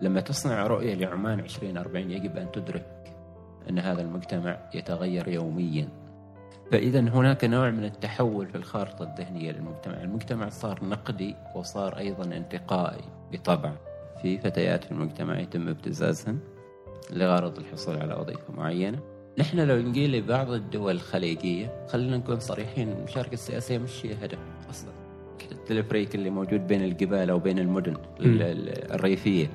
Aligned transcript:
لما 0.00 0.20
تصنع 0.20 0.66
رؤية 0.66 0.94
لعمان 0.94 1.40
2040 1.40 2.10
يجب 2.10 2.36
أن 2.36 2.52
تدرك 2.52 3.14
أن 3.70 3.78
هذا 3.78 4.02
المجتمع 4.02 4.58
يتغير 4.74 5.28
يوميا. 5.28 5.88
فإذا 6.72 7.00
هناك 7.00 7.44
نوع 7.44 7.70
من 7.70 7.84
التحول 7.84 8.46
في 8.46 8.54
الخارطة 8.54 9.02
الذهنية 9.02 9.52
للمجتمع. 9.52 10.02
المجتمع 10.02 10.48
صار 10.48 10.84
نقدي 10.84 11.34
وصار 11.54 11.98
أيضا 11.98 12.24
انتقائي 12.36 13.04
بطبع. 13.32 13.72
في 14.22 14.38
فتيات 14.38 14.84
في 14.84 14.92
المجتمع 14.92 15.40
يتم 15.40 15.68
ابتزازهن 15.68 16.38
لغرض 17.12 17.58
الحصول 17.58 17.96
على 17.96 18.14
وظيفة 18.14 18.52
معينة. 18.56 18.98
نحن 19.38 19.60
لو 19.60 19.82
نقول 19.82 20.12
لبعض 20.12 20.50
الدول 20.50 20.94
الخليجية 20.94 21.86
خلينا 21.88 22.16
نكون 22.16 22.40
صريحين 22.40 22.92
المشاركة 22.92 23.32
السياسية 23.32 23.78
مش 23.78 24.06
هي 24.06 24.14
هدف 24.24 24.38
أصلا. 24.70 24.90
التلفريك 25.52 26.14
اللي 26.14 26.30
موجود 26.30 26.66
بين 26.66 26.84
الجبال 26.84 27.30
أو 27.30 27.38
بين 27.38 27.58
المدن 27.58 27.96
الريفية. 28.20 29.50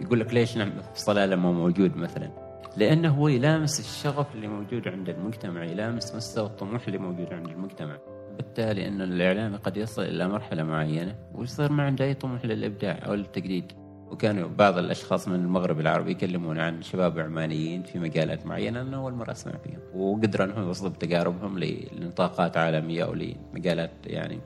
يقول 0.00 0.20
لك 0.20 0.34
ليش 0.34 0.56
نعم 0.56 0.72
صلالة 0.94 1.36
ما 1.36 1.52
موجود 1.52 1.96
مثلا؟ 1.96 2.30
لأنه 2.76 3.08
هو 3.08 3.28
يلامس 3.28 3.80
الشغف 3.80 4.34
اللي 4.34 4.48
موجود 4.48 4.88
عند 4.88 5.08
المجتمع 5.08 5.64
يلامس 5.64 6.14
مستوى 6.14 6.46
الطموح 6.46 6.86
اللي 6.86 6.98
موجود 6.98 7.32
عند 7.32 7.48
المجتمع. 7.48 7.98
بالتالي 8.36 8.88
أن 8.88 9.00
الإعلامي 9.00 9.56
قد 9.56 9.76
يصل 9.76 10.02
إلى 10.02 10.28
مرحلة 10.28 10.62
معينة 10.62 11.14
ويصير 11.34 11.72
ما 11.72 11.82
عنده 11.82 12.04
أي 12.04 12.14
طموح 12.14 12.44
للإبداع 12.44 12.98
أو 13.06 13.14
للتجديد 13.14 13.72
وكانوا 14.10 14.48
بعض 14.48 14.78
الأشخاص 14.78 15.28
من 15.28 15.34
المغرب 15.34 15.80
العربي 15.80 16.10
يكلمون 16.10 16.58
عن 16.58 16.82
شباب 16.82 17.18
عمانيين 17.18 17.82
في 17.82 17.98
مجالات 17.98 18.46
معينة 18.46 18.80
أنا 18.80 18.96
أول 18.96 19.12
مرة 19.14 19.30
أسمع 19.30 19.52
فيهم. 19.64 19.80
وقدروا 19.94 20.46
أنهم 20.46 20.62
يوصلوا 20.66 20.90
بتجاربهم 20.90 21.58
لنطاقات 21.92 22.56
عالمية 22.56 23.04
أو 23.04 23.14
لمجالات 23.14 23.90
يعني 24.06 24.40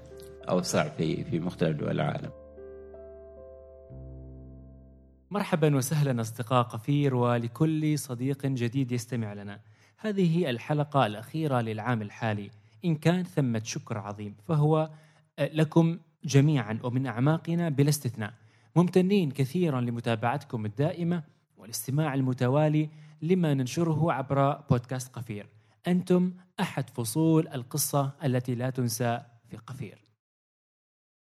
أوسع 0.51 0.89
في 0.89 1.25
في 1.25 1.41
مختلف 1.41 1.77
دول 1.77 1.91
العالم. 1.91 2.31
مرحبا 5.33 5.77
وسهلا 5.77 6.21
أصدقاء 6.21 6.63
قفير 6.63 7.15
ولكل 7.15 7.99
صديق 7.99 8.47
جديد 8.47 8.93
يستمع 8.93 9.33
لنا. 9.33 9.61
هذه 9.99 10.51
الحلقة 10.51 11.07
الأخيرة 11.07 11.61
للعام 11.61 12.03
الحالي 12.03 12.51
إن 12.85 12.97
كان 12.97 13.23
ثمة 13.23 13.63
شكر 13.65 13.99
عظيم 13.99 14.35
فهو 14.49 14.91
لكم 15.41 15.99
جميعا 16.25 16.79
ومن 16.83 17.07
أعماقنا 17.07 17.69
بلا 17.69 17.89
استثناء. 17.89 18.35
ممتنين 18.77 19.31
كثيرا 19.31 19.81
لمتابعتكم 19.81 20.67
الدائمة 20.67 21.23
والاستماع 21.57 22.15
المتوالي 22.15 22.89
لما 23.23 23.55
ننشره 23.55 24.13
عبر 24.13 24.53
بودكاست 24.71 25.15
قفير 25.15 25.47
أنتم 25.87 26.33
أحد 26.61 26.91
فصول 26.91 27.49
القصة 27.49 28.13
التي 28.25 28.55
لا 28.55 28.71
تنسى 28.71 29.21
في 29.51 29.57
قفير 29.57 29.99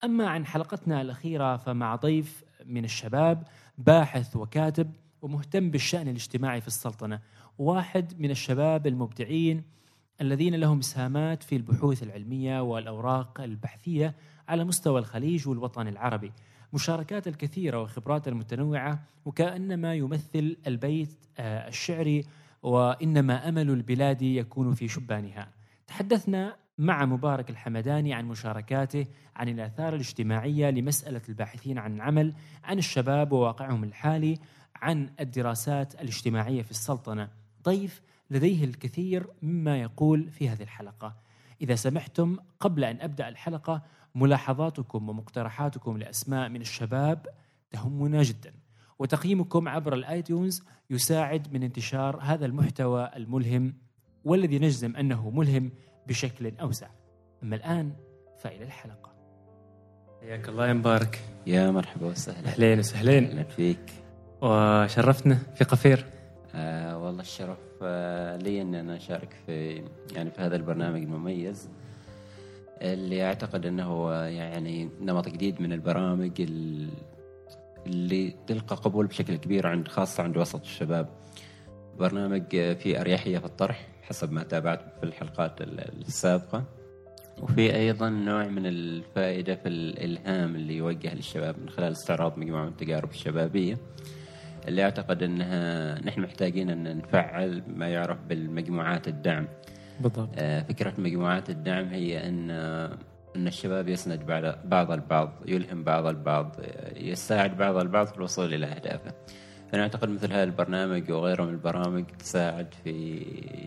أما 0.03 0.27
عن 0.27 0.45
حلقتنا 0.45 1.01
الأخيرة 1.01 1.57
فمع 1.57 1.95
ضيف 1.95 2.43
من 2.65 2.85
الشباب 2.85 3.43
باحث 3.85 4.35
وكاتب 4.35 4.91
ومهتم 5.21 5.71
بالشأن 5.71 6.07
الاجتماعي 6.07 6.61
في 6.61 6.67
السلطنة 6.67 7.19
واحد 7.57 8.13
من 8.19 8.31
الشباب 8.31 8.87
المبدعين 8.87 9.63
الذين 10.21 10.55
لهم 10.55 10.79
إسهامات 10.79 11.43
في 11.43 11.55
البحوث 11.55 12.03
العلمية 12.03 12.61
والأوراق 12.61 13.41
البحثية 13.41 14.15
على 14.47 14.63
مستوى 14.63 14.99
الخليج 14.99 15.47
والوطن 15.47 15.87
العربي. 15.87 16.31
مشاركات 16.73 17.27
الكثيرة 17.27 17.81
وخبرات 17.81 18.27
المتنوعة 18.27 19.03
وكأنما 19.25 19.95
يمثل 19.95 20.57
البيت 20.67 21.09
آه، 21.37 21.67
الشعري 21.67 22.25
وإنما 22.63 23.49
أمل 23.49 23.69
البلاد 23.69 24.21
يكون 24.21 24.73
في 24.73 24.87
شبانها. 24.87 25.47
تحدثنا 25.87 26.55
مع 26.77 27.05
مبارك 27.05 27.49
الحمداني 27.49 28.13
عن 28.13 28.25
مشاركاته 28.25 29.05
عن 29.35 29.49
الآثار 29.49 29.93
الاجتماعية 29.93 30.69
لمسألة 30.69 31.21
الباحثين 31.29 31.77
عن 31.77 31.95
العمل 31.95 32.33
عن 32.63 32.77
الشباب 32.77 33.31
وواقعهم 33.31 33.83
الحالي 33.83 34.39
عن 34.75 35.09
الدراسات 35.19 35.95
الاجتماعية 35.95 36.61
في 36.61 36.71
السلطنة. 36.71 37.29
ضيف 37.63 38.01
لديه 38.29 38.63
الكثير 38.63 39.27
مما 39.41 39.81
يقول 39.81 40.29
في 40.29 40.49
هذه 40.49 40.63
الحلقة. 40.63 41.15
إذا 41.61 41.75
سمحتم 41.75 42.37
قبل 42.59 42.83
أن 42.83 43.01
أبدأ 43.01 43.27
الحلقة 43.27 43.81
ملاحظاتكم 44.15 45.09
ومقترحاتكم 45.09 45.97
لأسماء 45.97 46.49
من 46.49 46.61
الشباب 46.61 47.27
تهمنا 47.71 48.23
جدا. 48.23 48.53
وتقييمكم 48.99 49.67
عبر 49.67 49.93
الآيتونز 49.93 50.63
يساعد 50.89 51.53
من 51.53 51.63
انتشار 51.63 52.19
هذا 52.21 52.45
المحتوى 52.45 53.11
الملهم 53.15 53.73
والذي 54.23 54.59
نجزم 54.59 54.95
أنه 54.95 55.29
ملهم 55.29 55.71
بشكل 56.11 56.51
أوسع. 56.61 56.87
أما 57.43 57.55
الآن 57.55 57.91
فإلى 58.39 58.63
الحلقة. 58.63 59.11
حياك 60.21 60.49
الله 60.49 60.67
يا 60.67 60.73
مبارك. 60.73 61.19
يا 61.47 61.71
مرحبا 61.71 62.05
وسهلا. 62.07 62.47
أهلين 62.47 62.79
وسهلين. 62.79 63.25
أهلا 63.25 63.43
فيك. 63.43 63.93
وشرفتنا 64.41 65.37
في 65.55 65.63
قفير. 65.63 66.05
آه 66.55 66.97
والله 66.97 67.21
الشرف 67.21 67.57
آه 67.81 68.37
لي 68.37 68.61
ان 68.61 68.75
أنا 68.75 68.97
أشارك 68.97 69.35
في 69.45 69.83
يعني 70.15 70.31
في 70.31 70.41
هذا 70.41 70.55
البرنامج 70.55 71.01
المميز. 71.01 71.69
اللي 72.81 73.25
أعتقد 73.25 73.65
أنه 73.65 74.11
يعني 74.13 74.89
نمط 75.01 75.29
جديد 75.29 75.61
من 75.61 75.73
البرامج 75.73 76.31
اللي 77.87 78.35
تلقى 78.47 78.75
قبول 78.75 79.07
بشكل 79.07 79.35
كبير 79.35 79.67
عند 79.67 79.87
خاصة 79.87 80.23
عند 80.23 80.37
وسط 80.37 80.61
الشباب 80.61 81.09
برنامج 81.99 82.43
فيه 82.51 83.01
أريحية 83.01 83.37
في 83.37 83.45
الطرح 83.45 83.87
حسب 84.01 84.31
ما 84.31 84.43
تابعت 84.43 84.81
في 84.99 85.03
الحلقات 85.03 85.61
السابقة. 85.61 86.63
وفي 87.41 87.75
أيضا 87.75 88.09
نوع 88.09 88.47
من 88.47 88.65
الفائدة 88.65 89.55
في 89.55 89.67
الإلهام 89.67 90.55
اللي 90.55 90.77
يوجه 90.77 91.13
للشباب 91.13 91.55
من 91.59 91.69
خلال 91.69 91.91
استعراض 91.91 92.37
مجموعة 92.37 92.63
من 92.63 92.69
التجارب 92.69 93.09
الشبابية 93.09 93.77
اللي 94.67 94.83
أعتقد 94.83 95.23
أنها 95.23 96.01
نحن 96.05 96.21
محتاجين 96.21 96.69
أن 96.69 96.97
نفعل 96.97 97.63
ما 97.67 97.89
يعرف 97.89 98.17
بالمجموعات 98.29 99.07
الدعم. 99.07 99.47
بالضبط. 99.99 100.29
آه، 100.35 100.61
فكرة 100.61 100.93
مجموعات 100.97 101.49
الدعم 101.49 101.87
هي 101.87 102.27
أن 102.29 102.51
أن 103.35 103.47
الشباب 103.47 103.87
يسند 103.89 104.25
بعض 104.65 104.91
البعض 104.91 105.33
يلهم 105.45 105.83
بعض 105.83 106.05
البعض 106.07 106.55
يساعد 106.95 107.57
بعض 107.57 107.77
البعض 107.77 108.07
في 108.07 108.17
الوصول 108.17 108.53
إلى 108.53 108.65
أهدافه. 108.65 109.13
أنا 109.73 109.83
أعتقد 109.83 110.09
مثل 110.09 110.33
هذا 110.33 110.43
البرنامج 110.43 111.11
وغيره 111.11 111.43
من 111.43 111.49
البرامج 111.49 112.05
تساعد 112.19 112.67
في 112.83 113.17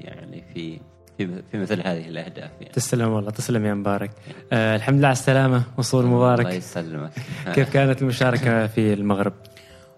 يعني 0.04 0.44
في 0.54 0.80
في, 1.18 1.42
في 1.52 1.58
مثل 1.58 1.80
هذه 1.86 2.08
الأهداف 2.08 2.50
يعني. 2.60 2.72
تسلم 2.72 3.08
والله 3.08 3.30
تسلم 3.30 3.66
يا 3.66 3.74
مبارك. 3.74 4.10
آه 4.52 4.76
الحمد 4.76 4.98
لله 4.98 5.06
على 5.06 5.12
السلامة 5.12 5.62
وصول 5.78 6.06
مبارك. 6.06 6.40
الله 6.40 6.52
يسلمك. 6.54 7.10
كيف 7.54 7.72
كانت 7.72 8.02
المشاركة 8.02 8.66
في 8.66 8.92
المغرب؟ 8.92 9.32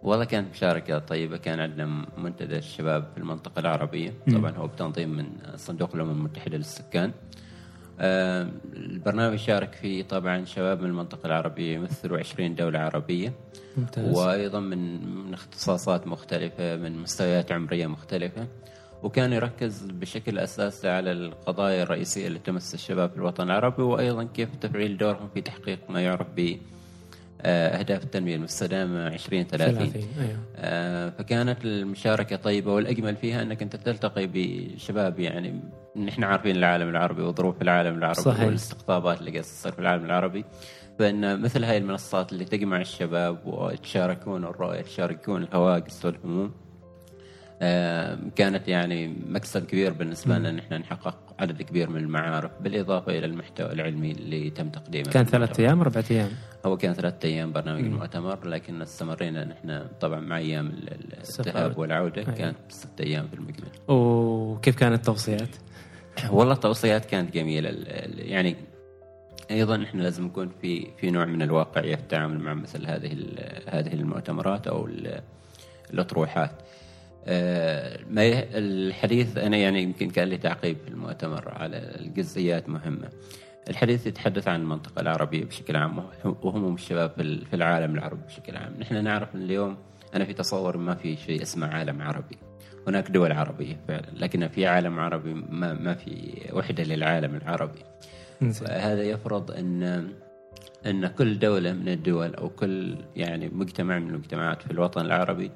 والله 0.02 0.24
كانت 0.24 0.50
مشاركة 0.50 0.98
طيبة 0.98 1.36
كان 1.36 1.60
عندنا 1.60 2.06
منتدى 2.18 2.58
الشباب 2.58 3.04
في 3.14 3.18
المنطقة 3.20 3.60
العربية. 3.60 4.12
طبعا 4.34 4.50
هو 4.50 4.66
بتنظيم 4.66 5.08
من 5.08 5.26
صندوق 5.56 5.94
الأمم 5.94 6.10
المتحدة 6.10 6.56
للسكان. 6.56 7.10
آه، 7.10 7.12
البرنامج 8.00 9.38
شارك 9.38 9.74
فيه 9.74 10.02
طبعا 10.02 10.44
شباب 10.44 10.80
من 10.80 10.86
المنطقة 10.86 11.26
العربية 11.26 11.74
يمثلوا 11.74 12.18
20 12.18 12.54
دولة 12.54 12.78
عربية 12.78 13.32
ممتاز. 13.76 14.16
وأيضا 14.16 14.60
من 14.60 15.06
من 15.26 15.34
اختصاصات 15.34 16.06
مختلفة 16.06 16.76
من 16.76 16.98
مستويات 16.98 17.52
عمرية 17.52 17.86
مختلفة 17.86 18.46
وكان 19.02 19.32
يركز 19.32 19.82
بشكل 19.84 20.38
أساسي 20.38 20.88
على 20.88 21.12
القضايا 21.12 21.82
الرئيسية 21.82 22.26
اللي 22.26 22.38
تمس 22.38 22.74
الشباب 22.74 23.10
في 23.10 23.16
الوطن 23.16 23.44
العربي 23.44 23.82
وأيضا 23.82 24.24
كيف 24.24 24.56
تفعيل 24.56 24.96
دورهم 24.96 25.28
في 25.34 25.40
تحقيق 25.40 25.78
ما 25.90 26.00
يعرف 26.00 26.26
ب 26.36 26.40
آه، 26.40 26.56
أهداف 27.46 28.04
التنمية 28.04 28.36
المستدامة 28.36 29.06
2030 29.06 29.92
أيوه. 30.20 30.38
آه، 30.56 31.10
فكانت 31.10 31.64
المشاركة 31.64 32.36
طيبة 32.36 32.72
والأجمل 32.72 33.16
فيها 33.16 33.42
أنك 33.42 33.62
أنت 33.62 33.76
تلتقي 33.76 34.28
بشباب 34.32 35.20
يعني 35.20 35.60
نحن 35.96 36.24
عارفين 36.24 36.56
العالم 36.56 36.88
العربي 36.88 37.22
وظروف 37.22 37.62
العالم 37.62 37.98
العربي 37.98 38.20
صحيح. 38.20 38.44
والاستقطابات 38.44 39.20
اللي 39.20 39.30
قاعدة 39.30 39.46
تصير 39.46 39.72
في 39.72 39.78
العالم 39.78 40.04
العربي 40.04 40.44
فإن 40.98 41.40
مثل 41.40 41.64
هاي 41.64 41.78
المنصات 41.78 42.32
اللي 42.32 42.44
تجمع 42.44 42.80
الشباب 42.80 43.46
ويتشاركون 43.46 44.44
الرؤية 44.44 44.78
يتشاركون 44.78 45.42
الهواجس 45.42 46.04
والهموم 46.04 46.65
كانت 48.36 48.68
يعني 48.68 49.16
مكسب 49.28 49.66
كبير 49.66 49.92
بالنسبة 49.92 50.38
لنا 50.38 50.52
نحن 50.52 50.74
نحقق 50.74 51.34
عدد 51.38 51.62
كبير 51.62 51.90
من 51.90 51.96
المعارف 51.96 52.50
بالإضافة 52.60 53.18
إلى 53.18 53.26
المحتوى 53.26 53.72
العلمي 53.72 54.10
اللي 54.10 54.50
تم 54.50 54.68
تقديمه 54.68 55.10
كان 55.10 55.24
ثلاثة 55.24 55.62
أيام 55.62 55.80
أربعة 55.80 56.04
أيام 56.10 56.28
هو 56.66 56.76
كان 56.76 56.94
ثلاثة 56.94 57.28
أيام 57.28 57.52
برنامج 57.52 57.80
مم. 57.80 57.86
المؤتمر 57.86 58.48
لكن 58.48 58.82
استمرينا 58.82 59.44
نحن 59.44 59.86
طبعا 60.00 60.20
مع 60.20 60.38
أيام 60.38 60.72
الذهاب 61.38 61.78
والعودة 61.78 62.22
أيوة. 62.22 62.34
كانت 62.34 62.56
ستة 62.68 63.02
أيام 63.02 63.28
في 63.28 63.34
المجمل 63.34 63.68
وكيف 63.88 64.76
كانت 64.76 64.94
التوصيات؟ 64.94 65.56
والله 66.30 66.54
التوصيات 66.54 67.04
كانت 67.04 67.34
جميلة 67.34 67.70
يعني 68.16 68.56
أيضا 69.50 69.82
إحنا 69.82 70.02
لازم 70.02 70.24
نكون 70.24 70.50
في 70.62 70.86
في 70.96 71.10
نوع 71.10 71.24
من 71.24 71.42
الواقعية 71.42 71.94
في 71.94 72.02
التعامل 72.02 72.38
مع 72.38 72.54
مثل 72.54 72.86
هذه 72.86 73.16
هذه 73.68 73.92
المؤتمرات 73.94 74.66
أو 74.66 74.88
الأطروحات. 75.90 76.50
آه، 77.26 77.98
ما 78.10 78.44
الحديث 78.54 79.36
أنا 79.36 79.56
يعني 79.56 79.82
يمكن 79.82 80.10
كان 80.10 80.28
لي 80.28 80.36
تعقيب 80.36 80.76
في 80.84 80.88
المؤتمر 80.88 81.48
على 81.48 81.76
الجزئيات 81.76 82.68
مهمة. 82.68 83.08
الحديث 83.70 84.06
يتحدث 84.06 84.48
عن 84.48 84.60
المنطقة 84.60 85.00
العربية 85.00 85.44
بشكل 85.44 85.76
عام 85.76 86.04
وهموم 86.24 86.74
الشباب 86.74 87.10
في 87.50 87.54
العالم 87.54 87.94
العربي 87.94 88.22
بشكل 88.26 88.56
عام، 88.56 88.74
نحن 88.78 89.04
نعرف 89.04 89.34
إن 89.34 89.42
اليوم 89.42 89.76
أنا 90.14 90.24
في 90.24 90.32
تصور 90.32 90.76
ما 90.76 90.94
في 90.94 91.16
شيء 91.16 91.42
اسمه 91.42 91.66
عالم 91.66 92.02
عربي. 92.02 92.38
هناك 92.88 93.10
دول 93.10 93.32
عربية 93.32 93.76
فعلا 93.88 94.06
لكن 94.16 94.48
في 94.48 94.66
عالم 94.66 94.98
عربي 94.98 95.34
ما 95.34 95.72
ما 95.72 95.94
في 95.94 96.40
وحدة 96.52 96.84
للعالم 96.84 97.34
العربي. 97.34 97.78
هذا 98.68 99.02
يفرض 99.02 99.50
ان 99.50 100.08
إن 100.86 101.06
كل 101.06 101.38
دولة 101.38 101.72
من 101.72 101.88
الدول 101.88 102.34
أو 102.34 102.48
كل 102.48 102.96
يعني 103.16 103.48
مجتمع 103.48 103.98
من 103.98 104.10
المجتمعات 104.10 104.62
في 104.62 104.70
الوطن 104.70 105.00
العربي 105.00 105.50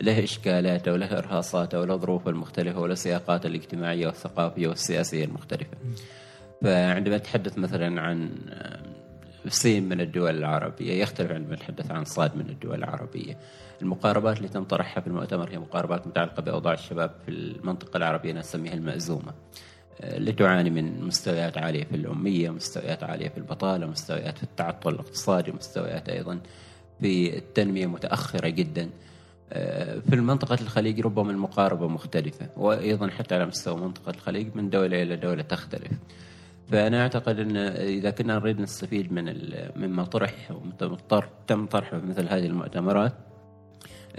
له 0.00 0.24
إشكالاته 0.24 0.92
وله 0.92 1.18
إرهاصاته 1.18 1.80
وله 1.80 1.96
ظروفه 1.96 2.30
المختلفة 2.30 2.80
وله 2.80 2.94
سياقاته 2.94 3.46
الاجتماعية 3.46 4.06
والثقافية 4.06 4.68
والسياسية 4.68 5.24
المختلفة. 5.24 5.76
فعندما 6.62 7.16
نتحدث 7.16 7.58
مثلا 7.58 8.00
عن 8.00 8.30
سين 9.48 9.88
من 9.88 10.00
الدول 10.00 10.38
العربية 10.38 10.92
يختلف 11.02 11.32
عندما 11.32 11.54
نتحدث 11.54 11.90
عن 11.90 12.04
صاد 12.04 12.36
من 12.36 12.48
الدول 12.50 12.78
العربية 12.78 13.38
المقاربات 13.82 14.36
اللي 14.36 14.48
تم 14.48 14.64
طرحها 14.64 15.00
في 15.00 15.06
المؤتمر 15.06 15.50
هي 15.50 15.58
مقاربات 15.58 16.06
متعلقة 16.06 16.42
بأوضاع 16.42 16.72
الشباب 16.72 17.10
في 17.24 17.30
المنطقة 17.30 17.96
العربية 17.96 18.32
نسميها 18.32 18.74
المأزومة 18.74 19.32
اللي 20.00 20.32
تعاني 20.32 20.70
من 20.70 21.00
مستويات 21.04 21.58
عالية 21.58 21.84
في 21.84 21.96
الأمية 21.96 22.50
مستويات 22.50 23.04
عالية 23.04 23.28
في 23.28 23.38
البطالة 23.38 23.86
مستويات 23.86 24.36
في 24.38 24.42
التعطل 24.42 24.94
الاقتصادي 24.94 25.52
مستويات 25.52 26.08
أيضا 26.08 26.40
في 27.00 27.38
التنمية 27.38 27.86
متأخرة 27.86 28.48
جدا 28.48 28.90
في 30.08 30.14
المنطقة 30.14 30.58
الخليج 30.60 31.00
ربما 31.00 31.30
المقاربة 31.30 31.88
مختلفة 31.88 32.48
وأيضا 32.56 33.08
حتى 33.08 33.34
على 33.34 33.46
مستوى 33.46 33.76
منطقة 33.76 34.10
الخليج 34.10 34.48
من 34.54 34.70
دولة 34.70 35.02
إلى 35.02 35.16
دولة 35.16 35.42
تختلف 35.42 35.92
فأنا 36.70 37.02
أعتقد 37.02 37.38
أن 37.38 37.56
إذا 37.56 38.10
كنا 38.10 38.34
نريد 38.34 38.60
نستفيد 38.60 39.12
من 39.12 39.52
مما 39.76 40.04
طرح 40.04 40.50
تم 41.46 41.66
طرحه 41.66 42.00
في 42.00 42.06
مثل 42.06 42.28
هذه 42.28 42.46
المؤتمرات 42.46 43.12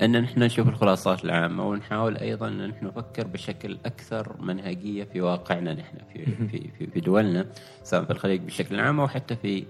أن 0.01 0.21
نحن 0.21 0.43
نشوف 0.43 0.67
الخلاصات 0.67 1.25
العامة 1.25 1.69
ونحاول 1.69 2.17
أيضا 2.17 2.47
أن 2.47 2.67
نحن 2.67 2.85
نفكر 2.85 3.27
بشكل 3.27 3.77
أكثر 3.85 4.35
منهجية 4.41 5.03
في 5.03 5.21
واقعنا 5.21 5.73
نحن 5.73 5.97
في 6.13 6.25
في 6.25 6.69
في, 6.77 6.87
في 6.87 6.99
دولنا 6.99 7.45
سواء 7.83 8.03
في 8.03 8.11
الخليج 8.11 8.41
بشكل 8.41 8.79
عام 8.79 8.99
أو 8.99 9.07
حتى 9.07 9.35
في 9.35 9.65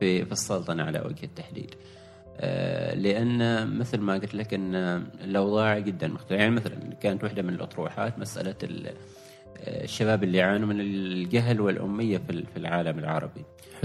في 0.00 0.24
في 0.24 0.32
السلطنة 0.32 0.82
على 0.82 1.00
وجه 1.00 1.24
التحديد. 1.24 1.74
آه، 2.36 2.94
لأن 2.94 3.66
مثل 3.78 3.98
ما 3.98 4.12
قلت 4.14 4.34
لك 4.34 4.54
إن 4.54 4.74
الأوضاع 5.24 5.78
جدا 5.78 6.08
مختلفة. 6.08 6.34
يعني 6.34 6.50
مثلا 6.50 6.74
كانت 7.00 7.24
واحدة 7.24 7.42
من 7.42 7.54
الأطروحات 7.54 8.18
مسألة 8.18 8.54
الشباب 9.66 10.24
اللي 10.24 10.38
يعانوا 10.38 10.68
من 10.68 10.80
الجهل 10.80 11.60
والأمية 11.60 12.18
في 12.28 12.56
العالم 12.56 12.98
العربي. 12.98 13.44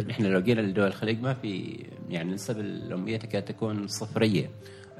نحن 0.09 0.23
لو 0.23 0.39
جينا 0.39 0.61
لدول 0.61 0.87
الخليج 0.87 1.21
ما 1.21 1.33
في 1.33 1.79
يعني 2.09 2.33
نسب 2.33 2.59
الأمية 2.59 3.17
تكاد 3.17 3.45
تكون 3.45 3.87
صفرية. 3.87 4.49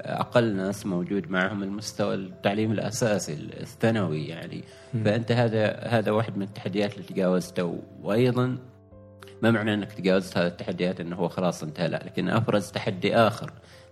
أقل 0.00 0.56
ناس 0.56 0.86
موجود 0.86 1.30
معهم 1.30 1.62
المستوى 1.62 2.14
التعليم 2.14 2.72
الأساسي 2.72 3.32
الثانوي 3.32 4.26
يعني. 4.26 4.64
فأنت 5.04 5.32
هذا 5.32 5.76
هذا 5.76 6.10
واحد 6.10 6.36
من 6.36 6.42
التحديات 6.42 6.94
اللي 6.94 7.04
تجاوزته. 7.04 7.82
وأيضا 8.02 8.58
ما 9.42 9.50
معنى 9.50 9.74
أنك 9.74 9.92
تجاوزت 9.92 10.38
هذه 10.38 10.46
التحديات 10.46 11.00
أنه 11.00 11.16
هو 11.16 11.28
خلاص 11.28 11.62
انتهى؟ 11.62 11.88
لا 11.88 12.02
لكن 12.04 12.28
أفرز 12.28 12.70
تحدي 12.70 13.14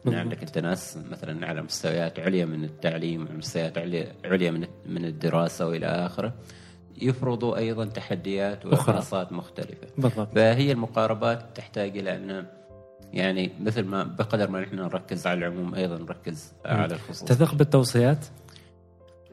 من 0.05 0.15
عندك 0.15 0.43
انت 0.43 0.59
ناس 0.59 0.99
مثلا 1.11 1.47
على 1.47 1.63
مستويات 1.63 2.21
عليا 2.21 2.45
من 2.45 2.65
التعليم 2.65 3.29
مستويات 3.39 3.79
عليا 4.25 4.51
من 4.51 4.67
من 4.87 5.05
الدراسة 5.05 5.67
وإلى 5.67 5.87
آخره. 5.87 6.35
يفرضوا 7.03 7.57
أيضا 7.57 7.85
تحديات 7.85 8.67
وخلاصات 8.67 9.33
مختلفة. 9.33 9.87
بالضبط. 9.99 10.35
فهي 10.35 10.73
المقاربات 10.73 11.57
تحتاج 11.57 11.99
إلى 11.99 12.17
ان 12.17 12.47
يعني 13.13 13.51
مثل 13.61 13.85
ما 13.85 14.03
بقدر 14.03 14.51
ما 14.51 14.61
نحن 14.61 14.77
نركز 14.77 15.27
على 15.27 15.39
العموم 15.39 15.75
أيضا 15.75 15.99
نركز 15.99 16.53
على 16.65 16.95
الخصوص. 16.95 17.29
تثق 17.29 17.55
بالتوصيات؟ 17.55 18.27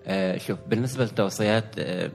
آه 0.08 0.38
شوف 0.38 0.60
بالنسبة 0.68 1.04
للتوصيات 1.04 1.80
آه 1.80 2.12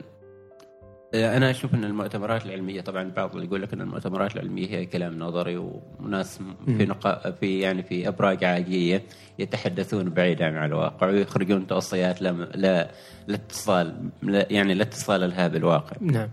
أنا 1.14 1.50
أشوف 1.50 1.74
إن 1.74 1.84
المؤتمرات 1.84 2.46
العلمية 2.46 2.80
طبعا 2.80 3.10
بعض 3.10 3.34
اللي 3.34 3.46
يقول 3.46 3.62
لك 3.62 3.72
إن 3.72 3.80
المؤتمرات 3.80 4.36
العلمية 4.36 4.68
هي 4.68 4.86
كلام 4.86 5.18
نظري 5.18 5.56
وناس 6.00 6.38
في 6.66 6.84
نقا 6.84 7.30
في 7.30 7.60
يعني 7.60 7.82
في 7.82 8.08
أبراج 8.08 8.44
عاجية 8.44 9.02
يتحدثون 9.38 10.10
بعيدا 10.10 10.58
عن 10.58 10.68
الواقع 10.68 11.06
ويخرجون 11.06 11.66
توصيات 11.66 12.22
لا 12.22 12.30
لا 12.32 12.90
لا 13.26 13.34
اتصال 13.34 14.10
يعني 14.22 14.74
لا 14.74 14.82
اتصال 14.82 15.20
لها 15.20 15.48
بالواقع. 15.48 15.96
نعم. 16.00 16.28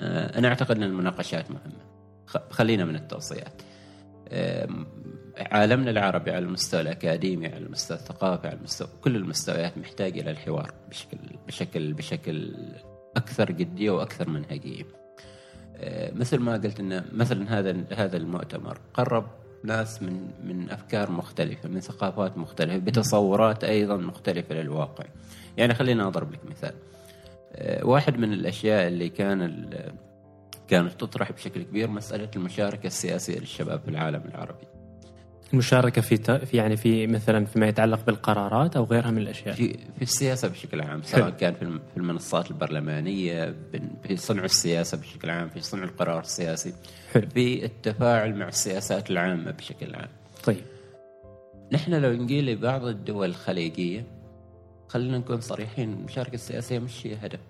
أنا 0.00 0.48
أعتقد 0.48 0.76
إن 0.76 0.82
المناقشات 0.82 1.50
مهمة. 1.50 1.88
خلينا 2.50 2.84
من 2.84 2.94
التوصيات. 2.96 3.62
عالمنا 5.38 5.90
العربي 5.90 6.30
على 6.30 6.44
المستوى 6.44 6.80
الأكاديمي 6.80 7.46
على 7.46 7.56
المستوى 7.56 7.96
الثقافي 7.96 8.48
على 8.48 8.56
المستوى 8.56 8.88
كل 9.04 9.16
المستويات 9.16 9.78
محتاج 9.78 10.18
إلى 10.18 10.30
الحوار 10.30 10.74
بشكل 10.90 11.18
بشكل 11.46 11.92
بشكل 11.92 12.54
أكثر 13.18 13.50
جدية 13.50 13.90
وأكثر 13.90 14.28
منهجية. 14.30 14.84
آه، 15.76 16.12
مثل 16.14 16.38
ما 16.38 16.52
قلت 16.52 16.80
إن 16.80 17.04
مثلا 17.12 17.58
هذا 17.58 17.84
هذا 17.94 18.16
المؤتمر 18.16 18.78
قرب 18.94 19.26
ناس 19.64 20.02
من 20.02 20.30
من 20.44 20.70
أفكار 20.70 21.10
مختلفة 21.10 21.68
من 21.68 21.80
ثقافات 21.80 22.38
مختلفة 22.38 22.78
بتصورات 22.78 23.64
أيضا 23.64 23.96
مختلفة 23.96 24.54
للواقع. 24.54 25.04
يعني 25.56 25.74
خلينا 25.74 26.08
أضرب 26.08 26.32
لك 26.32 26.40
مثال. 26.50 26.74
آه، 27.52 27.86
واحد 27.86 28.18
من 28.18 28.32
الأشياء 28.32 28.88
اللي 28.88 29.08
كان 29.08 29.70
كانت 30.68 30.92
تطرح 31.00 31.32
بشكل 31.32 31.62
كبير 31.62 31.90
مسألة 31.90 32.28
المشاركة 32.36 32.86
السياسية 32.86 33.38
للشباب 33.38 33.80
في 33.80 33.88
العالم 33.88 34.22
العربي. 34.28 34.77
المشاركة 35.52 36.02
في 36.02 36.16
في 36.46 36.56
يعني 36.56 36.76
في 36.76 37.06
مثلا 37.06 37.44
فيما 37.44 37.68
يتعلق 37.68 38.06
بالقرارات 38.06 38.76
أو 38.76 38.84
غيرها 38.84 39.10
من 39.10 39.18
الأشياء؟ 39.18 39.54
في 39.54 39.72
في 39.72 40.02
السياسة 40.02 40.48
بشكل 40.48 40.80
عام 40.80 41.02
سواء 41.02 41.30
كان 41.30 41.54
في 41.54 41.96
المنصات 41.96 42.50
البرلمانية 42.50 43.54
في 44.02 44.16
صنع 44.16 44.44
السياسة 44.44 44.98
بشكل 44.98 45.30
عام 45.30 45.48
في 45.48 45.60
صنع 45.60 45.84
القرار 45.84 46.20
السياسي 46.20 46.74
حلو. 47.12 47.28
في 47.28 47.64
التفاعل 47.64 48.34
مع 48.34 48.48
السياسات 48.48 49.10
العامة 49.10 49.50
بشكل 49.50 49.94
عام. 49.94 50.08
طيب. 50.44 50.64
نحن 51.72 51.94
لو 51.94 52.12
نجي 52.12 52.42
لبعض 52.42 52.84
الدول 52.84 53.28
الخليجية 53.28 54.06
خلينا 54.88 55.18
نكون 55.18 55.40
صريحين 55.40 55.92
المشاركة 55.92 56.34
السياسية 56.34 56.78
مش 56.78 57.06
هي 57.06 57.14
هدف 57.22 57.40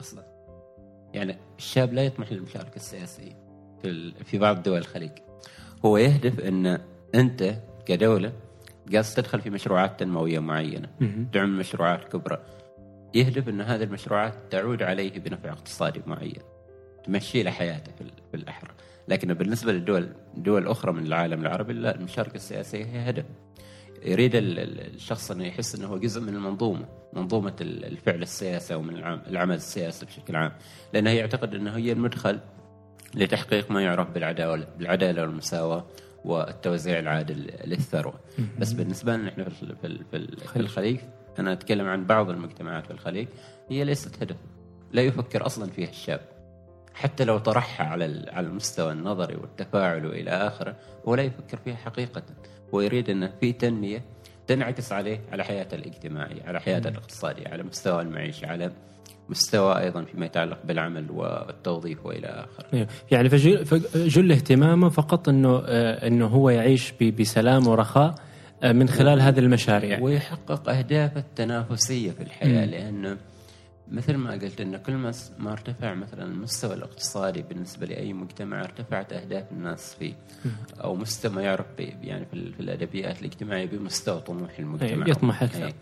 أصلا. 0.00 0.24
يعني 1.14 1.36
الشاب 1.58 1.92
لا 1.92 2.02
يطمح 2.02 2.32
للمشاركة 2.32 2.76
السياسية 2.76 3.32
في 3.82 4.12
في 4.24 4.38
بعض 4.38 4.62
دول 4.62 4.78
الخليج. 4.78 5.10
هو 5.84 5.96
يهدف 5.96 6.40
أن 6.40 6.78
أنت 7.14 7.54
كدولة 7.86 8.32
قاعد 8.92 9.04
تدخل 9.04 9.40
في 9.40 9.50
مشروعات 9.50 10.00
تنموية 10.00 10.38
معينة 10.38 10.88
تعمل 11.32 11.52
مشروعات 11.52 12.12
كبرى. 12.12 12.38
يهدف 13.14 13.48
أن 13.48 13.60
هذه 13.60 13.82
المشروعات 13.82 14.34
تعود 14.50 14.82
عليه 14.82 15.18
بنفع 15.18 15.52
اقتصادي 15.52 16.02
معين 16.06 16.42
تمشي 17.04 17.42
له 17.42 17.50
حياته 17.50 17.92
في 18.30 18.36
الأحرى. 18.36 18.70
لكن 19.08 19.34
بالنسبة 19.34 19.72
للدول 19.72 20.08
دول 20.36 20.68
أخرى 20.68 20.92
من 20.92 21.06
العالم 21.06 21.40
العربي 21.40 21.72
لا 21.72 21.94
المشاركة 21.94 22.34
السياسية 22.34 22.84
هي 22.84 23.10
هدف. 23.10 23.24
يريد 24.04 24.30
الشخص 24.34 25.30
انه 25.30 25.46
يحس 25.46 25.74
أنه 25.74 25.86
هو 25.86 25.98
جزء 25.98 26.20
من 26.20 26.34
المنظومة 26.34 26.88
منظومة 27.12 27.56
الفعل 27.60 28.22
السياسي 28.22 28.74
أو 28.74 28.82
من 28.82 28.96
العمل 29.26 29.54
السياسي 29.54 30.06
بشكل 30.06 30.36
عام. 30.36 30.52
لأنه 30.92 31.10
يعتقد 31.10 31.54
أنه 31.54 31.76
هي 31.76 31.92
المدخل 31.92 32.40
لتحقيق 33.14 33.70
ما 33.70 33.82
يعرف 33.82 34.10
بالعداله 34.10 34.66
بالعدالة 34.78 35.22
والمساواة 35.22 35.84
والتوزيع 36.24 36.98
العادل 36.98 37.50
للثروة. 37.64 38.14
بس 38.58 38.72
بالنسبة 38.72 39.16
لنا 39.16 39.28
إحنا 39.28 39.48
في 39.48 39.74
في 40.12 40.36
في 40.52 40.56
الخليج 40.56 40.98
أنا 41.38 41.52
أتكلم 41.52 41.86
عن 41.86 42.06
بعض 42.06 42.30
المجتمعات 42.30 42.86
في 42.86 42.90
الخليج 42.90 43.28
هي 43.70 43.84
ليست 43.84 44.22
هدف. 44.22 44.36
لا 44.92 45.02
يفكر 45.02 45.46
أصلا 45.46 45.70
فيها 45.70 45.88
الشاب 45.88 46.20
حتى 46.94 47.24
لو 47.24 47.38
طرحها 47.38 47.86
على 47.86 48.30
على 48.32 48.46
المستوى 48.46 48.92
النظري 48.92 49.36
والتفاعل 49.36 50.06
وإلى 50.06 50.30
آخره 50.30 50.76
هو 51.08 51.14
لا 51.14 51.22
يفكر 51.22 51.56
فيها 51.64 51.76
حقيقة. 51.76 52.22
هو 52.74 52.80
يريد 52.80 53.10
أن 53.10 53.30
في 53.40 53.52
تنمية 53.52 54.02
تنعكس 54.46 54.92
عليه 54.92 55.20
على 55.32 55.44
حياته 55.44 55.74
الاجتماعية 55.74 56.42
على 56.42 56.60
حياته 56.60 56.88
الاقتصادية 56.88 57.48
على 57.48 57.62
مستوى 57.62 58.02
المعيشة 58.02 58.46
على 58.46 58.72
مستوى 59.32 59.78
أيضا 59.78 60.04
فيما 60.04 60.26
يتعلق 60.26 60.58
بالعمل 60.64 61.10
والتوظيف 61.10 62.06
وإلى 62.06 62.26
آخره. 62.26 62.66
إيه. 62.74 62.88
يعني 63.10 63.28
فجل 63.28 64.32
اهتمامه 64.32 64.88
فقط 64.88 65.28
إنه 65.28 65.62
آه، 65.66 66.06
إنه 66.06 66.26
هو 66.26 66.50
يعيش 66.50 66.92
بسلام 67.02 67.66
ورخاء 67.66 68.14
آه، 68.62 68.72
من 68.72 68.88
خلال 68.88 69.20
هذه 69.20 69.38
المشاريع. 69.38 70.00
ويحقق 70.00 70.68
اهدافه 70.68 71.20
التنافسية 71.20 72.10
في 72.10 72.22
الحياة 72.22 72.64
لأنه 72.64 73.16
مثل 73.92 74.16
ما 74.16 74.32
قلت 74.32 74.60
إن 74.60 74.76
كل 74.76 74.92
ما 75.38 75.52
ارتفع 75.52 75.94
مثلا 75.94 76.24
المستوى 76.24 76.74
الاقتصادي 76.74 77.42
بالنسبة 77.42 77.86
لأي 77.86 78.12
مجتمع 78.12 78.60
ارتفعت 78.60 79.12
أهداف 79.12 79.44
الناس 79.52 79.94
فيه 79.94 80.14
أو 80.84 80.94
مستوى 80.94 81.32
ما 81.32 81.42
يعرف 81.42 81.66
يعني 81.78 82.26
في, 82.26 82.60
الأدبيات 82.60 83.20
الاجتماعية 83.20 83.66
بمستوى 83.66 84.20
طموح 84.20 84.58
المجتمع. 84.58 85.06
يطمح 85.08 85.42
أكثر. 85.42 85.72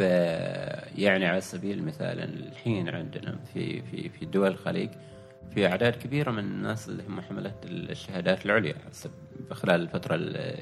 يعني 0.00 1.26
على 1.26 1.40
سبيل 1.40 1.78
المثال 1.78 2.20
الحين 2.20 2.88
عندنا 2.88 3.38
في 3.54 3.82
في 3.82 4.08
في 4.08 4.26
دول 4.26 4.48
الخليج 4.48 4.90
في 5.54 5.66
أعداد 5.66 5.96
كبيرة 5.96 6.30
من 6.30 6.38
الناس 6.38 6.88
اللي 6.88 7.02
هم 7.08 7.20
حملت 7.20 7.54
الشهادات 7.64 8.46
العليا 8.46 8.74
خلال 9.52 9.80
الفترة 9.80 10.14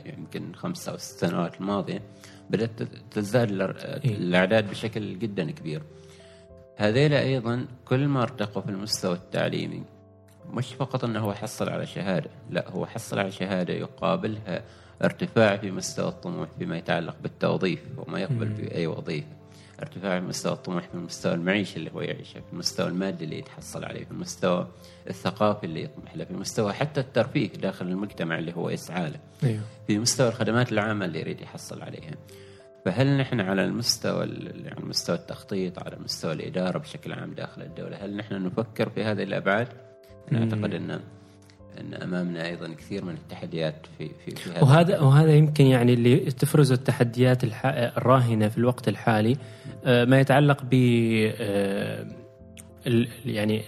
يمكن 0.07 0.55
خمس 0.55 0.89
أو 0.89 0.97
ست 0.97 1.19
سنوات 1.27 1.61
الماضية 1.61 2.03
بدأت 2.51 2.83
تزداد 3.11 3.51
إيه. 3.51 4.17
الأعداد 4.17 4.71
بشكل 4.71 5.19
جدا 5.19 5.51
كبير. 5.51 5.83
هذيلا 6.77 7.21
أيضا 7.21 7.67
كل 7.85 8.09
ما 8.09 8.23
ارتقوا 8.23 8.63
في 8.63 8.69
المستوى 8.69 9.15
التعليمي 9.15 9.83
مش 10.51 10.75
فقط 10.75 11.05
إنه 11.05 11.21
هو 11.21 11.33
حصل 11.33 11.69
على 11.69 11.87
شهادة، 11.87 12.31
لا 12.51 12.71
هو 12.71 12.87
حصل 12.87 13.19
على 13.19 13.31
شهادة 13.31 13.75
يقابلها 13.75 14.63
ارتفاع 15.03 15.57
في 15.57 15.71
مستوى 15.71 16.09
الطموح 16.09 16.49
فيما 16.59 16.79
يتعلق 16.79 17.17
بالتوظيف 17.23 17.81
وما 17.97 18.21
يقبل 18.21 18.55
في 18.55 18.75
أي 18.75 18.87
وظيفة. 18.87 19.27
ارتفاع 19.81 20.21
في 20.21 20.27
مستوى 20.27 20.53
الطموح 20.53 20.89
في 20.89 20.95
المستوى 20.95 21.35
المعيشي 21.35 21.77
اللي 21.77 21.91
هو 21.93 22.01
يعيشه 22.01 22.41
في 22.41 22.53
المستوى 22.53 22.89
المادي 22.89 23.25
اللي 23.25 23.39
يتحصل 23.39 23.85
عليه 23.85 24.05
في 24.05 24.11
المستوى 24.11 24.69
الثقافي 25.11 25.67
اللي 25.67 25.83
يطمح 25.83 26.17
له 26.17 26.25
في 26.25 26.35
مستوى 26.35 26.73
حتى 26.73 27.01
الترفيه 27.01 27.49
داخل 27.49 27.87
المجتمع 27.87 28.39
اللي 28.39 28.53
هو 28.53 28.71
يسعى 28.71 29.11
له. 29.11 29.21
أيوه. 29.45 29.61
في 29.87 29.99
مستوى 29.99 30.29
الخدمات 30.29 30.73
العامة 30.73 31.05
اللي 31.05 31.21
يريد 31.21 31.41
يحصل 31.41 31.83
عليها. 31.83 32.15
فهل 32.85 33.19
نحن 33.19 33.41
على 33.41 33.65
المستوى 33.65 34.23
على 34.67 34.85
مستوى 34.85 35.17
التخطيط 35.17 35.79
على 35.79 35.97
مستوى 36.05 36.33
الإدارة 36.33 36.79
بشكل 36.79 37.13
عام 37.13 37.35
داخل 37.35 37.63
الدولة 37.63 37.97
هل 37.97 38.17
نحن 38.17 38.43
نفكر 38.43 38.89
في 38.89 39.05
هذه 39.05 39.23
الأبعاد؟ 39.23 39.69
أنا 40.33 40.41
أعتقد 40.45 40.75
أن 40.75 41.01
أن 41.81 41.95
أمامنا 41.95 42.47
أيضا 42.47 42.69
كثير 42.75 43.05
من 43.05 43.15
التحديات 43.15 43.75
في 43.99 44.11
في, 44.25 44.35
في 44.37 44.51
هذا 44.51 44.63
وهذا 44.63 45.01
وهذا 45.01 45.33
يمكن 45.35 45.67
يعني 45.67 45.93
اللي 45.93 46.17
تفرز 46.17 46.73
التحديات 46.73 47.45
الراهنة 47.65 48.49
في 48.49 48.59
الوقت 48.59 48.89
الحالي 48.89 49.37
آه، 49.85 50.05
ما 50.05 50.21
يتعلق 50.21 50.63
ب 50.71 50.75
آه، 51.41 52.07
يعني 53.27 53.63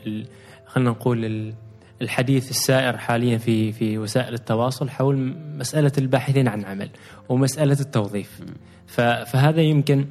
خلينا 0.66 0.90
نقول 0.90 1.24
ال- 1.24 1.54
الحديث 2.02 2.50
السائر 2.50 2.96
حاليا 2.98 3.38
في 3.38 3.72
في 3.72 3.98
وسائل 3.98 4.34
التواصل 4.34 4.90
حول 4.90 5.34
مسألة 5.58 5.92
الباحثين 5.98 6.48
عن 6.48 6.64
عمل 6.64 6.90
ومسألة 7.28 7.76
التوظيف. 7.80 8.40
فهذا 8.86 9.60
يمكن 9.60 10.06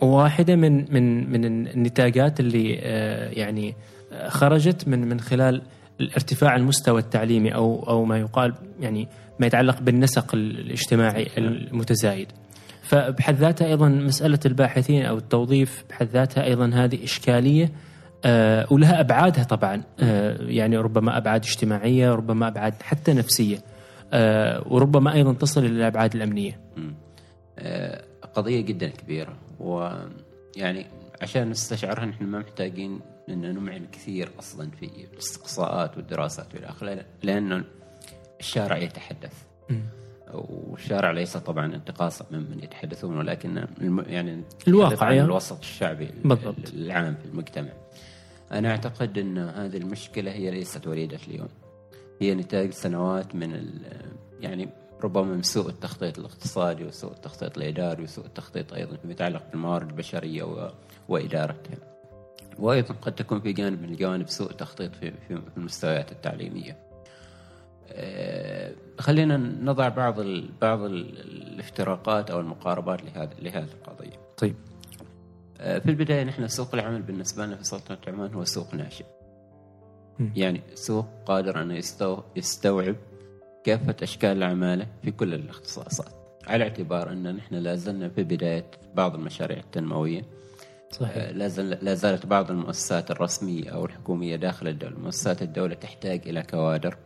واحدة 0.00 0.56
من 0.56 0.92
من 0.94 1.30
من 1.30 1.44
النتاجات 1.44 2.40
اللي 2.40 2.78
آه، 2.82 3.28
يعني 3.30 3.74
خرجت 4.28 4.88
من 4.88 5.08
من 5.08 5.20
خلال 5.20 5.62
ارتفاع 6.00 6.56
المستوى 6.56 7.00
التعليمي 7.00 7.54
أو 7.54 7.88
أو 7.88 8.04
ما 8.04 8.18
يقال 8.18 8.54
يعني 8.80 9.08
ما 9.40 9.46
يتعلق 9.46 9.80
بالنسق 9.80 10.34
الاجتماعي 10.34 11.28
المتزايد. 11.38 12.28
فبحد 12.82 13.34
ذاتها 13.34 13.66
أيضا 13.66 13.88
مسألة 13.88 14.38
الباحثين 14.46 15.04
أو 15.04 15.16
التوظيف 15.16 15.84
بحد 15.90 16.06
ذاتها 16.06 16.44
أيضا 16.44 16.70
هذه 16.74 17.04
إشكالية 17.04 17.72
آه، 18.24 18.66
ولها 18.70 19.00
أبعادها 19.00 19.44
طبعا 19.44 19.82
آه، 20.00 20.36
يعني 20.40 20.76
ربما 20.76 21.18
أبعاد 21.18 21.44
اجتماعية 21.44 22.14
ربما 22.14 22.48
أبعاد 22.48 22.74
حتى 22.82 23.12
نفسية 23.12 23.58
آه، 24.12 24.64
وربما 24.66 25.14
أيضا 25.14 25.32
تصل 25.32 25.60
إلى 25.60 25.76
الأبعاد 25.76 26.14
الأمنية. 26.14 26.60
قضية 28.34 28.60
جدا 28.60 28.88
كبيرة 28.88 29.36
ويعني 29.60 30.86
عشان 31.22 31.50
نستشعرها 31.50 32.04
نحن 32.04 32.24
ما 32.24 32.38
محتاجين 32.38 33.00
إن 33.28 33.54
نمعن 33.54 33.86
كثير 33.92 34.30
أصلا 34.38 34.70
في 34.70 34.90
الاستقصاءات 35.12 35.96
والدراسات 35.96 36.54
والى 36.54 36.66
آخره 36.66 37.04
لأنه 37.22 37.64
الشارع 38.40 38.76
يتحدث 38.76 39.32
والشارع 40.34 41.10
ليس 41.10 41.36
طبعا 41.36 41.74
انتقاصا 41.74 42.26
ممن 42.30 42.60
يتحدثون 42.62 43.16
ولكن. 43.18 43.66
يعني 44.06 44.42
الواقع، 44.68 45.10
يعني. 45.12 45.24
الوسط 45.24 45.58
الشعبي 45.58 46.08
بالضبط. 46.24 46.68
العام 46.74 47.14
في 47.14 47.24
المجتمع 47.24 47.72
أنا 48.52 48.70
أعتقد 48.70 49.18
إن 49.18 49.38
هذه 49.38 49.76
المشكلة 49.76 50.32
هي 50.32 50.50
ليست 50.50 50.86
وليدة 50.86 51.18
اليوم 51.28 51.48
هي 52.20 52.34
نتاج 52.34 52.70
سنوات 52.70 53.34
من 53.34 53.54
ال... 53.54 53.80
يعني 54.40 54.68
ربما 55.02 55.34
من 55.34 55.42
سوء 55.42 55.68
التخطيط 55.68 56.18
الاقتصادي 56.18 56.84
وسوء 56.84 57.12
التخطيط 57.12 57.56
الإداري 57.56 58.02
وسوء 58.02 58.26
التخطيط 58.26 58.72
أيضا 58.72 58.96
فيما 58.96 59.12
يتعلق 59.12 59.42
بالموارد 59.50 59.88
البشرية 59.88 60.42
و... 61.08 61.12
وادارتها 61.14 61.76
وأيضا 62.58 62.94
قد 62.94 63.14
تكون 63.14 63.40
في 63.40 63.52
جانب 63.52 63.82
من 63.82 63.88
الجوانب 63.88 64.28
سوء 64.28 64.50
التخطيط 64.50 64.94
في 64.94 65.12
في 65.28 65.40
المستويات 65.56 66.12
التعليمية. 66.12 66.76
آه، 67.88 68.72
خلينا 68.98 69.36
نضع 69.36 69.88
بعض 69.88 70.20
ال 70.20 70.50
بعض 70.60 70.80
ال 70.82 71.20
الافتراقات 71.52 72.30
أو 72.30 72.40
المقاربات 72.40 73.02
لهذا 73.04 73.34
لهذه 73.42 73.68
القضية. 73.74 74.20
طيب 74.36 74.54
آه، 75.60 75.78
في 75.78 75.90
البداية 75.90 76.24
نحن 76.24 76.48
سوق 76.48 76.74
العمل 76.74 77.02
بالنسبة 77.02 77.46
لنا 77.46 77.56
في 77.56 77.64
سلطنة 77.64 77.98
عمان 78.08 78.34
هو 78.34 78.44
سوق 78.44 78.74
ناشئ. 78.74 79.04
يعني 80.36 80.60
سوق 80.74 81.06
قادر 81.26 81.62
أن 81.62 81.70
يستو 81.70 82.22
يستوعب 82.36 82.96
كافة 83.64 83.96
أشكال 84.02 84.36
العمالة 84.36 84.86
في 85.02 85.10
كل 85.10 85.34
الاختصاصات. 85.34 86.12
على 86.46 86.64
اعتبار 86.64 87.12
أن 87.12 87.36
نحن 87.36 87.54
لا 87.54 87.74
زلنا 87.74 88.08
في 88.08 88.24
بداية 88.24 88.70
بعض 88.94 89.14
المشاريع 89.14 89.58
التنموية 89.58 90.22
صحيح. 91.00 91.30
لا 91.30 91.48
زال- 91.48 91.78
لا 91.82 91.94
زالت 91.94 92.26
بعض 92.26 92.50
المؤسسات 92.50 93.10
الرسمية 93.10 93.70
أو 93.70 93.84
الحكومية 93.84 94.36
داخل 94.36 94.68
الدولة. 94.68 94.98
مؤسسات 94.98 95.42
الدولة 95.42 95.74
تحتاج 95.74 96.28
إلى 96.28 96.42
كوادر. 96.42 96.96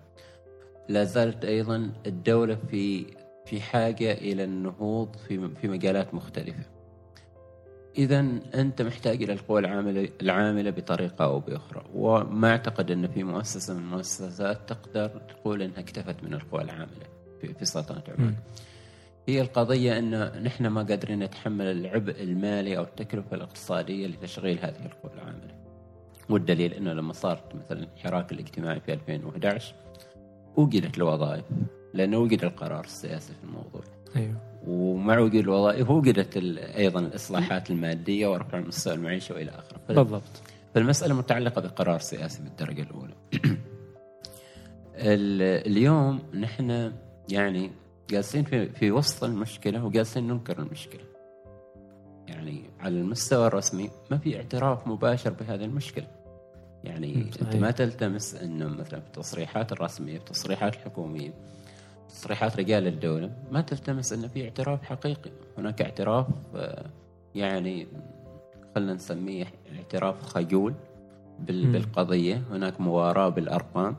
لا 0.88 1.04
زالت 1.04 1.44
أيضا 1.44 1.90
الدولة 2.06 2.58
في 2.70 3.06
في 3.46 3.60
حاجة 3.60 4.12
إلى 4.12 4.44
النهوض 4.44 5.16
في 5.16 5.48
في 5.60 5.68
مجالات 5.68 6.14
مختلفة. 6.14 6.62
إذا 7.98 8.20
أنت 8.54 8.82
محتاج 8.82 9.22
إلى 9.22 9.32
القوى 9.32 9.60
العاملة 9.60 10.08
العاملة 10.22 10.70
بطريقة 10.70 11.24
أو 11.24 11.40
بأخرى. 11.40 11.84
وما 11.94 12.50
أعتقد 12.50 12.90
أن 12.90 13.08
في 13.08 13.24
مؤسسة 13.24 13.74
من 13.74 13.80
المؤسسات 13.80 14.68
تقدر 14.68 15.08
تقول 15.08 15.62
أنها 15.62 15.78
اكتفت 15.80 16.22
من 16.22 16.34
القوى 16.34 16.62
العاملة 16.62 17.06
في 17.40 17.64
سلطنة 17.64 18.02
عمان. 18.08 18.26
مم. 18.26 18.34
هي 19.36 19.40
القضية 19.40 19.98
أن 19.98 20.42
نحن 20.44 20.66
ما 20.66 20.82
قادرين 20.82 21.18
نتحمل 21.18 21.66
العبء 21.66 22.22
المالي 22.22 22.76
أو 22.78 22.82
التكلفة 22.82 23.36
الاقتصادية 23.36 24.06
لتشغيل 24.06 24.58
هذه 24.58 24.86
القوى 24.86 25.12
العاملة. 25.14 25.54
والدليل 26.28 26.74
أنه 26.74 26.92
لما 26.92 27.12
صارت 27.12 27.54
مثلا 27.54 27.86
الحراك 27.96 28.32
الاجتماعي 28.32 28.80
في 28.80 28.92
2011 28.92 29.74
وجدت 30.56 30.96
الوظائف 30.98 31.44
لأنه 31.94 32.18
وجد 32.18 32.44
القرار 32.44 32.84
السياسي 32.84 33.32
في 33.32 33.44
الموضوع. 33.44 33.82
أيوه. 34.16 34.36
ومع 34.66 35.18
وجود 35.18 35.34
الوظائف 35.42 35.90
وجدت 35.90 36.36
ال- 36.36 36.58
أيضا 36.58 37.00
الإصلاحات 37.00 37.70
المادية 37.70 38.26
ورفع 38.26 38.60
مستوى 38.60 38.94
المعيشة 38.94 39.34
وإلى 39.34 39.50
آخره. 39.50 39.80
فال- 39.88 39.96
بالضبط. 39.96 40.22
فالمسألة 40.74 41.14
متعلقة 41.14 41.60
بقرار 41.60 41.98
سياسي 41.98 42.42
بالدرجة 42.42 42.82
الأولى. 42.82 43.14
ال- 44.94 45.66
اليوم 45.72 46.18
نحن 46.34 46.92
يعني 47.28 47.70
جالسين 48.10 48.44
في, 48.44 48.68
في 48.68 48.90
وسط 48.90 49.24
المشكلة 49.24 49.84
وجالسين 49.84 50.28
ننكر 50.28 50.58
المشكلة. 50.58 51.00
يعني 52.28 52.62
على 52.80 53.00
المستوى 53.00 53.46
الرسمي 53.46 53.90
ما 54.10 54.18
في 54.18 54.36
اعتراف 54.36 54.86
مباشر 54.86 55.30
بهذه 55.30 55.64
المشكلة. 55.64 56.06
يعني 56.84 57.14
مم، 57.14 57.20
أنت 57.22 57.44
صحيح. 57.44 57.60
ما 57.60 57.70
تلتمس 57.70 58.34
إنه 58.34 58.68
مثلا 58.68 59.00
في 59.00 59.06
التصريحات 59.06 59.72
الرسمية 59.72 60.12
في 60.18 60.24
التصريحات 60.24 60.74
الحكومية 60.74 61.30
تصريحات 62.08 62.56
رجال 62.56 62.86
الدولة 62.86 63.32
ما 63.50 63.60
تلتمس 63.60 64.12
إنه 64.12 64.28
في 64.28 64.44
اعتراف 64.44 64.82
حقيقي. 64.82 65.30
هناك 65.58 65.82
اعتراف 65.82 66.26
آه، 66.54 66.86
يعني 67.34 67.86
خلينا 68.74 68.94
نسميه 68.94 69.44
اعتراف 69.76 70.22
خجول. 70.22 70.74
بالقضية. 71.40 72.42
هناك 72.50 72.80
مواراه 72.80 73.28
بالأرقام. 73.28 73.96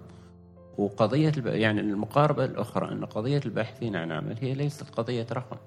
وقضية 0.78 1.30
الب... 1.38 1.46
يعني 1.48 1.82
المقاربة 1.82 2.46
الأخرى 2.46 2.92
إن 2.92 3.06
قضية 3.06 3.42
الباحثين 3.46 3.96
عن 3.96 4.12
عمل 4.12 4.36
هي 4.42 4.54
ليست 4.54 4.90
قضية 4.90 5.28
رقم. 5.32 5.58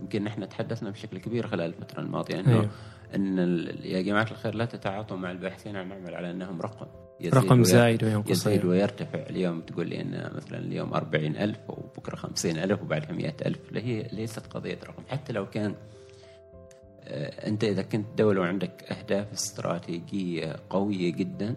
يمكن 0.00 0.24
نحن 0.24 0.48
تحدثنا 0.48 0.90
بشكل 0.90 1.18
كبير 1.18 1.46
خلال 1.46 1.66
الفترة 1.66 2.00
الماضية 2.00 2.40
إنه 2.40 2.52
أيوه. 2.52 2.68
إن 3.14 3.38
ال- 3.38 3.86
يا 3.86 4.02
جماعة 4.02 4.22
الخير 4.30 4.54
لا 4.54 4.64
تتعاطوا 4.64 5.16
مع 5.16 5.30
الباحثين 5.30 5.76
عن 5.76 5.92
عمل 5.92 6.14
على 6.14 6.30
إنهم 6.30 6.60
رقم. 6.62 6.86
يزيد 7.20 7.34
رقم 7.34 7.64
زايد 7.64 8.04
وينقص 8.04 8.30
يزيد 8.30 8.60
أيوه. 8.60 8.70
ويرتفع. 8.70 9.18
اليوم 9.18 9.60
تقول 9.60 9.88
لي 9.88 10.00
إن 10.00 10.30
مثلا 10.36 10.58
اليوم 10.58 10.94
40000 10.94 11.56
وبكرة 11.68 12.16
50000 12.16 12.82
وبعدها 12.82 13.12
100000 13.12 13.58
هي 13.74 14.02
ليست 14.12 14.46
قضية 14.46 14.78
رقم. 14.86 15.02
حتى 15.08 15.32
لو 15.32 15.46
كان 15.50 15.74
آه، 17.04 17.46
أنت 17.48 17.64
إذا 17.64 17.82
كنت 17.82 18.06
دولة 18.18 18.40
وعندك 18.40 18.92
أهداف 18.92 19.32
استراتيجية 19.32 20.56
قوية 20.70 21.12
جدا 21.12 21.56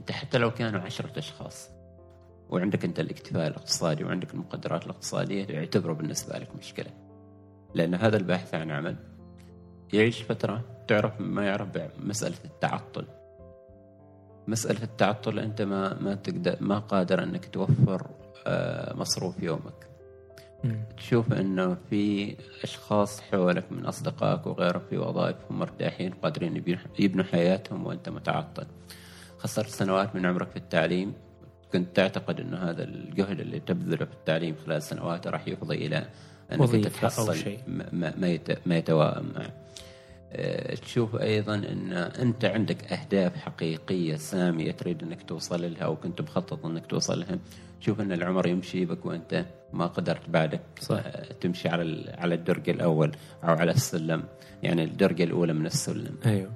أنت 0.00 0.12
حتى 0.12 0.38
لو 0.38 0.50
كانوا 0.50 0.80
عشرة 0.80 1.18
أشخاص 1.18 1.70
وعندك 2.48 2.84
أنت 2.84 3.00
الاكتفاء 3.00 3.46
الاقتصادي 3.46 4.04
وعندك 4.04 4.34
المقدرات 4.34 4.84
الاقتصادية 4.84 5.44
يعتبره 5.44 5.92
بالنسبة 5.92 6.38
لك 6.38 6.56
مشكلة. 6.56 6.90
لأن 7.74 7.94
هذا 7.94 8.16
الباحث 8.16 8.54
عن 8.54 8.70
عمل 8.70 8.96
يعيش 9.92 10.22
فترة 10.22 10.64
تعرف 10.88 11.20
ما 11.20 11.46
يعرف 11.46 11.68
بمسألة 11.68 12.36
التعطل. 12.44 13.06
مسألة 14.48 14.82
التعطل 14.82 15.38
أنت 15.38 15.62
ما 15.62 16.00
ما 16.00 16.14
تقدر 16.14 16.56
ما 16.60 16.78
قادر 16.78 17.22
أنك 17.22 17.44
توفر 17.44 18.10
آه، 18.46 18.96
مصروف 18.96 19.42
يومك. 19.42 19.88
تشوف 20.96 21.32
إنه 21.32 21.76
في 21.90 22.36
أشخاص 22.62 23.20
حولك 23.20 23.72
من 23.72 23.86
أصدقائك 23.86 24.46
وغيرك 24.46 24.82
في 24.90 24.98
وظائف 24.98 25.36
هم 25.50 25.58
مرتاحين 25.58 26.12
قادرين 26.12 26.64
يبنوا 26.98 27.24
حياتهم 27.24 27.86
وأنت 27.86 28.08
متعطل. 28.08 28.66
خسرت 29.38 29.68
سنوات 29.68 30.16
من 30.16 30.26
عمرك 30.26 30.50
في 30.50 30.56
التعليم. 30.56 31.14
كنت 31.74 31.96
تعتقد 31.96 32.40
انه 32.40 32.56
هذا 32.56 32.84
الجهد 32.84 33.40
اللي 33.40 33.60
تبذله 33.60 34.04
في 34.04 34.12
التعليم 34.12 34.54
خلال 34.66 34.82
سنوات 34.82 35.26
راح 35.26 35.48
يفضي 35.48 35.86
إلى 35.86 36.06
أنك 36.52 36.60
وظيفة 36.60 36.86
أو 36.88 36.90
تتحصل 36.90 37.36
شيء. 37.36 37.58
ما 37.68 38.14
ما 38.18 38.28
يت- 38.28 38.66
ما 38.66 38.76
يتوائم 38.76 39.32
معه. 39.36 39.50
آه، 40.32 40.74
تشوف 40.74 41.16
أيضا 41.16 41.54
أن 41.54 41.92
أنت 41.92 42.44
عندك 42.44 42.92
أهداف 42.92 43.36
حقيقية 43.36 44.16
سامية 44.16 44.70
تريد 44.72 45.02
أنك 45.02 45.22
توصل 45.22 45.72
لها 45.72 45.82
أو 45.84 45.96
كنت 45.96 46.20
مخطط 46.20 46.66
أنك 46.66 46.86
توصل 46.86 47.20
لها 47.20 47.38
تشوف 47.80 48.00
أن 48.00 48.12
العمر 48.12 48.46
يمشي 48.46 48.84
بك 48.84 49.06
وأنت 49.06 49.44
ما 49.72 49.86
قدرت 49.86 50.28
بعدك 50.30 50.60
صح. 50.80 50.96
آه، 51.06 51.32
تمشي 51.40 51.68
على 51.68 52.14
على 52.18 52.34
الدرج 52.34 52.68
الأول 52.70 53.12
أو 53.44 53.48
على 53.48 53.70
السلم 53.70 54.22
يعني 54.62 54.84
الدرجة 54.84 55.24
الأولى 55.24 55.52
من 55.52 55.66
السلم 55.66 56.16
أيوه 56.26 56.50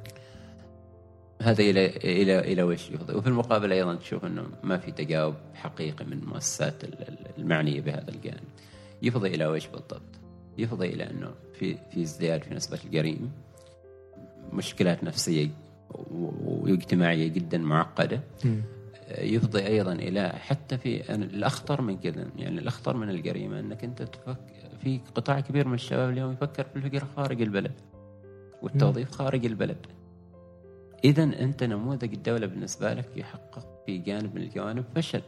هذا 1.42 1.62
إلى 1.62 1.87
إلى 1.87 2.38
إلى 2.38 2.62
وش 2.62 2.90
يفضي 2.90 3.14
وفي 3.14 3.26
المقابل 3.26 3.73
أيضا 3.73 3.95
تشوف 3.95 4.25
إنه 4.25 4.47
ما 4.62 4.78
في 4.78 4.92
تجاوب 4.92 5.35
حقيقي 5.54 6.04
من 6.04 6.12
المؤسسات 6.12 6.85
ال- 6.85 7.09
ال- 7.09 7.26
المعنية 7.38 7.80
بهذا 7.80 8.09
الجانب 8.09 8.40
يفضي 9.02 9.28
إلى 9.35 9.47
وش 9.47 9.66
بالضبط؟ 9.66 10.02
يفضي 10.59 10.87
إلى 10.87 11.11
إنه 11.11 11.30
في 11.54 11.76
في 11.90 12.02
ازدياد 12.02 12.42
في 12.42 12.54
نسبة 12.54 12.78
الجريمة 12.85 13.28
مشكلات 14.52 15.04
نفسية 15.04 15.49
واجتماعية 16.45 17.28
جدا 17.28 17.59
معقدة. 17.59 18.21
يفضي 19.18 19.66
أيضا 19.66 19.92
إلى 19.92 20.28
حتى 20.28 20.78
في 20.78 21.14
الأخطر 21.14 21.80
من 21.83 21.99
كذا 21.99 22.26
يعني 22.37 22.59
الأخطر 22.61 22.97
من 22.97 23.11
الجريمة 23.11 23.61
إنك 23.61 23.85
أنت 23.85 24.02
تفك 24.02 24.37
في 24.83 25.00
قطاع 25.14 25.40
كبير 25.40 25.68
من 25.68 25.75
الشباب 25.75 26.11
اليوم 26.11 26.33
يفكر 26.33 26.64
في 26.64 26.76
الهجره 26.76 27.09
خارج 27.16 27.42
البلد 27.42 27.73
والتوظيف 28.62 29.11
خارج 29.11 29.47
البلد 29.47 29.87
اذا 31.05 31.23
أنت 31.23 31.64
نموذج 31.64 32.12
الدولة 32.12 32.47
بالنسبة 32.47 32.95
لك 32.95 33.17
يحقق 33.17 33.83
في 33.87 33.99
جانب 33.99 34.35
من 34.35 34.43
الجوانب 34.43 34.85
فشل. 34.95 35.23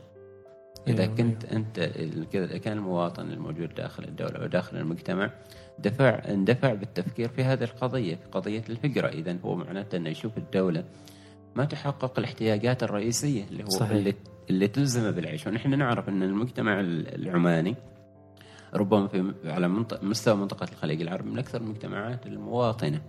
إذا 0.89 1.03
أيوة، 1.03 1.15
كنت 1.15 1.45
أنت 1.45 1.79
ال- 1.79 2.29
كذا 2.29 2.45
إذا 2.45 2.59
كان 2.59 2.77
المواطن 2.79 3.31
الموجود 3.33 3.75
داخل 3.75 4.05
الدولة 4.05 4.45
وداخل 4.45 4.77
المجتمع 4.77 5.31
دفع 5.79 6.23
اندفع 6.29 6.75
بالتفكير 6.75 7.29
في 7.29 7.45
هذه 7.45 7.65
القضية 7.65 8.15
في 8.15 8.27
قضية 8.33 8.63
الهجرة. 8.71 9.09
اذا 9.09 9.37
هو 9.45 9.55
معناته 9.57 9.97
أنه 9.97 10.11
يشوف 10.11 10.39
الدولة 10.39 10.85
ما 11.57 11.65
تحقق 11.65 12.19
الاحتياجات 12.19 12.83
الرئيسية 12.83 13.45
اللي 13.45 13.65
هو 13.65 13.69
صحيح. 13.69 13.91
اللي, 13.91 14.15
اللي 14.51 14.69
تلزمه 14.69 15.11
بالعيش. 15.11 15.47
ونحن 15.47 15.79
نعرف 15.79 16.09
أن 16.09 16.23
المجتمع 16.23 16.81
ال- 16.81 17.15
العماني 17.15 17.75
ربما 18.75 19.07
في 19.09 19.33
على 19.45 19.69
منطقة 19.69 20.05
مستوى 20.07 20.35
منطقة 20.37 20.65
الخليج 20.73 21.01
العربي 21.01 21.31
من 21.31 21.39
أكثر 21.39 21.61
المجتمعات 21.61 22.27
المواطنة. 22.27 23.01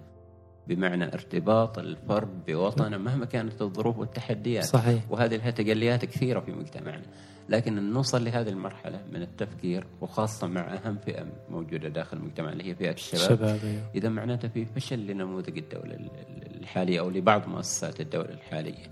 بمعنى 0.76 1.04
ارتباط 1.14 1.80
الفرد 1.80 2.46
بوطنه 2.48 2.98
مهما 2.98 3.26
كانت 3.26 3.62
الظروف 3.62 3.98
والتحديات. 3.98 4.64
صحيح. 4.64 5.04
وهذه 5.12 5.36
لها 5.36 5.52
تجليات 5.52 6.06
كثيرة 6.06 6.40
في 6.40 6.52
مجتمعنا. 6.52 7.04
لكن 7.50 7.78
أن 7.78 7.92
نوصل 7.94 8.26
لهذه 8.26 8.50
المرحلة 8.50 9.02
من 9.14 9.22
التفكير 9.22 9.86
وخاصة 10.02 10.48
مع 10.48 10.74
أهم 10.74 10.98
فئة 11.06 11.26
موجودة 11.50 11.90
داخل 11.90 12.18
المجتمع 12.18 12.52
اللي 12.52 12.64
هي 12.70 12.76
فئة 12.76 12.92
الشباب 12.92 13.22
الشباب 13.32 13.60
أيوه. 13.64 13.82
إذا 13.96 14.10
معناته 14.10 14.48
في 14.48 14.66
فشل 14.66 15.00
لنموذج 15.08 15.58
الدولة 15.58 15.94
ال- 15.94 16.10
ال- 16.28 16.62
الحالية 16.62 17.00
أو 17.00 17.10
لبعض 17.10 17.48
مؤسسات 17.48 18.02
الدولة 18.02 18.30
الحالية. 18.30 18.86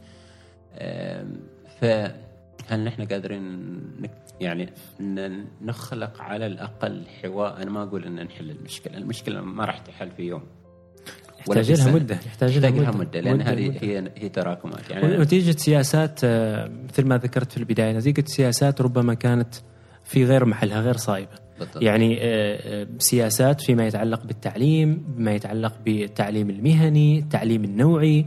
فهل 1.81 2.83
نحن 2.83 3.05
قادرين 3.05 3.69
يعني 4.41 4.69
نخلق 5.61 6.21
على 6.21 6.45
الأقل 6.45 7.03
حوار؟ 7.21 7.57
أنا 7.61 7.71
ما 7.71 7.83
أقول 7.83 8.05
أن 8.05 8.23
نحل 8.23 8.51
المشكلة. 8.51 8.97
المشكلة 8.97 9.41
ما 9.41 9.65
راح 9.65 9.77
تحل 9.79 10.11
في 10.11 10.23
يوم. 10.23 10.43
يحتاج 11.57 11.81
لها. 11.81 11.91
مدة 11.95 12.15
يحتاج 12.25 12.57
لها 12.57 12.69
لها 12.71 12.91
مدة 12.91 13.21
مدة- 13.21 13.47
هذه. 13.47 13.77
هي 13.81 14.11
هي 14.17 14.29
تراكمات 14.29 14.89
يعني 14.89 15.17
ونتيجة 15.17 15.57
سياسات 15.57 16.19
آه، 16.23 16.71
مثل 16.89 17.05
ما 17.05 17.17
ذكرت 17.17 17.51
في 17.51 17.57
البداية 17.57 17.93
نتيجة 17.97 18.23
سياسات 18.27 18.81
ربما 18.81 19.13
كانت 19.13 19.55
في 20.03 20.25
غير 20.25 20.45
محلها 20.45 20.81
غير 20.81 20.97
صائبة 20.97 21.49
بالضبط. 21.59 21.81
يعني 21.83 22.17
آه، 22.21 22.81
آه، 22.83 22.87
سياسات 22.97 23.61
فيما 23.61 23.87
يتعلق 23.87 24.23
بالتعليم 24.25 25.03
بما 25.17 25.31
يتعلق 25.31 25.73
بالتعليم 25.85 26.49
المهني 26.49 27.19
التعليم 27.19 27.63
النوعي 27.63 28.25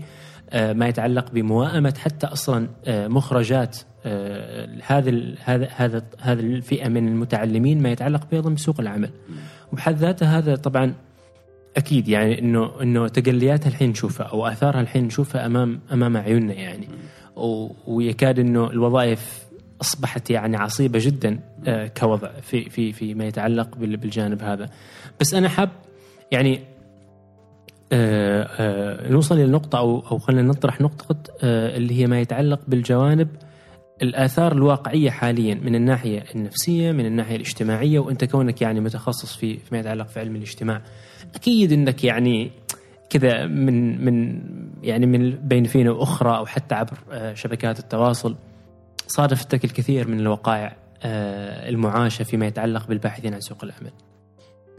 ما 0.54 0.88
يتعلق 0.88 1.30
بموائمة 1.30 1.94
حتى 1.98 2.26
أصلا 2.26 2.68
آه، 2.86 3.08
مخرجات 3.08 3.76
هذا 4.86 5.34
هذا 5.44 5.68
هذا 5.76 6.02
هذه 6.20 6.40
الفئة 6.40 6.88
من 6.88 7.08
المتعلمين 7.08 7.82
ما 7.82 7.90
يتعلق 7.90 8.26
أيضا 8.32 8.50
بسوق 8.50 8.80
العمل 8.80 9.10
وبحد 9.72 9.96
ذاته 9.96 10.38
هذا 10.38 10.56
طبعا 10.56 10.94
أكيد 11.76 12.08
يعني 12.08 12.38
إنه 12.38 12.82
إنه 12.82 13.08
تجلياتها 13.08 13.68
الحين 13.68 13.90
نشوفها 13.90 14.26
أو 14.26 14.46
اثارها 14.46 14.80
الحين 14.80 15.04
نشوفها 15.04 15.46
أمام 15.46 15.80
أمام 15.92 16.16
عيوننا 16.16 16.52
يعني. 16.54 16.88
ويكاد 17.86 18.38
إنه 18.38 18.70
الوظائف 18.70 19.42
أصبحت 19.80 20.30
يعني 20.30 20.56
عصيبة 20.56 20.98
جدا 21.02 21.40
آه، 21.66 21.86
كوضع 21.86 22.30
في 22.40 22.70
في 22.70 22.92
في 22.92 23.14
ما 23.14 23.24
يتعلق 23.24 23.76
بال- 23.76 23.96
بالجانب 23.96 24.42
هذا. 24.42 24.70
بس 25.20 25.34
أنا 25.34 25.48
حاب 25.48 25.68
يعني 26.32 26.60
آه، 27.92 28.42
آه، 28.58 29.10
نوصل 29.12 29.34
إلى 29.34 29.46
نقطة 29.46 29.78
أو 29.78 30.00
أو 30.10 30.18
خلينا 30.18 30.42
نطرح 30.42 30.80
نقطة 30.80 31.16
اللي 31.44 32.00
هي 32.00 32.06
ما 32.06 32.20
يتعلق 32.20 32.60
بالجوانب 32.68 33.28
الآثار 34.02 34.52
الواقعية 34.52 35.10
حاليا 35.10 35.54
من 35.54 35.74
الناحية 35.74 36.24
النفسية 36.34 36.92
من 36.92 37.06
الناحية 37.06 37.36
الاجتماعية 37.36 37.98
وأنت 37.98 38.24
كونك 38.24 38.62
يعني 38.62 38.80
متخصص 38.80 39.36
في 39.36 39.56
فيما 39.58 39.80
يتعلق 39.80 40.08
في 40.08 40.20
علم 40.20 40.36
الاجتماع. 40.36 40.82
أكيد 41.34 41.72
إنك 41.72 42.04
يعني 42.04 42.50
كذا 43.12 43.46
من 43.46 44.04
من 44.04 44.42
يعني 44.82 45.06
من 45.06 45.30
بين 45.30 45.64
فينا 45.64 45.90
وأخرى 45.90 46.36
أو 46.36 46.46
حتى 46.46 46.74
عبر 46.74 46.98
آه، 47.12 47.34
شبكات 47.34 47.78
التواصل 47.78 48.36
صادفتك 49.06 49.64
الكثير 49.64 50.08
من 50.08 50.20
الوقائع 50.20 50.76
آه، 51.02 51.68
المعاشه 51.68 52.22
فيما 52.22 52.46
يتعلق 52.46 52.86
بالباحثين 52.86 53.34
عن 53.34 53.40
سوق 53.40 53.64
العمل. 53.64 53.92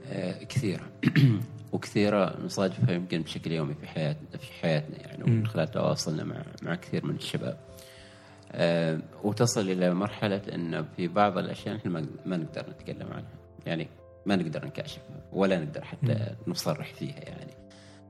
آه، 0.08 0.44
كثيرة 0.44 0.84
وكثيرة 1.74 2.36
نصادفها 2.46 2.92
يمكن 2.92 3.22
بشكل 3.22 3.52
يومي 3.52 3.74
في 3.74 3.88
حياتنا 3.88 4.38
في 4.38 4.54
حياتنا 4.62 4.98
يعني 5.00 5.24
ومن 5.24 5.48
خلال 5.48 5.72
تواصلنا 5.72 6.24
مع 6.24 6.36
مع 6.64 6.76
كثير 6.76 7.06
من 7.06 7.16
الشباب. 7.16 7.58
وتصل 9.24 9.62
إلى 9.62 9.94
مرحلة 9.94 10.42
أن 10.56 10.86
في 10.98 11.08
بعض 11.08 11.38
الأشياء 11.38 11.76
نحن 11.76 11.90
ما 11.90 12.06
ما 12.26 12.38
نقدر 12.38 12.66
نتكلم 12.70 13.08
عنها 13.12 13.32
يعني 13.66 13.88
ما 14.26 14.36
نقدر 14.36 14.66
نكاشفها 14.66 15.22
ولا 15.32 15.60
نقدر 15.60 15.84
حتى 15.84 16.36
نصرح 16.48 16.94
فيها 16.94 17.20
يعني. 17.20 17.52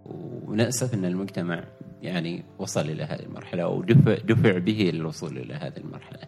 ونأسف 0.06 0.94
أن 0.94 1.06
المجتمع 1.06 1.64
يعني 2.02 2.44
وصل 2.60 2.82
إلى 2.90 3.04
هذه 3.04 3.20
المرحلة 3.20 3.64
أو 3.64 3.82
دفع, 3.82 4.14
دفع 4.16 4.58
به 4.58 4.92
للوصول 4.94 5.38
إلى 5.38 5.54
هذه 5.54 5.78
المرحلة. 5.78 6.20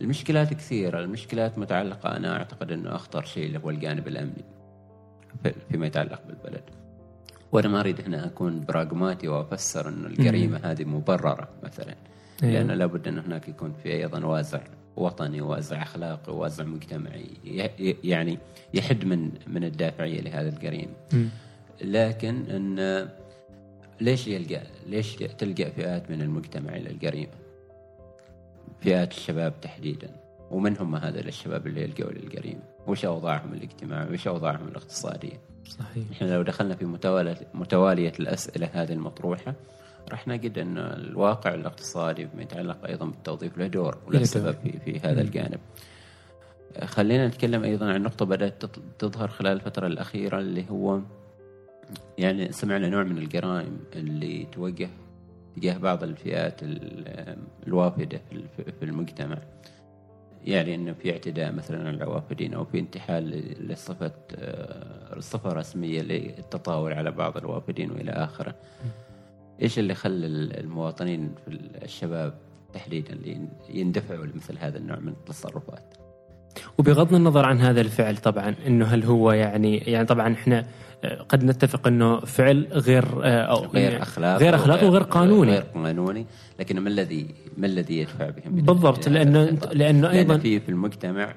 المشكلات 0.00 0.54
كثيرة 0.54 1.00
المشكلات 1.00 1.58
متعلقة 1.58 2.16
أنا 2.16 2.36
أعتقد 2.36 2.72
أنه 2.72 2.94
أخطر 2.94 3.24
شيء 3.24 3.46
اللي 3.46 3.58
هو 3.58 3.70
الجانب 3.70 4.08
الأمني 4.08 4.44
في- 5.42 5.54
فيما 5.70 5.86
يتعلق 5.86 6.22
بالبلد 6.26 6.62
وأنا 7.52 7.68
ما 7.68 7.80
أريد 7.80 8.00
هنا 8.00 8.26
أكون 8.26 8.60
براغماتي 8.60 9.28
وأفسر 9.28 9.88
أنه 9.88 10.06
الجريمة 10.06 10.60
هذه 10.64 10.84
مبررة 10.84 11.48
مثلا 11.62 11.94
أيوه. 12.42 12.52
لأن 12.54 12.78
لابد 12.78 13.08
أن 13.08 13.18
هناك 13.18 13.48
يكون 13.48 13.72
في 13.82 13.92
أيضا 13.92 14.24
وازع 14.24 14.60
وطني 14.96 15.40
وازع 15.40 15.82
أخلاقي 15.82 16.32
وازع 16.36 16.64
مجتمعي. 16.64 17.26
يعني 18.04 18.38
يحد 18.74 19.04
من 19.04 19.30
من 19.46 19.64
الدافعية 19.64 20.20
لهذا 20.20 20.48
الجريمة 20.48 20.92
مم. 21.12 21.28
لكن 21.80 22.50
أن 22.50 23.08
ليش 24.00 24.28
يلجأ 24.28 24.62
ليش 24.86 25.16
تلجأ 25.16 25.70
فئات 25.70 26.10
من 26.10 26.22
المجتمع 26.22 26.76
إلى 26.76 26.90
الجريمة 26.90 27.32
فئات 28.80 29.12
الشباب 29.12 29.60
تحديدا. 29.62 30.10
ومن 30.50 30.76
هم 30.78 30.94
هذول 30.96 31.28
الشباب 31.28 31.66
اللي 31.66 31.82
يلجأوا 31.82 32.10
للجريمة 32.12 32.62
وش 32.86 33.04
أوضاعهم 33.04 33.52
الاجتماعية 33.52 34.10
وش 34.10 34.28
أوضاعهم 34.28 34.68
الاقتصادية؟ 34.68 35.40
صحيح. 35.68 36.04
إحنا 36.12 36.26
لو 36.26 36.42
دخلنا 36.42 36.74
في 36.74 36.84
متوالية, 36.84 37.36
متوالية 37.54 38.12
الأسئلة 38.20 38.68
هذه 38.72 38.92
المطروحة 38.92 39.54
راح 40.10 40.28
نجد 40.28 40.58
أن 40.58 40.78
الواقع 40.78 41.54
الاقتصادي 41.54 42.28
فيما 42.28 42.42
يتعلق 42.42 42.86
أيضا 42.86 43.06
بالتوظيف 43.06 43.58
له 43.58 43.66
دور 43.66 43.98
وله 44.06 44.18
له 44.18 44.24
سبب 44.24 44.54
في, 44.62 44.78
في 44.78 44.98
هذا 45.08 45.20
الجانب. 45.20 45.58
خلينا 46.84 47.26
نتكلم 47.28 47.64
أيضا 47.64 47.92
عن 47.92 48.02
نقطة 48.02 48.24
بدأت 48.26 48.62
تظهر 48.98 49.28
خلال 49.28 49.52
الفترة 49.52 49.86
الأخيرة 49.86 50.38
اللي 50.38 50.64
هو 50.70 51.00
يعني 52.18 52.52
سمعنا 52.52 52.88
نوع 52.88 53.02
من 53.02 53.18
الجرائم 53.18 53.78
اللي 53.96 54.46
توجه 54.52 54.88
تجاه 55.56 55.78
بعض 55.78 56.02
الفئات 56.02 56.62
ال- 56.62 57.36
الوافدة 57.66 58.20
في 58.78 58.82
المجتمع. 58.84 59.38
يعني 60.44 60.74
إنه 60.74 60.92
في 60.92 61.12
اعتداء 61.12 61.52
مثلا 61.52 61.88
على 61.88 61.96
الوافدين 62.04 62.54
أو 62.54 62.64
في 62.64 62.78
انتحال 62.78 63.24
لصفة 63.68 64.12
آه، 64.36 65.20
صفة 65.20 65.52
رسمية 65.52 66.02
للتطاول 66.02 66.92
على 66.92 67.10
بعض 67.10 67.36
الوافدين 67.36 67.90
وإلى 67.90 68.10
آخره. 68.10 68.54
إيش 69.62 69.78
اللي 69.78 69.94
خلى 69.94 70.26
المواطنين 70.26 71.34
في 71.44 71.58
الشباب 71.84 72.34
تحديدا 72.72 73.12
اللي 73.12 73.48
يندفعوا 73.68 74.26
لمثل 74.26 74.58
هذا 74.58 74.78
النوع 74.78 74.98
من 74.98 75.08
التصرفات؟ 75.08 75.94
وبغض 76.78 77.14
النظر 77.14 77.44
عن 77.44 77.60
هذا 77.60 77.80
الفعل 77.80 78.16
طبعا 78.16 78.54
إنه 78.66 78.84
هل 78.84 79.04
هو 79.04 79.32
يعني 79.32 79.76
يعني 79.76 80.06
طبعا 80.06 80.32
إحنا 80.32 80.66
آه، 81.04 81.22
قد 81.22 81.44
نتفق 81.44 81.86
إنه 81.86 82.20
فعل 82.20 82.68
غير 82.72 83.04
آه، 83.22 83.42
أو 83.42 83.64
غير 83.64 83.90
يعني 83.90 84.02
اخلاقي 84.02 84.38
غير 84.38 84.54
اخلاقي 84.54 84.86
وغير 84.86 85.02
قانوني 85.02 85.52
غير 85.52 85.62
قانوني 85.74 86.26
لكن 86.60 86.80
ما 86.80 86.88
الذي 86.88 87.26
ما 87.56 87.66
الذي 87.66 87.98
يدفع 87.98 88.30
بهم 88.30 88.54
بالضبط 88.54 89.08
لأنه؟ 89.08 89.44
لأنه 89.44 89.72
لأن 89.72 90.04
أيضا 90.04 90.38
في 90.38 90.60
في 90.60 90.68
المجتمع 90.68 91.34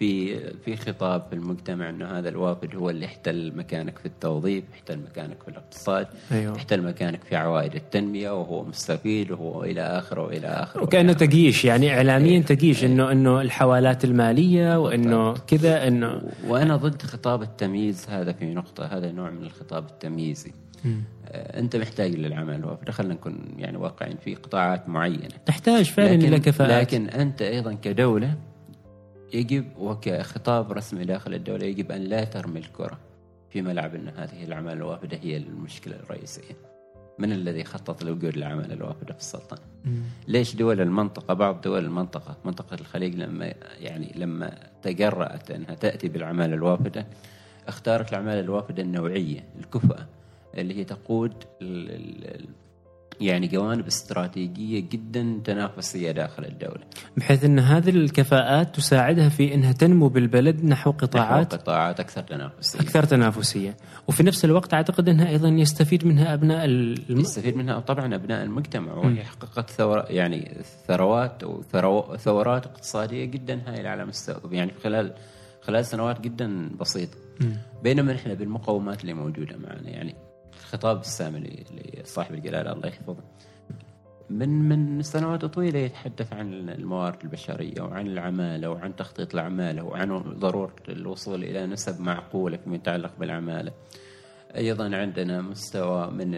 في 0.00 0.38
في 0.64 0.76
خطاب 0.76 1.22
في 1.30 1.34
المجتمع 1.34 1.88
إنه 1.90 2.18
هذا 2.18 2.28
الوافد 2.28 2.76
هو 2.76 2.90
اللي 2.90 3.06
احتل 3.06 3.52
مكانك 3.56 3.98
في 3.98 4.06
التوظيف، 4.06 4.64
احتل 4.74 4.98
مكانك 4.98 5.42
في 5.42 5.48
الاقتصاد، 5.48 6.06
أيوه. 6.32 6.56
احتل 6.56 6.82
مكانك 6.82 7.24
في 7.24 7.36
عوائد 7.36 7.74
التنمية 7.74 8.40
وهو 8.40 8.64
مستفيد 8.64 9.30
وهو 9.30 9.64
إلى 9.64 9.80
آخره 9.80 10.22
وإلى 10.22 10.46
آخره 10.46 10.82
وكأنه. 10.82 11.12
تقييش 11.12 11.64
يعني 11.64 11.96
اعلاميا 11.96 12.30
إيه. 12.30 12.42
تقييش 12.42 12.84
انه 12.84 13.12
إنه 13.12 13.40
الحوالات 13.40 14.04
المالية 14.04 14.78
وإنه 14.78 15.34
كذا 15.34 15.88
إنه 15.88 16.22
وأنا 16.48 16.76
ضد 16.76 17.02
خطاب 17.02 17.42
التمييز 17.42 18.06
هذا 18.08 18.32
في 18.32 18.54
نقطة 18.54 18.84
هذا 18.84 19.12
نوع 19.12 19.30
من 19.30 19.42
الخطاب 19.42 19.84
التمييزي. 19.86 20.52
آه، 20.84 21.58
أنت 21.58 21.76
محتاج 21.76 22.14
للعمل 22.14 22.54
الوافد 22.54 22.90
خلينا 22.90 23.14
نكون 23.14 23.38
يعني 23.58 23.76
واقعين 23.76 24.16
في 24.24 24.34
قطاعات 24.34 24.88
معينة 24.88 25.28
تحتاج 25.46 25.84
فعلا 25.84 26.14
إلى 26.14 26.40
كفاءات 26.40 26.70
لكن 26.70 27.08
أنت 27.08 27.42
أيضا 27.42 27.72
كدولة 27.72 28.34
يجب 29.34 29.64
وكخطاب 29.78 30.72
رسمي 30.72 31.04
داخل 31.04 31.34
الدولة 31.34 31.66
يجب 31.66 31.92
أن 31.92 32.00
لا 32.00 32.24
ترمي 32.24 32.60
الكرة 32.60 32.98
في 33.50 33.62
ملعب 33.62 33.94
إن 33.94 34.08
هذه 34.08 34.44
الأعمال 34.44 34.76
الوافده 34.76 35.18
هي 35.22 35.36
المشكلة 35.36 35.96
الرئيسية. 35.96 36.56
من 37.18 37.32
الذي 37.32 37.64
خطط 37.64 38.02
لوجود 38.02 38.36
الأعمال 38.36 38.72
الوافده 38.72 39.12
في 39.14 39.20
السلطنة؟ 39.20 39.58
ليش 40.28 40.56
دول 40.56 40.80
المنطقة 40.80 41.34
بعض 41.34 41.60
دول 41.60 41.84
المنطقة 41.84 42.36
منطقة 42.44 42.74
الخليج 42.80 43.14
لما 43.14 43.54
يعني 43.80 44.12
لما 44.16 44.58
تجرأت 44.82 45.50
أنها 45.50 45.74
تأتي 45.74 46.08
بالأعمال 46.08 46.52
الوافده 46.52 47.06
اختارت 47.68 48.10
الأعمال 48.10 48.38
الوافده 48.38 48.82
النوعية 48.82 49.44
الكفأه 49.60 50.06
اللي 50.54 50.76
هي 50.76 50.84
تقود 50.84 51.34
يعني 53.20 53.46
جوانب 53.46 53.86
استراتيجية 53.86 54.80
جدا 54.80 55.40
تنافسيه 55.44 56.10
داخل 56.12 56.44
الدولة. 56.44 56.80
بحيث 57.16 57.44
إن 57.44 57.58
هذه 57.58 57.90
الكفاءات 57.90 58.76
تساعدها 58.76 59.28
في 59.28 59.54
إنها 59.54 59.72
تنمو 59.72 60.08
بالبلد 60.08 60.64
نحو 60.64 60.90
قطاعات 60.90 61.54
قطاعات 61.54 62.00
أكثر 62.00 62.22
تنافسية. 62.22 62.80
أكثر 62.80 63.04
تنافسية. 63.04 63.76
وفي 64.08 64.22
نفس 64.22 64.44
الوقت 64.44 64.74
أعتقد 64.74 65.08
إنها 65.08 65.28
أيضا 65.28 65.48
يستفيد 65.48 66.06
منها 66.06 66.34
أبناء 66.34 66.64
الم... 66.64 67.20
يستفيد 67.20 67.56
منها 67.56 67.80
طبعا 67.80 68.14
أبناء 68.14 68.44
المجتمع 68.44 68.92
وهي 68.94 69.24
حققت 69.24 69.70
ثور 69.70 70.04
يعني 70.08 70.56
ثروات 70.88 71.44
وثرو- 71.44 72.16
ثورات 72.16 72.66
اقتصادية 72.66 73.24
جدا 73.24 73.60
هائله 73.66 73.88
على 73.88 74.04
مستوى 74.04 74.40
يعني 74.56 74.72
خلال 74.84 75.12
خلال 75.62 75.84
سنوات 75.86 76.20
جدا 76.20 76.68
بسيطة. 76.80 77.16
بينما 77.82 78.12
نحن 78.12 78.34
بالمقومات 78.34 79.00
اللي 79.00 79.14
موجودة 79.14 79.56
معنا 79.56 79.88
يعني 79.88 80.14
الخطاب 80.70 81.00
السامي 81.00 81.64
لصاحب 82.02 82.34
الجلاله 82.34 82.72
الله 82.72 82.86
يحفظه 82.88 83.16
من 84.30 84.48
من 84.48 85.02
سنوات 85.02 85.44
طويلة 85.44 85.78
يتحدث 85.78 86.32
عن 86.32 86.68
الموارد 86.68 87.16
البشرية 87.24 87.80
وعن 87.82 88.06
العمالة 88.06 88.70
وعن 88.70 88.96
تخطيط 88.96 89.34
العمالة 89.34 89.82
وعن 89.82 90.18
ضرورة 90.38 90.74
الوصول 90.88 91.44
إلى 91.44 91.66
نسب 91.66 92.00
معقولة 92.00 92.56
فيما 92.56 92.76
يتعلق 92.76 93.10
بالعمالة. 93.20 93.72
أيضا 94.56 94.96
عندنا 94.96 95.40
مستوى 95.42 96.10
من 96.10 96.30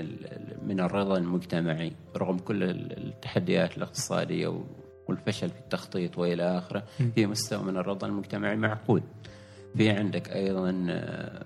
من 0.66 0.80
الرضا 0.80 1.18
المجتمعي 1.18 1.92
رغم 2.16 2.38
كل 2.38 2.62
ال- 2.62 3.06
التحديات 3.06 3.76
الاقتصادية 3.76 4.48
و- 4.48 4.62
والفشل 5.08 5.48
في 5.50 5.58
التخطيط 5.60 6.18
وإلى 6.18 6.58
آخره 6.58 6.82
في 7.14 7.26
مستوى 7.26 7.62
من 7.62 7.76
الرضا 7.76 8.06
المجتمعي 8.06 8.56
معقول. 8.56 9.02
في 9.76 9.90
عندك 9.90 10.28
أيضا 10.32 10.86
آه، 10.90 11.44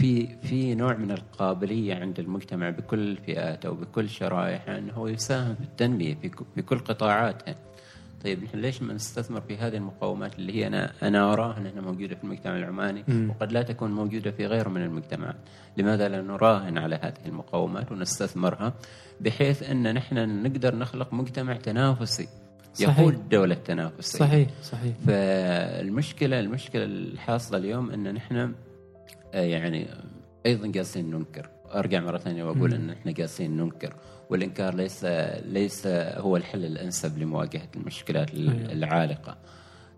في 0.00 0.28
في 0.42 0.74
نوع 0.74 0.96
من 0.96 1.10
القابلية 1.10 1.94
عند 1.94 2.18
المجتمع 2.18 2.70
بكل 2.70 3.16
فئاته 3.16 3.70
وبكل 3.70 4.08
شرائحه 4.08 4.78
انه 4.78 4.92
هو 4.92 5.08
يساهم 5.08 5.54
في 5.54 5.62
التنمية 5.62 6.14
في 6.54 6.62
كل 6.62 6.78
قطاعاتها. 6.78 7.54
طيب 8.24 8.44
نحن 8.44 8.58
ليش 8.58 8.82
ما 8.82 8.94
نستثمر 8.94 9.40
في 9.40 9.56
هذه 9.56 9.76
المقومات 9.76 10.38
اللي 10.38 10.54
هي 10.54 10.66
أنا 10.66 10.92
أنا 11.02 11.32
أراها 11.32 11.58
أنها 11.58 11.80
موجودة 11.80 12.14
في 12.14 12.24
المجتمع 12.24 12.56
العماني 12.56 13.04
وقد 13.28 13.52
لا 13.52 13.62
تكون 13.62 13.90
موجودة 13.90 14.30
في 14.30 14.46
غيره 14.46 14.68
من 14.68 14.82
المجتمعات. 14.82 15.36
لماذا 15.76 16.08
لا 16.08 16.22
نراهن 16.22 16.78
على 16.78 16.94
هذه 17.02 17.26
المقومات 17.26 17.92
ونستثمرها 17.92 18.74
بحيث 19.20 19.70
أن 19.70 19.94
نحن 19.94 20.42
نقدر 20.42 20.76
نخلق 20.76 21.14
مجتمع 21.14 21.56
تنافسي 21.56 22.28
صحيح. 22.74 22.98
يقود 22.98 23.28
دولة 23.28 23.54
تنافسية 23.54 24.18
صحيح 24.18 24.48
صحيح 24.62 24.94
فالمشكلة 25.06 26.40
المشكلة 26.40 26.84
الحاصلة 26.84 27.58
اليوم 27.58 27.90
أن 27.90 28.14
نحن 28.14 28.52
يعني 29.34 29.86
أيضا 30.46 30.66
جالسين 30.66 31.10
ننكر. 31.10 31.48
أرجع 31.74 32.00
مرة 32.00 32.18
ثانية 32.18 32.44
وأقول 32.44 32.74
إن 32.74 32.90
إحنا 32.90 33.12
جالسين 33.12 33.56
ننكر. 33.56 33.94
والإنكار 34.30 34.74
ليس 34.74 35.04
ليس 35.44 35.86
هو 36.16 36.36
الحل 36.36 36.64
الأنسب 36.64 37.18
لمواجهة 37.18 37.68
المشكلات 37.76 38.30
العالقة. 38.34 39.36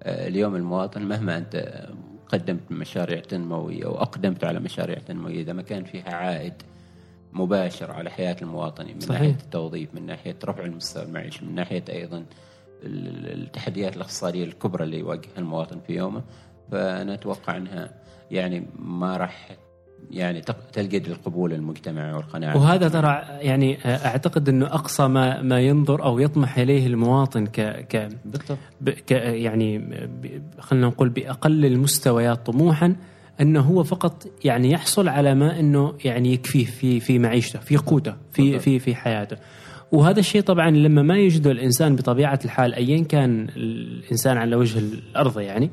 آه، 0.02 0.28
اليوم 0.28 0.56
المواطن 0.56 1.02
مهما 1.02 1.38
أنت 1.38 1.84
قدمت 2.28 2.60
مشاريع 2.72 3.20
تنموية 3.20 3.86
وأقدمت 3.86 4.44
على 4.44 4.60
مشاريع 4.60 4.98
تنموية 4.98 5.40
إذا 5.42 5.52
ما 5.52 5.62
كان 5.62 5.84
فيها 5.84 6.14
عائد 6.14 6.52
مباشر 7.32 7.90
على 7.92 8.10
حياة 8.10 8.36
المواطن 8.42 8.86
من 8.86 9.00
صحيح. 9.00 9.20
ناحية 9.20 9.34
التوظيف 9.44 9.94
من 9.94 10.06
ناحية 10.06 10.36
رفع 10.44 10.64
المستوى 10.64 11.02
المعيشي 11.04 11.44
من 11.44 11.54
ناحية 11.54 11.84
أيضا 11.88 12.18
ال- 12.82 13.42
التحديات 13.42 13.96
الاقتصادية 13.96 14.44
الكبرى 14.44 14.84
اللي 14.84 14.98
يواجهها 14.98 15.38
المواطن 15.38 15.80
في 15.86 15.92
يومه 15.96 16.22
فأنا 16.70 17.14
أتوقع 17.14 17.56
أنها 17.56 17.90
يعني 18.32 18.66
ما 18.78 19.16
راح 19.16 19.48
يعني 20.10 20.40
تلقى 20.72 20.96
القبول 20.98 21.52
المجتمعي 21.52 22.12
والقناعة 22.12 22.56
وهذا 22.56 22.88
ترى 22.88 23.22
يعني 23.40 23.78
أعتقد 23.86 24.48
إنه 24.48 24.66
أقصى 24.66 25.08
ما 25.08 25.42
ما 25.42 25.60
ينظر 25.60 26.04
أو 26.04 26.18
يطمح 26.18 26.58
إليه 26.58 26.86
المواطن 26.86 27.46
ك 27.46 27.60
ك 27.88 28.08
بالضبط. 28.24 28.58
ب- 28.80 28.90
ك 28.90 29.10
يعني 29.10 29.96
خلينا 30.58 30.86
نقول 30.86 31.08
بأقل 31.08 31.64
المستويات 31.66 32.46
طموحا 32.46 32.96
أنه 33.40 33.60
هو 33.60 33.82
فقط 33.82 34.26
يعني 34.44 34.70
يحصل 34.70 35.08
على 35.08 35.34
ما 35.34 35.60
إنه 35.60 35.94
يعني 36.04 36.32
يكفيه 36.32 36.64
في 36.64 37.00
في 37.00 37.18
معيشته 37.18 37.58
في 37.58 37.76
قوته 37.76 38.14
في. 38.32 38.58
في 38.58 38.78
في 38.78 38.94
حياته. 38.94 39.36
وهذا 39.92 40.20
الشيء 40.20 40.40
طبعا 40.42 40.70
لما 40.70 41.02
ما 41.02 41.18
يجده 41.18 41.50
الإنسان 41.50 41.96
بطبيعة 41.96 42.38
الحال 42.44 42.74
ايا 42.74 43.04
كان 43.04 43.48
الإنسان 43.56 44.36
على 44.36 44.56
وجه 44.56 44.78
الأرض 44.78 45.38
يعني 45.40 45.70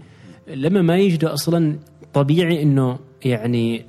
لما 0.47 0.81
ما 0.81 0.97
يجده 0.97 1.33
أصلا 1.33 1.79
طبيعي 2.13 2.61
إنه 2.63 2.99
يعني 3.25 3.85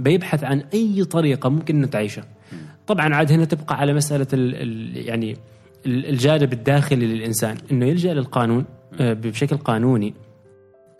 بيبحث 0.00 0.44
عن 0.44 0.62
أي 0.74 1.04
طريقة 1.04 1.48
ممكن 1.48 1.76
إنه 1.76 1.86
تعيشه 1.86 2.22
طبعا 2.86 3.14
عاد 3.14 3.32
هنا 3.32 3.44
تبقى 3.44 3.78
على 3.78 3.94
مسألة 3.94 4.26
ال 4.32 4.54
ال 4.54 4.96
يعني 5.08 5.36
ال- 5.86 6.06
الجانب 6.06 6.52
الداخلي 6.52 7.06
للإنسان. 7.06 7.56
إنه 7.72 7.86
يلجأ 7.86 8.14
للقانون 8.14 8.64
آه، 9.00 9.12
بشكل 9.12 9.56
قانوني 9.56 10.14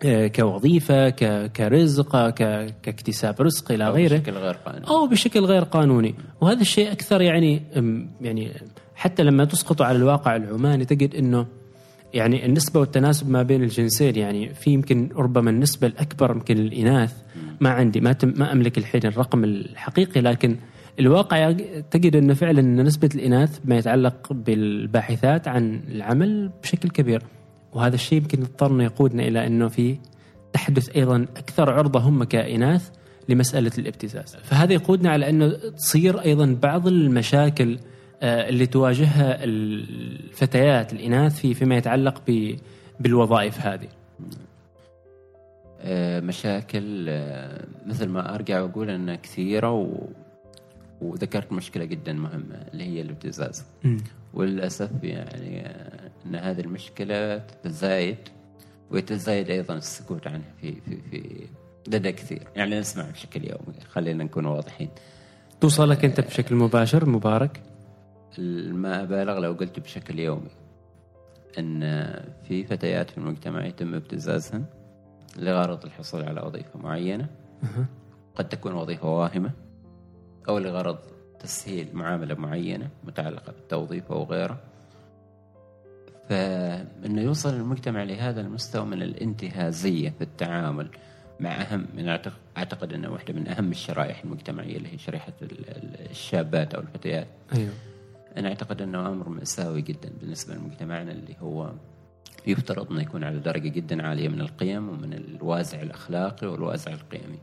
آه، 0.04 0.26
كوظيفة 0.26 1.08
كرزق 1.46 2.28
كاكتساب 2.30 3.40
رزق 3.40 3.72
إلى 3.72 3.88
غيره 3.90 4.16
بشكل 4.16 4.32
غير 4.32 4.54
قانوني. 4.54 4.88
أو 4.88 5.06
بشكل 5.06 5.40
غير 5.44 5.62
قانوني. 5.62 6.14
وهذا 6.40 6.60
الشيء 6.60 6.92
أكثر 6.92 7.20
يعني 7.22 7.62
يعني 8.20 8.50
حتى 8.94 9.22
لما 9.22 9.44
تسقطه 9.44 9.84
على 9.84 9.98
الواقع 9.98 10.36
العماني 10.36 10.84
تجد 10.84 11.14
إنه 11.14 11.46
يعني 12.14 12.46
النسبة 12.46 12.80
والتناسب 12.80 13.30
ما 13.30 13.42
بين 13.42 13.62
الجنسين 13.62 14.16
يعني 14.16 14.54
في 14.54 14.70
يمكن 14.70 15.08
ربما 15.16 15.50
النسبة 15.50 15.86
الأكبر 15.86 16.30
يمكن 16.30 16.54
للإناث 16.54 17.14
ما 17.60 17.70
عندي 17.70 18.00
ما 18.00 18.12
تم 18.12 18.34
ما 18.36 18.52
أملك 18.52 18.78
الحين 18.78 19.00
الرقم 19.04 19.44
الحقيقي 19.44 20.20
لكن 20.20 20.56
الواقع 21.00 21.52
تجد 21.90 22.16
أنه 22.16 22.34
فعلا 22.34 22.60
أن 22.60 22.82
نسبة 22.82 23.08
الإناث 23.14 23.60
ما 23.64 23.78
يتعلق 23.78 24.32
بالباحثات 24.32 25.48
عن 25.48 25.80
العمل 25.88 26.50
بشكل 26.62 26.90
كبير. 26.90 27.22
وهذا 27.72 27.94
الشيء 27.94 28.18
يمكن 28.18 28.40
يضطر 28.40 28.70
أنه 28.70 28.84
يقودنا 28.84 29.22
إلى 29.22 29.46
أنه 29.46 29.68
في 29.68 29.96
تحدث 30.52 30.96
أيضا 30.96 31.26
أكثر 31.36 31.70
عرضة 31.70 32.00
هم 32.00 32.24
كإناث 32.24 32.90
لمسألة 33.28 33.70
الابتزاز. 33.78 34.36
فهذا 34.42 34.72
يقودنا 34.72 35.10
على 35.10 35.30
أنه 35.30 35.52
تصير 35.78 36.20
أيضا 36.20 36.56
بعض 36.62 36.86
المشاكل 36.86 37.78
اللي 38.22 38.66
تواجهها 38.66 39.44
الفتيات 39.44 40.92
الإناث 40.92 41.40
في 41.40 41.54
فيما 41.54 41.76
يتعلق 41.76 42.22
بالوظائف 43.00 43.60
هذه. 43.60 43.88
آه، 45.82 46.20
مشاكل 46.20 47.06
آه، 47.08 47.66
مثل 47.86 48.08
ما 48.08 48.34
أرجع 48.34 48.62
وأقول 48.62 48.90
انها 48.90 49.14
كثيرة 49.14 49.72
و... 49.72 49.88
وذكرت 51.00 51.52
مشكلة 51.52 51.84
جدا 51.84 52.12
مهمة 52.12 52.66
اللي 52.72 52.84
هي 52.84 53.00
الابتزاز. 53.00 53.64
وللأسف 54.34 54.90
يعني 55.02 55.66
آه، 55.66 56.10
إن 56.26 56.34
هذه 56.34 56.60
المشكلة 56.60 57.38
تتزايد 57.38 58.16
ويتزايد 58.90 59.50
أيضا 59.50 59.74
السكوت 59.74 60.26
عنها 60.26 60.52
في 60.60 60.72
في 60.80 60.98
في 61.10 61.46
لدى 61.88 62.12
كثير. 62.12 62.42
يعني 62.56 62.80
نسمع 62.80 63.10
بشكل 63.10 63.44
يومي 63.44 63.80
خلينا 63.88 64.24
نكون 64.24 64.46
واضحين. 64.46 64.88
توصلك 65.60 66.04
أنت 66.04 66.20
بشكل 66.20 66.54
مباشر 66.54 67.08
مبارك. 67.08 67.62
ما 68.72 69.02
أبالغ 69.02 69.38
لو 69.38 69.52
قلت 69.52 69.80
بشكل 69.80 70.18
يومي 70.18 70.50
أن 71.58 71.80
في 72.48 72.64
فتيات 72.64 73.10
في 73.10 73.18
المجتمع 73.18 73.66
يتم 73.66 73.94
ابتزازهن 73.94 74.64
لغرض 75.36 75.84
الحصول 75.84 76.22
على 76.24 76.40
وظيفة 76.40 76.78
معينة 76.78 77.26
قد 78.34 78.48
تكون 78.48 78.72
وظيفة 78.74 79.18
واهمة 79.18 79.50
أو 80.48 80.58
لغرض 80.58 80.98
تسهيل 81.40 81.88
معاملة 81.92 82.34
معينة 82.34 82.88
متعلقة 83.04 83.52
بالتوظيف 83.52 84.12
أو 84.12 84.24
غيره. 84.24 84.58
فإنه 86.28 87.22
يوصل 87.22 87.54
المجتمع 87.54 88.02
لهذا 88.02 88.40
المستوى 88.40 88.84
من 88.84 89.02
الانتهازية 89.02 90.10
في 90.10 90.24
التعامل 90.24 90.88
مع 91.40 91.50
أهم 91.50 91.86
من 91.94 92.08
أعتقد 92.56 92.92
أنه 92.92 93.12
واحدة 93.12 93.34
من 93.34 93.48
أهم 93.48 93.70
الشرائح 93.70 94.24
المجتمعية 94.24 94.76
اللي 94.76 94.92
هي 94.92 94.98
شريحة 94.98 95.32
الشابات 96.10 96.74
أو 96.74 96.80
الفتيات. 96.80 97.26
أيوه. 97.54 97.72
أنا 98.36 98.48
أعتقد 98.48 98.82
أنه 98.82 99.08
أمر 99.08 99.28
مأساوي 99.28 99.82
جدا 99.82 100.10
بالنسبة 100.20 100.54
لمجتمعنا 100.54 101.12
اللي 101.12 101.36
هو 101.40 101.72
يفترض 102.46 102.90
أنه 102.92 103.02
يكون 103.02 103.24
على 103.24 103.38
درجة 103.38 103.68
جدا 103.68 104.06
عالية 104.06 104.28
من 104.28 104.40
القيم 104.40 104.88
ومن 104.88 105.12
الوازع 105.12 105.82
الأخلاقي 105.82 106.46
والوازع 106.46 106.92
القيمي 106.92 107.38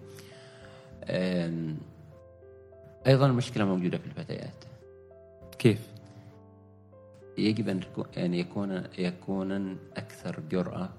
أيضا 3.08 3.26
المشكلة 3.26 3.66
موجودة 3.66 3.98
في 3.98 4.06
الفتيات 4.06 4.66
كيف؟ 5.60 5.88
يجب 7.38 7.70
أن 8.18 8.34
يكون 8.34 8.84
يكون 8.98 9.78
أكثر 9.98 10.40
جرأة 10.52 10.90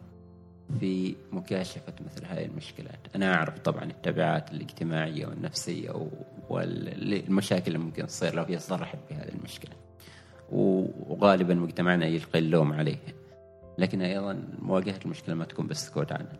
في 0.81 1.15
مكاشفة 1.33 1.93
مثل 2.07 2.27
هذه 2.27 2.45
المشكلات. 2.45 2.99
أنا 3.17 3.35
أعرف 3.35 3.59
طبعا 3.59 3.85
التبعات 3.85 4.53
الاجتماعية 4.53 5.27
والنفسية 5.27 6.09
والمشاكل 6.49 7.67
اللي 7.67 7.79
ممكن 7.79 8.07
تصير 8.07 8.35
لو 8.35 8.43
هي 8.43 8.59
صرحت 8.59 8.99
بهذه 9.11 9.29
المشكلة. 9.29 9.73
وغالبا 10.53 11.55
مجتمعنا 11.55 12.07
يلقي 12.07 12.39
اللوم 12.39 12.73
عليها 12.73 13.13
لكن 13.79 14.03
أيضا 14.03 14.43
مواجهة 14.63 14.99
المشكلة 15.05 15.35
ما 15.35 15.45
تكون 15.45 15.67
بالسكوت 15.67 16.13
عنها. 16.13 16.39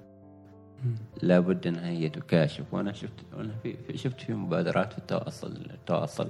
لابد 1.23 1.67
أنها 1.67 1.89
هي 1.89 2.09
تكاشف. 2.09 2.65
وأنا 2.73 2.93
شفت 2.93 3.13
أنا 3.37 3.55
في 3.63 3.77
شفت 3.95 4.21
في 4.21 4.35
مبادرات 4.35 4.93
في 4.93 4.99
التواصل 4.99 5.53
التواصل 5.75 6.29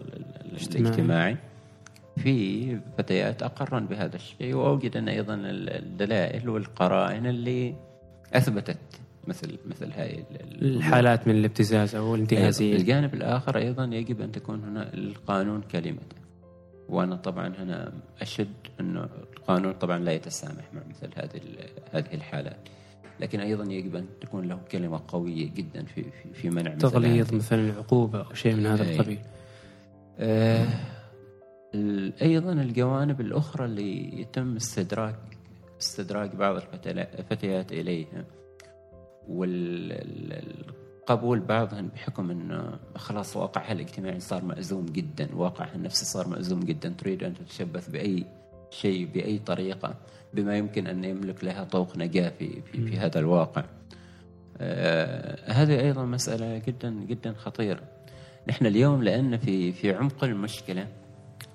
الاجتماعي. 0.52 1.37
في 2.16 2.80
فتيات 2.98 3.42
أقرن 3.42 3.87
بهذا 3.87 4.16
الشيء. 4.16 4.54
وأوجد 4.54 4.96
ان 4.96 5.08
أيضا 5.08 5.34
الدلائل 5.44 6.48
والقرائن 6.48 7.26
اللي 7.26 7.74
أثبتت 8.34 8.78
مثل 9.26 9.58
مثل 9.66 9.92
هاي 9.92 10.24
الحالات 10.62 11.28
من 11.28 11.34
الابتزاز 11.34 11.94
أو 11.94 12.14
الانتهازية. 12.14 12.76
الجانب 12.76 13.14
الآخر 13.14 13.56
أيضا 13.56 13.84
يجب 13.84 14.20
أن 14.20 14.32
تكون 14.32 14.64
هنا 14.64 14.94
القانون 14.94 15.60
كلمته 15.60 16.16
وأنا 16.88 17.16
طبعا 17.16 17.48
هنا 17.58 17.92
أشد 18.20 18.54
انه 18.80 19.08
القانون 19.36 19.72
طبعا 19.72 19.98
لا 19.98 20.12
يتسامح 20.12 20.74
مع 20.74 20.80
مثل 20.90 21.08
هذه 21.16 21.40
هذه 21.92 22.14
الحالات. 22.14 22.68
لكن 23.20 23.40
أيضا 23.40 23.72
يجب 23.72 23.96
أن 23.96 24.06
تكون 24.20 24.48
له 24.48 24.58
كلمة 24.72 25.00
قوية 25.08 25.50
جدا 25.54 25.84
في 25.84 26.02
في, 26.02 26.34
في 26.34 26.50
منع 26.50 26.74
تغليظ 26.74 27.34
مثلا 27.34 27.60
العقوبة 27.70 28.20
أو 28.20 28.34
شيء 28.34 28.54
من 28.54 28.66
هذا 28.66 28.82
القبيل. 28.82 29.18
آه 30.18 30.66
أيضا 32.22 32.52
الجوانب 32.52 33.20
الأخرى 33.20 33.64
اللي 33.64 34.20
يتم 34.20 34.56
استدراك 34.56 35.38
استدراك 35.80 36.36
بعض 36.36 36.56
الفتيات 36.86 37.72
إليها 37.72 38.24
والقبول 39.28 41.40
بعضهن 41.40 41.88
بحكم 41.88 42.30
إنه 42.30 42.78
خلاص 42.96 43.36
واقعها 43.36 43.72
الاجتماعي 43.72 44.20
صار 44.20 44.44
مأزوم 44.44 44.86
جدا 44.86 45.28
واقعها 45.34 45.74
النفسي 45.74 46.04
صار 46.04 46.28
مأزوم 46.28 46.60
جدا 46.60 46.88
تريد 46.88 47.24
أن 47.24 47.34
تتشبث 47.34 47.88
بأي 47.88 48.26
شيء 48.70 49.08
بأي 49.14 49.38
طريقة 49.38 49.94
بما 50.34 50.56
يمكن 50.56 50.86
أن 50.86 51.04
يملك 51.04 51.44
لها 51.44 51.64
طوق 51.64 51.96
نجاة 51.96 52.28
في 52.28 52.62
في, 52.62 52.86
في 52.86 52.98
هذا 52.98 53.18
الواقع. 53.18 53.64
آه 54.58 55.52
هذه 55.52 55.80
أيضا 55.80 56.04
مسألة 56.04 56.58
جدا 56.58 56.90
جدا 56.90 57.32
خطيرة. 57.32 57.80
نحن 58.48 58.66
اليوم 58.66 59.02
لأن 59.02 59.36
في 59.36 59.72
في 59.72 59.94
عمق 59.94 60.24
المشكلة 60.24 60.86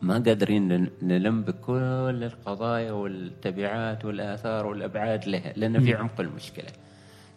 ما 0.04 0.14
قادرين 0.14 0.90
نلم 1.02 1.42
بكل 1.42 2.24
القضايا 2.24 2.92
والتبعات 2.92 4.06
والآثار 4.06 4.66
والأبعاد 4.66 5.28
لها 5.28 5.54
لأن 5.56 5.80
في 5.80 5.94
عمق 5.94 6.20
المشكلة. 6.20 6.70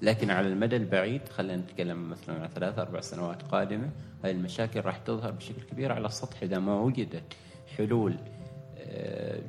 لكن 0.03 0.31
على 0.31 0.49
المدى 0.49 0.77
البعيد 0.77 1.29
خلينا 1.29 1.57
نتكلم 1.57 2.11
مثلا 2.11 2.43
عن 2.43 2.49
ثلاث 2.49 2.79
أربع 2.79 3.01
سنوات 3.01 3.43
قادمة 3.43 3.91
هاي 4.25 4.31
المشاكل 4.31 4.81
راح 4.81 4.97
تظهر 4.99 5.31
بشكل 5.31 5.63
كبير 5.71 5.93
على 5.93 6.07
السطح 6.07 6.43
إذا 6.43 6.59
ما 6.59 6.81
وجدت 6.81 7.23
حلول 7.77 8.17
آه، 8.79 9.41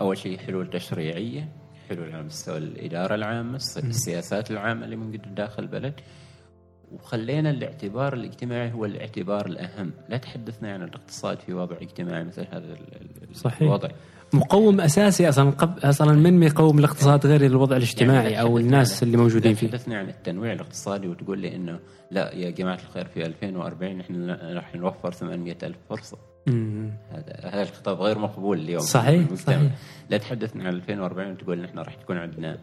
أول 0.00 0.18
شيء 0.18 0.38
حلول 0.38 0.70
تشريعية 0.70 1.48
حلول 1.88 2.12
على 2.12 2.22
مستوى 2.22 2.58
الإدارة 2.58 3.14
العامة 3.14 3.56
السياسات 3.76 4.50
العامة 4.50 4.84
اللي 4.84 4.96
موجودة 4.96 5.30
داخل 5.30 5.62
البلد. 5.62 6.00
وخلينا 6.94 7.50
الاعتبار 7.50 8.14
الاجتماعي 8.14 8.72
هو 8.72 8.84
الاعتبار 8.84 9.46
الأهم. 9.46 9.90
لا 10.08 10.16
تحدثنا 10.16 10.72
عن 10.72 10.82
الاقتصاد 10.82 11.38
في 11.40 11.54
وضع 11.54 11.76
اجتماعي 11.82 12.24
مثل 12.24 12.46
هذا 12.52 12.76
صحيح. 13.34 13.62
الوضع. 13.62 13.88
مقوم 14.32 14.80
أساسي 14.80 15.28
أصلا 15.28 15.50
قبل 15.50 15.88
أصلا 15.88 16.12
من 16.12 16.42
يقوم 16.42 16.78
الاقتصاد 16.78 17.26
غير 17.26 17.46
الوضع 17.46 17.76
الاجتماعي 17.76 18.32
يعني 18.32 18.40
أو 18.40 18.58
الناس 18.58 19.02
اللي 19.02 19.16
موجودين 19.16 19.54
فيه؟ 19.54 19.66
تحدثني 19.66 19.96
عن 19.96 20.08
التنويع 20.08 20.52
الاقتصادي 20.52 21.08
وتقول 21.08 21.38
لي 21.38 21.56
إنه 21.56 21.78
لا 22.10 22.34
يا 22.34 22.50
جماعة 22.50 22.78
الخير 22.88 23.04
في 23.04 23.26
2040 23.26 23.98
نحن 23.98 24.30
راح 24.30 24.74
نوفر 24.74 25.12
800 25.12 25.56
ألف 25.62 25.76
فرصة. 25.88 26.18
هذا 27.10 27.36
هذا 27.42 27.62
الخطاب 27.62 28.00
غير 28.00 28.18
مقبول 28.18 28.58
اليوم 28.58 28.80
صحيح 28.80 29.34
صحيح. 29.34 29.60
لا 30.10 30.18
تحدثنا 30.18 30.64
عن 30.64 30.74
2040 30.74 31.32
وتقول 31.32 31.60
نحن 31.60 31.78
راح 31.78 31.94
تكون 31.94 32.16
عندنا 32.16 32.58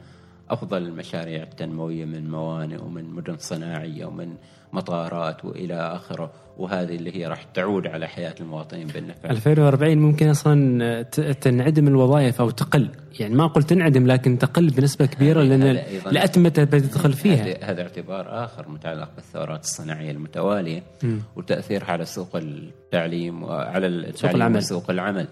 أفضل 0.54 0.78
المشاريع 0.78 1.44
التنموية 1.44 2.06
من 2.06 2.32
موانئ 2.32 2.82
ومن 2.84 3.10
مدن 3.10 3.38
صناعية 3.38 4.06
ومن 4.06 4.36
مطارات 4.74 5.46
وإلى 5.46 5.74
اخره 5.74 6.32
وهذه 6.58 6.96
اللي 6.96 7.16
هي 7.16 7.28
راح 7.28 7.44
تعود 7.44 7.88
على 7.88 8.08
حياة 8.08 8.36
المواطنين 8.40 8.88
بالنفع. 8.88 9.30
2040 9.30 9.98
ممكن 9.98 10.30
أصلا 10.30 11.02
تنعدم 11.42 11.88
الوظائف 11.88 12.42
أو 12.42 12.50
تقل. 12.50 12.90
يعني 13.20 13.36
ما 13.36 13.48
قلت 13.48 13.70
تنعدم 13.70 14.08
لكن 14.08 14.38
تقل 14.38 14.70
بنسبة 14.70 15.06
كبيرة 15.06 15.44
لأن 15.44 15.64
الاتمته 16.08 16.64
بتدخل 16.64 17.14
فيها. 17.14 17.72
هذا 17.72 17.82
اعتبار 17.82 18.44
آخر 18.44 18.70
متعلق 18.70 19.10
بالثورات 19.16 19.64
الصناعية 19.64 20.12
المتوالية 20.12 20.84
م. 21.04 21.18
وتأثيرها 21.36 21.92
على 21.92 22.06
سوق 22.06 22.36
التعليم 22.36 23.44
وعلى 23.44 24.12
سوق 24.16 24.32
العمل. 24.32 24.58
وسوق 24.58 24.90
العمل. 24.90 25.28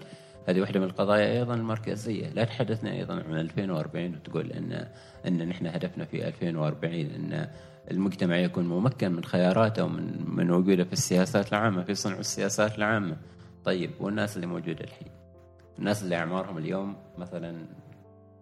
هذه 0.48 0.60
واحدة 0.60 0.80
من 0.80 0.86
القضايا 0.86 1.38
أيضا 1.38 1.54
المركزية. 1.54 2.26
لا 2.34 2.44
تحدثنا 2.44 2.92
أيضا 2.92 3.14
عن 3.14 3.36
2040 3.40 4.14
وتقول 4.14 4.52
أن 4.52 4.86
أن 5.26 5.48
نحن 5.48 5.66
هدفنا 5.66 6.04
في 6.04 6.28
2040 6.28 6.94
أن 6.94 7.48
المجتمع 7.90 8.36
يكون 8.36 8.66
ممكن 8.66 9.12
من 9.12 9.24
خياراته 9.24 9.84
ومن 9.84 10.24
من 10.26 10.50
وجوده 10.50 10.84
في 10.84 10.92
السياسات 10.92 11.48
العامة 11.48 11.84
في 11.84 11.94
صنع 11.94 12.18
السياسات 12.18 12.78
العامة. 12.78 13.16
طيب 13.64 13.90
والناس 14.00 14.36
اللي 14.36 14.46
موجودة 14.46 14.84
الحين؟ 14.84 15.08
الناس 15.78 16.02
اللي 16.02 16.16
أعمارهم 16.16 16.58
اليوم 16.58 16.96
مثلا 17.18 17.56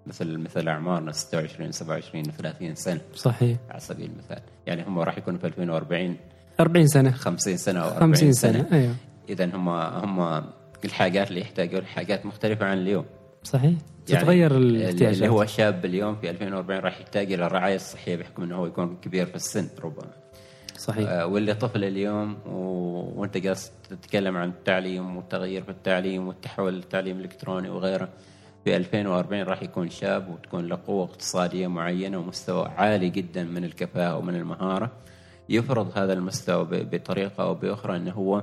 مثل 0.07 0.38
مثل 0.38 0.69
أعمارنا 0.69 1.12
26 1.12 1.73
27 1.73 2.25
30 2.25 2.75
سنة 2.75 3.01
صحيح. 3.14 3.59
على 3.71 3.81
سبيل 3.81 4.11
المثال. 4.11 4.41
يعني 4.67 4.83
هم 4.87 4.99
راح 4.99 5.19
يكونوا 5.19 5.38
في 5.38 5.47
2040 5.47 6.17
40 6.61 6.87
سنة. 6.87 7.11
50 7.11 7.57
سنة 7.57 7.81
أو 7.81 7.88
40 7.88 8.01
50 8.01 8.33
سنة, 8.33 8.53
سنة. 8.53 8.79
أيوه. 8.79 8.95
إذا 9.29 9.45
هم 9.57 9.69
هم 9.69 10.45
الحاجات 10.85 11.29
اللي 11.29 11.41
يحتاجون 11.41 11.87
حاجات 11.87 12.27
مختلفة 12.27 12.67
عن 12.67 12.79
اليوم. 12.79 13.05
صحيح. 13.43 13.75
يعني 14.11 14.25
تتغير 14.25 14.57
الاحتياجات. 14.57 15.14
اللي 15.14 15.29
هو 15.29 15.47
شاب 15.47 15.85
اليوم 15.85 16.16
في 16.16 16.31
2040 16.31 16.81
راح 16.81 17.01
يحتاج 17.01 17.33
إلى 17.33 17.47
الرعايه 17.47 17.75
الصحية 17.75 18.16
بحكم 18.16 18.42
إنه 18.42 18.57
هو 18.57 18.66
يكون 18.66 18.97
كبير 19.03 19.27
في 19.27 19.37
السن 19.37 19.68
ربما. 19.85 20.11
صحيح. 20.77 21.11
آه 21.11 21.27
واللي 21.27 21.55
طفل 21.55 21.85
اليوم 21.85 22.37
و... 22.47 22.59
وأنت 23.21 23.37
جالس 23.37 23.73
تتكلم 23.90 24.37
عن 24.37 24.49
التعليم 24.49 25.16
والتغيير 25.16 25.62
في 25.62 25.71
التعليم 25.71 26.29
والتحول 26.29 26.75
للتعليم 26.75 27.16
الإلكتروني 27.18 27.71
وغيره 27.71 28.09
في 28.64 28.77
2040 28.77 29.42
راح 29.42 29.62
يكون 29.62 29.90
شاب 29.90 30.29
وتكون 30.29 30.66
له 30.66 30.79
قوة 30.87 31.05
اقتصادية 31.05 31.66
معينة 31.66 32.18
ومستوى 32.18 32.68
عالي 32.68 33.11
جدا 33.11 33.44
من 33.44 33.64
الكفاءة 33.64 34.16
ومن 34.16 34.35
المهارة. 34.35 34.92
يفرض 35.49 35.99
هذا 35.99 36.12
المستوى 36.12 36.64
بطريقة 36.71 37.44
أو 37.44 37.55
بأخرى 37.55 37.97
إنه 37.97 38.12
هو 38.12 38.42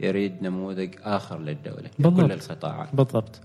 يريد 0.00 0.42
نموذج 0.42 0.94
آخر 1.02 1.38
للدولة 1.38 1.88
في 1.96 2.02
كل 2.10 2.32
القطاعات. 2.32 2.94
بالضبط. 2.94 3.40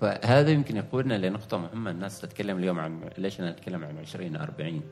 فهذا 0.00 0.50
يمكن 0.50 0.76
يقودنا 0.76 1.18
لنقطة 1.26 1.58
مهمة 1.58 1.90
الناس 1.90 2.20
تتكلم 2.20 2.58
اليوم 2.58 2.78
عن 2.80 3.10
ليش 3.18 3.40
أنا 3.40 3.50
أتكلم 3.50 3.84
عن 3.84 3.98
2040 3.98 4.82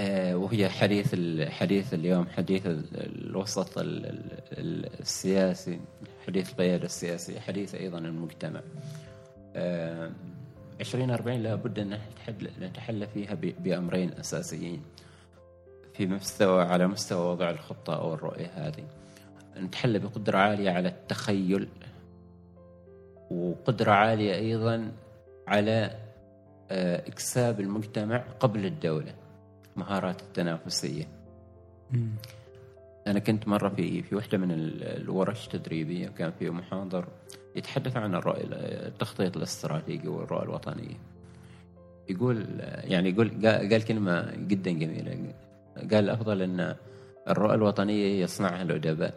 آه 0.00 0.36
وهي 0.36 0.68
حديث 0.68 1.14
حديث 1.50 1.94
اليوم 1.94 2.26
حديث 2.28 2.62
الوسط 2.94 3.72
السياسي 5.00 5.80
حديث 6.26 6.50
القياده 6.50 6.84
السياسيه 6.84 7.40
حديث 7.40 7.74
أيضا 7.74 7.98
المجتمع. 7.98 8.60
آه 9.56 10.10
2040 10.80 11.42
لابد 11.42 11.78
أن 11.78 11.98
نتحلى 12.60 13.06
فيها 13.06 13.34
بأمرين 13.34 14.12
أساسيين. 14.12 14.82
في 15.94 16.06
مستوى 16.06 16.62
على 16.62 16.86
مستوى 16.86 17.32
وضع 17.32 17.50
الخطة 17.50 17.94
أو 17.94 18.14
الرؤية 18.14 18.50
هذه. 18.54 18.84
نتحلى 19.56 19.98
بقدرة 19.98 20.38
عالية 20.38 20.70
على 20.70 20.88
التخيل 20.88 21.68
وقدرة 23.32 23.92
عالية 23.92 24.34
أيضا 24.34 24.92
على 25.48 25.90
آه، 26.70 27.08
إكساب 27.08 27.60
المجتمع 27.60 28.24
قبل 28.40 28.66
الدولة 28.66 29.14
مهارات 29.76 30.22
التنافسية. 30.22 31.08
مم. 31.90 32.08
أنا 33.06 33.18
كنت 33.18 33.48
مرة 33.48 33.68
في 33.68 34.02
في 34.02 34.14
واحدة 34.14 34.38
من 34.38 34.50
ال- 34.50 34.82
الورش 34.82 35.46
التدريبيه 35.46 36.08
كان 36.08 36.32
في 36.38 36.50
محاضر 36.50 37.04
يتحدث 37.56 37.96
عن 37.96 38.14
الرؤيه 38.14 38.44
التخطيط 38.86 39.36
الاستراتيجي 39.36 40.08
والرؤى 40.08 40.42
الوطنيه 40.42 40.96
يقول 42.08 42.46
يعني 42.84 43.08
يقول 43.10 43.28
قال 43.46 43.70
قال 43.72 43.84
كلمة 43.84 44.32
جدا 44.36 44.70
جميلة. 44.70 45.34
قال 45.76 45.94
الافضل 46.04 46.42
أن 46.42 46.74
الرؤى 47.28 47.54
الوطنيه 47.54 48.22
يصنعها 48.22 48.62
الأدباء 48.62 49.14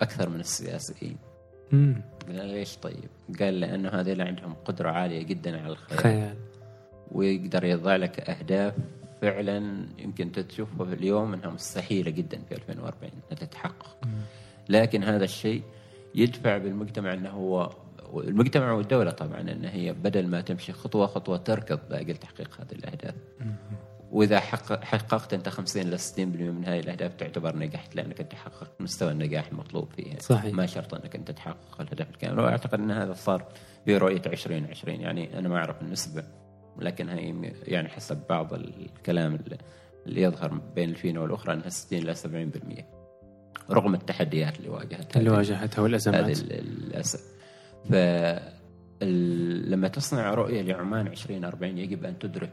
أكثر 0.00 0.28
من 0.28 0.40
السياسيين. 0.40 1.16
مم. 1.72 2.02
ليش 2.28 2.76
طيب؟ 2.76 3.08
قال 3.40 3.60
لأنه 3.60 3.88
هذول 3.88 4.20
عندهم 4.20 4.54
قدرة 4.64 4.90
عالية 4.90 5.22
جدا 5.22 5.60
على 5.62 5.72
الخيال 5.72 5.98
خيال. 6.00 6.36
ويقدر 7.12 7.64
يضع 7.64 7.96
لك 7.96 8.30
أهداف 8.30 8.74
فعلا 9.22 9.86
يمكن 9.98 10.32
تشوفها 10.32 10.92
اليوم 10.92 11.34
إنها 11.34 11.50
مستحيلة 11.50 12.10
جدا 12.10 12.38
في 12.48 12.54
2040 12.54 13.12
انها 13.12 13.40
تتحقق. 13.40 13.98
لكن 14.68 15.04
هذا 15.04 15.24
الشيء 15.24 15.62
يدفع 16.14 16.58
بالمجتمع 16.58 17.12
إنه 17.12 17.30
هو 17.30 17.70
المجتمع 18.14 18.72
والدولة 18.72 19.10
طبعا 19.10 19.40
إن 19.40 19.64
هي 19.64 19.92
بدل 19.92 20.26
ما 20.26 20.40
تمشي 20.40 20.72
خطوة 20.72 21.06
خطوة 21.06 21.36
تركض 21.36 21.80
لاجل 21.90 22.16
تحقيق 22.16 22.60
هذه 22.60 22.72
الأهداف. 22.72 23.14
وإذا 24.12 24.40
حقق 24.40 24.84
حققت 24.84 25.34
أنت 25.34 25.48
50 25.48 25.82
ل 25.82 25.98
60% 25.98 26.18
من 26.18 26.64
هذه 26.64 26.80
الأهداف 26.80 27.14
تعتبر 27.14 27.56
نجحت 27.56 27.96
لأنك 27.96 28.20
أنت 28.20 28.34
حققت 28.34 28.80
مستوى 28.80 29.12
النجاح 29.12 29.46
المطلوب 29.48 29.88
فيها. 29.96 30.20
صحيح. 30.20 30.54
ما 30.54 30.66
شرط 30.66 30.94
أنك 30.94 31.14
أنت 31.16 31.30
تحقق 31.30 31.80
الهدف 31.80 32.10
الكامل 32.10 32.40
وأعتقد 32.40 32.80
أن 32.80 32.90
هذا 32.90 33.12
صار 33.12 33.44
في 33.84 33.96
رؤية 33.96 34.22
2020 34.26 35.00
يعني 35.00 35.38
أنا 35.38 35.48
ما 35.48 35.56
أعرف 35.56 35.82
النسبة 35.82 36.24
لكن 36.78 37.08
هي 37.08 37.52
يعني 37.62 37.88
حسب 37.88 38.18
بعض 38.30 38.54
الكلام 38.54 39.34
اللي- 39.34 39.58
يظهر 40.22 40.60
بين 40.74 40.88
الفينة 40.90 41.20
والأخرى 41.22 41.54
أنها 41.54 41.68
60 41.68 41.98
إلى 41.98 42.14
70% 42.14 42.84
رغم 43.70 43.94
التحديات 43.94 44.58
اللي 44.58 44.68
واجهتها. 44.68 45.18
اللي 45.18 45.30
هذه- 45.30 45.36
واجهتها 45.36 45.74
هذه 45.76 45.80
والازمات 45.80 46.38
ال- 46.40 46.64
للأسف. 46.84 47.20
ف 47.90 47.94
لما 49.70 49.88
تصنع 49.88 50.34
رؤية 50.34 50.62
لعمان 50.62 51.06
2040 51.06 51.78
يجب 51.78 52.04
أن 52.04 52.18
تدرك 52.18 52.52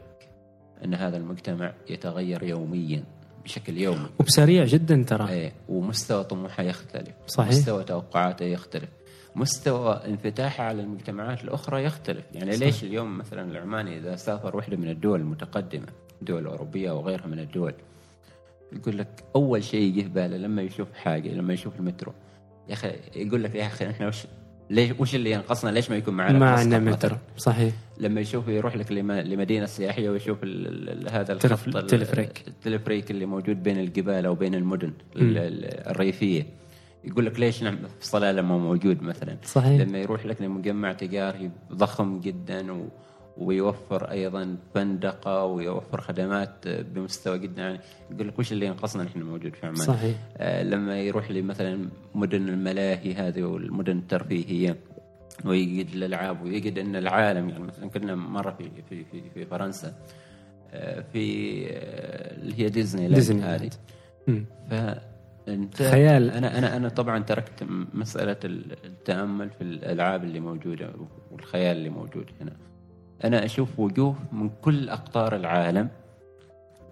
أن 0.84 0.94
هذا 0.94 1.16
المجتمع 1.16 1.72
يتغير 1.90 2.42
يوميا 2.42 3.04
بشكل 3.44 3.78
يومي. 3.78 4.08
وبسريع 4.20 4.64
جدا 4.64 5.02
ترى. 5.02 5.28
إيه 5.28 5.52
ومستوى 5.68 6.24
طموحه 6.24 6.62
يختلف. 6.62 7.14
صحيح. 7.26 7.48
مستوى 7.48 7.84
توقعاته 7.84 8.44
يختلف. 8.44 8.88
مستوى 9.36 10.00
انفتاحه 10.06 10.64
على 10.64 10.82
المجتمعات 10.82 11.44
الأخرى 11.44 11.84
يختلف. 11.84 12.24
يعني 12.34 12.52
صحيح. 12.52 12.66
ليش 12.66 12.84
اليوم 12.84 13.18
مثلا 13.18 13.50
العماني 13.50 13.98
إذا 13.98 14.16
سافر 14.16 14.56
واحدة 14.56 14.76
من 14.76 14.88
الدول 14.88 15.20
المتقدمة 15.20 15.86
الدول 16.20 16.42
الاوروبيه 16.42 16.90
وغيرها 16.90 17.26
من 17.26 17.38
الدول 17.38 17.74
يقول 18.72 18.98
لك 18.98 19.24
أول 19.36 19.64
شيء 19.64 19.80
يجي 19.80 20.02
في 20.02 20.08
باله 20.08 20.36
لما 20.36 20.62
يشوف 20.62 20.92
حاجة 20.94 21.28
لما 21.28 21.52
يشوف 21.52 21.76
المترو. 21.76 22.12
يا 22.68 22.72
أخي 22.72 22.92
يقول 23.16 23.44
لك 23.44 23.54
يا 23.54 23.66
أخي 23.66 23.90
إحنا 23.90 24.08
وش 24.08 24.26
ليش 24.70 24.92
وش 24.98 25.14
اللي 25.14 25.30
ينقصنا؟ 25.30 25.70
ليش 25.70 25.90
ما 25.90 25.96
يكون 25.96 26.14
معنا 26.14 26.38
ما 26.38 26.50
عندنا 26.50 26.78
مثلاً؟ 26.78 26.92
متر 26.94 27.18
صحيح. 27.36 27.74
لما 27.98 28.20
يشوف 28.20 28.48
يروح 28.48 28.76
لك 28.76 28.92
لم- 28.92 29.12
لمدينة 29.12 29.66
سياحية 29.66 30.10
ويشوف 30.10 30.42
ال 30.42 30.88
ال 31.06 31.10
هذا 31.12 31.34
تلف- 31.34 31.52
الخط 31.68 31.76
ال- 31.76 31.86
تلفريك. 31.86 32.44
التلفريك 32.48 33.10
اللي 33.10 33.26
موجود 33.26 33.62
بين 33.62 33.78
الجبال 33.78 34.26
أو 34.26 34.34
بين 34.34 34.54
المدن 34.54 34.92
ال- 35.16 35.38
ال- 35.38 35.88
الريفية 35.90 36.46
يقول 37.04 37.26
لك 37.26 37.40
ليش 37.40 37.62
نعم 37.62 37.76
في 38.00 38.06
صلاله 38.06 38.42
ما 38.42 38.58
موجود 38.58 39.02
مثلا 39.02 39.36
صحيح. 39.44 39.80
لما 39.80 39.98
يروح 39.98 40.26
لك 40.26 40.42
لمجمع 40.42 40.92
تجاري 40.92 41.50
ضخم 41.72 42.20
جدا 42.20 42.72
و 42.72 42.88
ويوفر 43.38 44.10
أيضا 44.10 44.56
فندقة 44.74 45.44
ويوفر 45.44 46.00
خدمات 46.00 46.68
بمستوى 46.68 47.38
جدا 47.38 47.62
يعني 47.62 47.78
يقول 48.10 48.28
لك 48.28 48.38
وش 48.38 48.52
اللي 48.52 48.66
ينقصنا 48.66 49.02
نحن 49.02 49.22
موجود 49.22 49.54
في 49.54 49.66
عمان 49.66 49.76
صحيح. 49.76 50.16
آه 50.36 50.62
لما 50.62 51.00
يروح 51.00 51.30
لمثلا 51.30 51.88
مدن 52.14 52.48
الملاهي 52.48 53.14
هذه 53.14 53.42
والمدن 53.42 53.98
الترفيهية 53.98 54.76
ويجد 55.44 55.94
الألعاب 55.94 56.42
ويجد 56.42 56.78
أن 56.78 56.96
العالم 56.96 57.48
يعني 57.48 57.64
مثلا 57.64 57.88
كنا 57.90 58.14
مرة 58.14 58.50
في 58.50 58.70
في 58.88 59.04
في, 59.04 59.22
في 59.34 59.46
فرنسا 59.46 59.94
آه، 60.72 61.04
في 61.12 61.66
آه، 61.70 62.36
اللي 62.36 62.58
هي 62.58 62.68
ديزني 62.68 63.08
ديزني 63.08 63.42
هذه. 63.42 63.70
فانت 64.70 65.82
خيال. 65.82 66.30
أنا 66.30 66.58
أنا 66.58 66.76
أنا 66.76 66.88
طبعا 66.88 67.18
تركت 67.18 67.66
مسألة 67.94 68.36
التأمل 68.44 69.50
في 69.50 69.60
الألعاب 69.64 70.24
اللي 70.24 70.40
موجودة 70.40 70.90
والخيال 71.32 71.76
اللي 71.76 71.90
موجود 71.90 72.26
هنا 72.40 72.52
أنا 73.24 73.44
أشوف 73.44 73.78
وجوه 73.78 74.16
من 74.32 74.50
كل 74.62 74.88
أقطار 74.88 75.36
العالم 75.36 75.88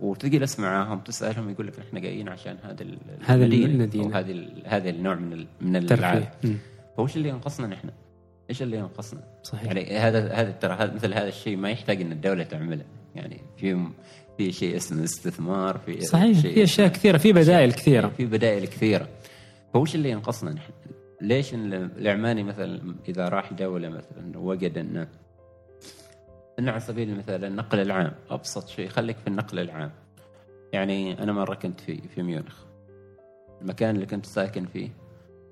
وتجلس 0.01 0.61
معاهم 0.61 0.99
تسألهم 0.99 1.51
يقول 1.51 1.67
لك 1.67 1.79
إحنا 1.79 2.01
جايين 2.01 2.29
عشان 2.29 2.57
هذا 2.63 2.87
هذا 3.25 3.45
المدينة 3.45 4.19
هذه 4.19 4.49
هذا 4.65 4.91
النوع 4.91 5.15
من 5.15 5.47
من 5.61 5.77
الألعاب. 5.77 6.29
فوش 6.97 7.17
اللي 7.17 7.29
ينقصنا 7.29 7.67
نحن؟ 7.67 7.89
إيش 8.51 8.63
اللي 8.63 8.77
ينقصنا؟ 8.77 9.21
صحيح. 9.43 9.65
يعني 9.65 9.99
هذا 9.99 10.33
هذا 10.33 10.51
ترى 10.51 10.75
هذا 10.75 10.95
مثل 10.95 11.15
هذا 11.15 11.29
الشيء 11.29 11.57
ما 11.57 11.71
يحتاج 11.71 12.01
إن 12.01 12.13
الدولة 12.13 12.45
تعمله. 12.45 12.85
يعني 13.15 13.41
في 13.57 13.87
في 14.39 14.53
شيء 14.53 14.77
اسمه 14.77 15.05
استثمار 15.05 15.79
في 15.79 16.01
صحيح. 16.01 16.41
شيء 16.41 16.55
في 16.55 16.63
أشياء 16.63 16.89
كثيرة 16.89 17.19
في 17.19 17.33
بدائل 17.33 17.73
كثيرة. 17.73 18.09
في 18.09 18.27
بدائل 18.27 18.67
كثيرة. 18.67 19.09
فوش 19.73 19.95
اللي 19.95 20.11
ينقصنا 20.11 20.53
نحن؟ 20.53 20.73
ليش 21.21 21.55
العماني 21.55 22.43
مثلا 22.43 22.95
إذا 23.09 23.29
راح 23.29 23.53
دولة 23.53 23.89
مثلا 23.89 24.39
وجد 24.39 24.79
ان 24.79 25.07
إن 26.59 26.69
على 26.69 26.81
سبيل 26.81 27.09
المثال 27.09 27.45
النقل 27.45 27.81
العام 27.81 28.13
أبسط 28.31 28.69
شيء 28.69 28.89
خليك 28.89 29.17
في 29.19 29.27
النقل 29.27 29.59
العام. 29.59 29.91
يعني 30.73 31.23
أنا 31.23 31.33
مرة 31.33 31.55
كنت 31.55 31.81
في 31.81 32.09
في 32.09 32.23
ميونخ. 32.23 32.65
المكان 33.61 33.95
اللي 33.95 34.07
كنت 34.07 34.27
ساكن 34.27 34.67
فيه 34.67 34.89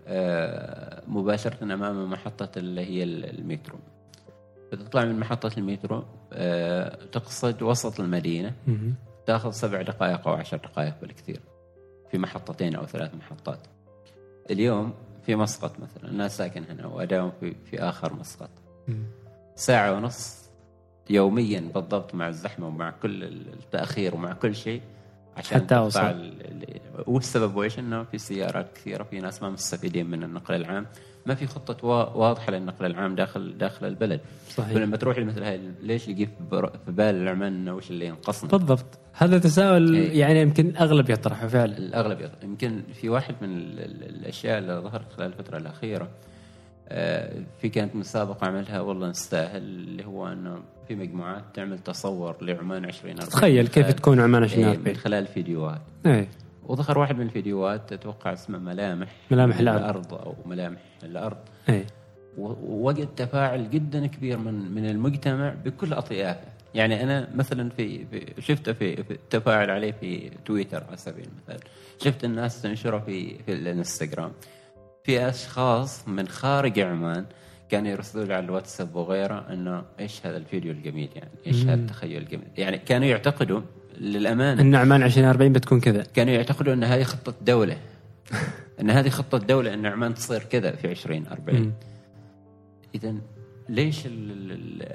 آه، 0.06 1.02
مباشرة 1.06 1.62
أمام 1.62 2.10
محطة 2.10 2.58
اللي 2.58 2.80
هي 2.80 3.02
المترو. 3.04 3.78
تطلع 4.70 5.04
من 5.04 5.20
محطة 5.20 5.50
المترو 5.58 6.04
آه، 6.32 6.98
تقصد 7.12 7.62
وسط 7.62 8.00
المدينة. 8.00 8.52
مم. 8.66 8.94
تأخذ 9.26 9.50
سبع 9.50 9.82
دقائق 9.82 10.28
أو 10.28 10.34
عشر 10.34 10.56
دقائق 10.56 10.94
بالكثير 11.00 11.40
في 12.10 12.18
محطتين 12.18 12.74
أو 12.74 12.86
ثلاث 12.86 13.14
محطات. 13.14 13.58
اليوم 14.50 14.94
في 15.26 15.36
مسقط 15.36 15.80
مثلا 15.80 16.10
أنا 16.10 16.28
ساكن 16.28 16.64
هنا 16.70 16.86
وأداوم 16.86 17.32
في 17.40 17.54
في 17.70 17.78
آخر 17.80 18.12
مسقط. 18.14 18.50
مم. 18.88 19.04
ساعة 19.56 19.92
ونص 19.92 20.42
يوميا 21.10 21.60
بالضبط 21.60 22.14
مع 22.14 22.28
الزحمة 22.28 22.66
ومع 22.66 22.90
كل 22.90 23.24
التأخير 23.24 24.14
ومع 24.14 24.32
كل 24.32 24.54
شيء. 24.54 24.82
عشان 25.36 25.60
حتى 25.60 25.74
ال- 26.10 26.80
والسبب 27.06 27.58
إيش؟ 27.58 27.78
إنه 27.78 28.02
في 28.02 28.18
سيارات 28.18 28.66
كثيرة 28.74 29.02
في 29.02 29.20
ناس 29.20 29.42
ما 29.42 29.50
مستفيدين 29.50 30.06
من 30.10 30.22
النقل 30.22 30.54
العام 30.54 30.86
ما 31.26 31.34
في 31.34 31.46
خطة 31.46 31.86
وا- 31.86 32.16
واضحة 32.16 32.52
للنقل 32.52 32.86
العام 32.86 33.14
داخل 33.14 33.58
داخل 33.58 33.86
البلد 33.86 34.20
صحيح 34.50 34.72
فلما 34.74 34.96
تروح 34.96 35.18
لمثل 35.18 35.42
هاي 35.42 35.60
ليش 35.82 36.08
يجي 36.08 36.26
في 36.26 36.68
بال 36.86 37.14
العمان 37.14 37.52
إنه 37.54 37.74
وش 37.74 37.90
اللي 37.90 38.06
ينقصنا؟ 38.06 38.50
بالضبط 38.50 38.98
هذا 39.12 39.38
تساؤل 39.38 39.94
إيه. 39.94 40.20
يعني 40.20 40.40
يمكن 40.40 40.76
أغلب 40.76 41.10
يطرحه 41.10 41.46
فعلا 41.48 41.78
الأغلب 41.78 42.20
يط- 42.20 42.44
يمكن 42.44 42.82
في 42.94 43.08
واحد 43.08 43.34
من 43.42 43.48
ال- 43.56 43.80
ال- 43.80 44.08
الأشياء 44.16 44.58
اللي 44.58 44.80
ظهرت 44.80 45.12
خلال 45.12 45.26
الفترة 45.28 45.58
الأخيرة 45.58 46.08
آه، 46.88 47.42
في 47.60 47.68
كانت 47.68 47.96
مسابقة 47.96 48.46
عملها 48.46 48.80
والله 48.80 49.08
نستاهل 49.08 49.62
اللي 49.62 50.04
هو 50.06 50.28
إنه 50.32 50.58
في 50.88 50.94
مجموعات 50.94 51.44
تعمل 51.54 51.78
تصور 51.78 52.36
لعمان 52.40 52.84
2040 52.84 53.30
تخيل 53.30 53.68
كيف 53.68 53.92
تكون 53.92 54.20
عمان 54.20 54.42
إيه، 54.42 54.52
2040 54.52 54.88
من 54.88 54.96
خلال 54.96 55.26
فيديوهات. 55.26 55.80
إيه. 56.06 56.28
وظهر 56.66 56.98
واحد 56.98 57.16
من 57.16 57.26
الفيديوهات 57.26 57.92
أتوقع 57.92 58.32
اسمه 58.32 58.58
ملامح. 58.58 59.08
ملامح 59.30 59.58
الأرض. 59.58 59.78
الأرض 59.80 60.14
أو 60.14 60.34
ملامح 60.46 60.80
الأرض. 61.02 61.36
إيه. 61.68 61.84
ووجد 62.38 63.08
تفاعل 63.16 63.70
جدا 63.70 64.06
كبير 64.06 64.38
من 64.38 64.74
من 64.74 64.86
المجتمع 64.86 65.54
بكل 65.64 65.92
أطيافه. 65.92 66.52
يعني 66.74 67.02
أنا 67.02 67.28
مثلا 67.34 67.70
في, 67.70 68.06
في 68.06 68.42
شفته 68.42 68.72
في, 68.72 69.02
في 69.02 69.18
تفاعل 69.30 69.70
عليه 69.70 69.92
في 69.92 70.30
تويتر 70.44 70.84
على 70.88 70.96
سبيل 70.96 71.24
المثال. 71.24 71.68
شفت 72.04 72.24
الناس 72.24 72.62
تنشره 72.62 72.98
في 72.98 73.38
في 73.46 73.52
الإنستغرام. 73.52 74.32
في 75.04 75.28
أشخاص 75.28 76.08
من 76.08 76.28
خارج 76.28 76.80
عمان 76.80 77.24
كانوا 77.72 77.90
يرسلوا 77.90 78.24
لي 78.24 78.34
على 78.34 78.44
الواتساب 78.44 78.96
وغيره 78.96 79.46
إنه 79.52 79.84
إيش 80.00 80.26
هذا 80.26 80.36
الفيديو 80.36 80.72
الجميل 80.72 81.08
يعني؟ 81.14 81.30
إيش 81.46 81.62
هذا 81.62 81.74
التخيل 81.74 82.22
الجميل؟ 82.22 82.48
يعني 82.56 82.78
كانوا 82.78 83.06
يعتقدوا 83.08 83.60
للأمانة 83.98 84.62
ان 84.62 84.74
عمان 84.74 85.02
2040 85.02 85.52
بتكون 85.52 85.80
كذا. 85.80 86.02
كانوا 86.02 86.34
يعتقدوا 86.34 86.72
إن 86.72 86.84
هذه 86.84 87.02
خطة 87.02 87.34
دولة. 87.42 87.76
إن 88.80 88.90
هذه 88.90 89.08
خطة 89.08 89.38
دولة 89.38 89.74
إن 89.74 89.86
عمان 89.86 90.14
تصير 90.14 90.42
كذا 90.42 90.76
في 90.76 90.90
2040 90.90 91.60
مم. 91.60 91.72
اذا 92.94 93.14
ليش 93.68 94.06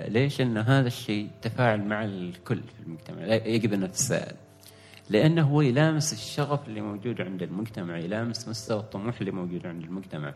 ليش 0.08 0.42
إن 0.42 0.58
هذا 0.58 0.88
الشيء 0.88 1.28
تفاعل 1.42 1.82
مع 1.82 2.06
الكل 2.06 2.58
في 2.58 2.88
المجتمع؟ 2.88 3.34
يجب 3.34 3.74
أن 3.74 3.80
نتساءل. 3.80 4.36
لأنه 5.10 5.42
هو 5.42 5.62
يلامس 5.62 6.14
الشغف 6.14 6.68
اللي 6.68 6.82
موجود 6.82 7.22
عند 7.22 7.44
المجتمع 7.44 7.98
يلامس 7.98 8.48
مستوى 8.48 8.80
الطموح 8.80 9.20
اللي 9.20 9.32
موجود 9.32 9.68
عند 9.68 9.84
المجتمع. 9.84 10.34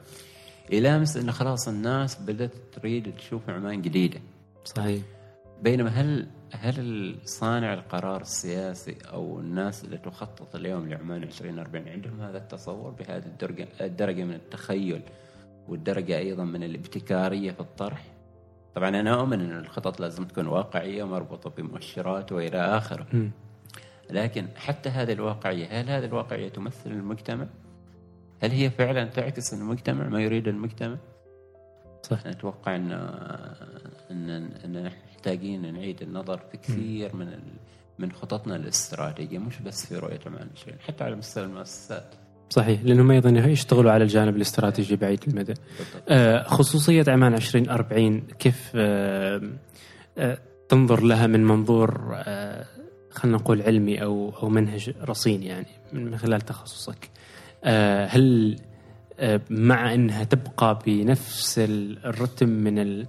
يلامس 0.69 1.17
انه 1.17 1.31
خلاص 1.31 1.67
الناس 1.67 2.21
بدأت 2.21 2.53
تريد 2.71 3.15
تشوف 3.17 3.49
عمان 3.49 3.81
جديدة 3.81 4.19
صحيح 4.65 5.01
بينما 5.61 5.89
هل 5.89 6.27
هل 6.53 7.15
صانع 7.25 7.73
القرار 7.73 8.21
السياسي 8.21 8.97
أو 9.13 9.39
الناس 9.39 9.83
اللي 9.85 9.97
تخطط 9.97 10.55
اليوم 10.55 10.89
لعمان 10.89 11.23
2040 11.23 11.87
عندهم 11.87 12.21
هذا 12.21 12.37
التصور 12.37 12.91
بهذه 12.91 13.25
الدرجة 13.25 13.67
الدرجة 13.81 14.23
من 14.23 14.33
التخيل 14.33 15.01
والدرجة 15.67 16.17
أيضا 16.17 16.43
من 16.43 16.63
الابتكارية 16.63 17.51
في 17.51 17.59
الطرح؟ 17.59 18.03
طبعا 18.75 18.89
أنا 18.89 19.13
أؤمن 19.13 19.41
إن 19.41 19.57
الخطط 19.57 19.99
لازم 19.99 20.25
تكون 20.25 20.47
واقعية 20.47 21.03
مربوطه 21.03 21.49
بمؤشرات 21.49 22.31
وإلى 22.31 22.57
آخره. 22.57 23.07
لكن 24.09 24.47
حتى 24.55 24.89
هذه 24.89 25.11
الواقعية، 25.13 25.67
هل 25.81 25.89
هذه 25.89 26.05
الواقعية 26.05 26.49
تمثل 26.49 26.91
المجتمع؟ 26.91 27.47
هل 28.43 28.51
هي 28.51 28.69
فعلا 28.69 29.05
تعكس 29.05 29.53
المجتمع 29.53 30.09
ما 30.09 30.21
يريد 30.21 30.47
المجتمع؟ 30.47 30.97
صح 32.03 32.25
أن 32.67 32.91
أن 34.11 34.29
أن 34.65 34.83
نحن 34.83 34.97
محتاجين 35.11 35.73
نعيد 35.73 36.01
النظر 36.01 36.37
في 36.37 36.57
كثير 36.57 37.15
من 37.15 37.27
ال... 37.27 37.41
من 37.99 38.11
خططنا 38.11 38.55
الاستراتيجية 38.55 39.39
مش 39.39 39.59
بس 39.59 39.85
في 39.85 39.95
رؤية 39.95 40.19
عمان 40.25 40.47
20 40.61 40.79
حتى 40.79 41.03
على 41.03 41.15
مستوى 41.15 41.43
المؤسسات 41.43 42.15
صحيح 42.49 42.81
لأنهم 42.83 43.11
أيضا 43.11 43.29
يشتغلوا 43.29 43.91
على 43.91 44.03
الجانب 44.03 44.35
الاستراتيجي 44.35 44.95
بعيد 44.95 45.23
المدى. 45.27 45.53
آه، 46.09 46.43
خصوصية 46.43 47.05
عمان 47.07 47.33
2040 47.33 48.21
كيف 48.39 48.71
آه، 48.75 49.41
آه، 50.17 50.37
تنظر 50.69 51.03
لها 51.03 51.27
من 51.27 51.45
منظور 51.45 52.15
خلينا 53.11 53.37
نقول 53.37 53.61
علمي 53.61 54.03
أو 54.03 54.33
أو 54.43 54.49
منهج 54.49 54.93
رصين 55.01 55.43
يعني 55.43 55.67
من 55.93 56.17
خلال 56.17 56.41
تخصصك. 56.41 57.09
آه، 57.63 58.05
هل 58.05 58.55
آه، 59.19 59.41
مع 59.49 59.93
إنها 59.93 60.23
تبقى 60.23 60.79
بنفس 60.85 61.59
ال- 61.59 62.05
الرتم 62.05 62.49
من 62.49 62.79
ال- 62.79 63.07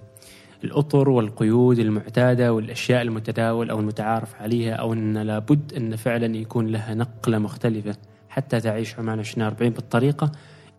الأطر 0.63 1.09
والقيود 1.09 1.79
المعتادة 1.79 2.53
والأشياء 2.53 3.01
المتداول 3.01 3.69
أو 3.69 3.79
المتعارف 3.79 4.35
عليها 4.35 4.73
أو 4.73 4.93
إن 4.93 5.17
لابد 5.17 5.73
إن 5.73 5.95
فعلا 5.95 6.37
يكون 6.37 6.67
لها 6.67 6.93
نقلة 6.93 7.37
مختلفة 7.37 7.95
حتى 8.29 8.59
تعيش 8.59 8.99
عمان 8.99 9.19
2040 9.19 9.71
بالطريقة 9.71 10.31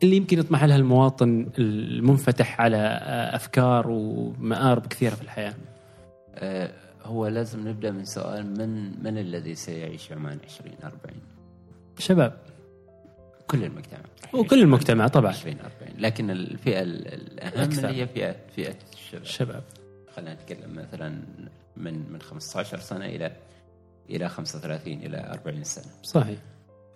اللي 0.02 0.16
يمكن 0.16 0.38
يطمح 0.38 0.64
لها 0.64 0.76
المواطن 0.76 1.46
المنفتح 1.58 2.60
على 2.60 2.76
آه، 2.76 3.36
أفكار 3.36 3.86
ومآرب 3.90 4.86
كثيرة 4.86 5.14
في 5.14 5.22
الحياة. 5.22 5.54
هو 7.04 7.26
لازم 7.26 7.68
نبدأ 7.68 7.90
من 7.90 8.04
سؤال 8.04 8.58
من 8.58 9.02
من 9.02 9.18
الذي 9.18 9.54
سيعيش 9.54 10.12
عمان 10.12 10.38
2040 10.44 11.14
شباب 11.98 12.32
كل 13.46 13.64
المجتمع. 13.64 14.00
وكل 14.32 14.60
المجتمع 14.62 15.08
طبعا. 15.08 15.30
2040 15.30 15.92
لكن 15.98 16.30
الفئة 16.30 16.82
ال- 16.82 17.08
الأهم 17.14 17.60
أكثر. 17.64 17.88
اللي 17.88 18.02
هي 18.02 18.06
فئة 18.06 18.36
فئة 18.56 18.74
الشباب. 18.92 19.22
الشباب. 19.22 19.62
خلينا 20.16 20.34
نتكلم 20.34 20.74
مثلا 20.74 21.22
من 21.76 22.12
من 22.12 22.20
15 22.22 22.78
سنة 22.80 23.04
إلى 23.06 23.36
إلى 24.10 24.28
35 24.28 25.02
إلى 25.02 25.30
40 25.32 25.64
سنة. 25.64 25.92
صحيح. 26.02 26.38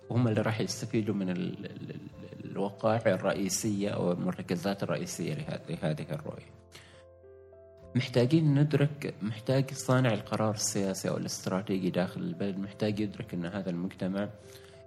وهم 0.09 0.27
اللي 0.27 0.41
راح 0.41 0.61
يستفيدوا 0.61 1.15
من 1.15 1.29
ال- 1.29 1.65
ال- 1.65 1.89
ال- 1.91 2.51
الوقائع 2.51 3.13
الرئيسية 3.13 3.89
أو 3.89 4.11
المرتكزات 4.11 4.83
الرئيسية 4.83 5.33
لهذه 5.33 5.59
لهذه 5.69 6.05
الرؤية. 6.11 6.49
محتاجين 7.95 8.59
ندرك 8.59 9.13
محتاج 9.21 9.73
صانع 9.73 10.13
القرار 10.13 10.53
السياسي 10.53 11.09
أو 11.09 11.17
الاستراتيجي 11.17 11.89
داخل 11.89 12.21
البلد. 12.21 12.57
محتاج 12.59 12.99
يدرك 12.99 13.33
أن 13.33 13.45
هذا 13.45 13.69
المجتمع 13.69 14.29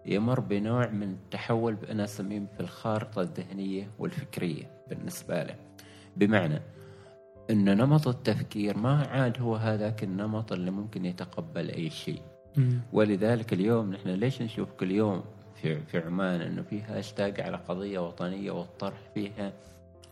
يمر 0.07 0.40
بنوع 0.40 0.86
من 0.88 1.03
التحول 1.11 1.76
أنا 1.90 2.05
أسميه 2.05 2.42
في 2.57 2.61
الخارطة 2.61 3.22
الذهنية 3.22 3.90
والفكرية 3.98 4.70
بالنسبة 4.90 5.42
له. 5.42 5.55
بمعنى 6.16 6.61
أن 7.50 7.76
نمط 7.76 8.09
التفكير 8.09 8.78
ما 8.78 9.03
عاد 9.07 9.40
هو 9.40 9.57
هذاك 9.57 10.05
النمط 10.05 10.53
اللي 10.53 10.70
ممكن 10.70 11.05
يتقبل 11.05 11.70
أي 11.70 11.90
شيء. 11.90 12.22
ولذلك 12.92 13.53
اليوم 13.53 13.92
نحن 13.92 14.09
ليش 14.09 14.42
نشوف 14.42 14.72
كل 14.72 14.90
يوم 14.90 15.24
في 15.55 15.80
في 15.80 15.98
عمان 15.98 16.40
إنه 16.40 16.62
في 16.62 16.82
هاشتاج 16.82 17.40
على 17.40 17.57
قضية 17.57 17.98
وطنية 17.98 18.50
والطرح 18.50 18.98
فيها؟ 19.14 19.53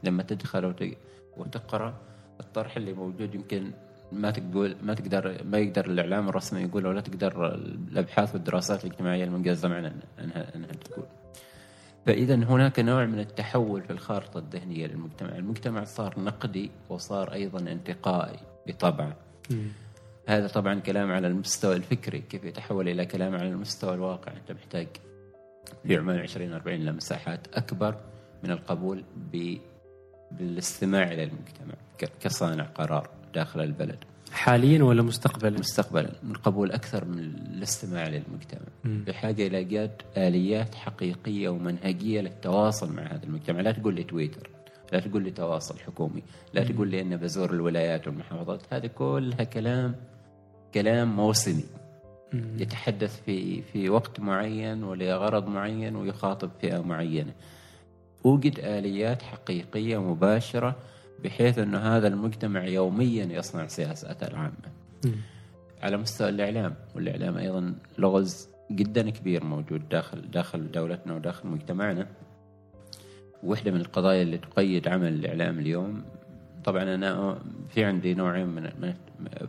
لما 0.05 0.23
تدخل 0.23 0.65
وت- 0.65 0.97
وتقرأ 1.37 1.95
الطرح 2.41 2.77
اللي 2.77 2.93
موجود 2.93 3.35
يمكن 3.35 3.71
ما 4.13 4.31
تقول 4.31 4.77
ما 4.83 4.95
تقدر 4.95 5.45
ما 5.45 5.59
يقدر 5.59 5.87
الإعلام 5.87 6.29
الرسمي 6.29 6.61
يقول 6.61 6.87
ولا 6.87 7.01
تقدر 7.01 7.55
الأبحاث 7.55 8.35
والدراسات 8.35 8.85
الاجتماعية 8.85 9.25
المنجزه 9.25 9.69
معنا 9.69 9.93
انها 10.21 10.55
إنها 10.57 10.73
تقول. 10.73 11.05
فإذا 12.07 12.35
هناك 12.35 12.81
نوع 12.81 13.07
من 13.07 13.19
التحول 13.19 13.83
في 13.83 13.91
الخارطة 13.91 14.39
الذهنية 14.39 14.87
للمجتمع، 14.87 15.37
المجتمع 15.37 15.85
صار 15.85 16.21
نقدي 16.21 16.71
وصار 16.89 17.33
أيضا 17.33 17.73
انتقائي 17.73 18.39
بطبعه. 18.67 19.17
هذا 20.29 20.47
طبعا 20.47 20.81
كلام 20.81 21.13
على 21.13 21.27
المستوى 21.27 21.77
الفكري. 21.77 22.19
كيف 22.19 22.45
يتحول 22.45 22.89
إلى 22.89 23.07
كلام 23.07 23.35
على 23.35 23.49
المستوى 23.49 23.95
الواقع؟ 23.95 24.33
أنت 24.33 24.53
محتاج 24.53 24.89
في 25.87 25.97
عمان 25.97 26.19
2040 26.19 26.81
لمساحات 26.81 27.47
أكبر 27.55 27.95
من 28.45 28.51
القبول 28.51 29.05
بالاستماع 30.31 31.03
إلى 31.03 31.23
المجتمع 31.23 31.75
كصانع 32.21 32.65
قرار. 32.65 33.20
داخل 33.35 33.61
البلد. 33.61 33.99
حاليا 34.33 34.83
ولا 34.83 35.03
مستقبلا؟ 35.03 35.59
مستقبلا. 35.59 36.11
من 36.23 36.33
قبول 36.33 36.73
أكثر 36.73 37.05
من 37.05 37.19
الاستماع 37.19 38.09
للمجتمع. 38.09 38.67
بحاجه 38.85 39.47
إلى 39.47 39.59
ايجاد 39.59 39.91
آليات 40.17 40.75
حقيقية 40.75 41.49
ومنهجية 41.49 42.21
للتواصل 42.21 42.93
مع 42.93 43.03
هذا 43.03 43.25
المجتمع. 43.25 43.61
لا 43.61 43.73
تقول 43.73 43.95
لي 43.95 44.03
تويتر 44.03 44.51
لا 44.93 45.01
تقول 45.01 45.23
لي 45.23 45.31
تواصل 45.31 45.79
حكومي 45.79 46.23
لا 46.55 46.65
تقول 46.65 46.89
لي 46.89 47.01
إني 47.01 47.17
بزور 47.17 47.51
الولايات 47.51 48.07
والمحافظات. 48.07 48.63
هذه 48.71 48.87
كلها 48.87 49.45
كلام 49.45 49.95
كلام 50.75 51.17
موسمي. 51.17 51.65
يتحدث 52.35 53.23
في 53.23 53.63
في 53.63 53.89
وقت 53.89 54.21
معين 54.21 54.85
ولغرض 54.85 55.47
معين 55.49 55.97
ويخاطب 55.97 56.51
فئة 56.61 56.79
معينة. 56.79 57.33
أوجد 58.27 58.59
آليات 58.59 59.23
حقيقية 59.23 60.03
مباشرة 60.03 60.77
بحيث 61.25 61.59
أن 61.59 61.75
هذا 61.75 62.09
المجتمع 62.09 62.65
يوميا 62.65 63.25
يصنع 63.25 63.67
سياساته 63.67 64.27
العامة. 64.27 64.53
على 65.83 65.97
مستوى 65.97 66.29
الإعلام 66.29 66.75
والإعلام 66.95 67.37
أيضا 67.37 67.75
لغز 67.99 68.49
جدا 68.71 69.11
كبير 69.11 69.45
موجود 69.45 69.89
داخل 69.89 70.31
داخل 70.31 70.71
دولتنا 70.73 71.15
وداخل 71.15 71.49
مجتمعنا. 71.49 72.07
واحدة 73.43 73.71
من 73.71 73.81
القضايا 73.81 74.23
اللي 74.23 74.39
تقيد 74.39 74.89
عمل 74.89 75.09
الإعلام 75.15 75.59
اليوم 75.59 76.03
طبعا 76.65 76.83
أنا 76.95 77.39
في 77.69 77.85
عندي 77.85 78.15
نوعين 78.15 78.47
من 78.47 78.95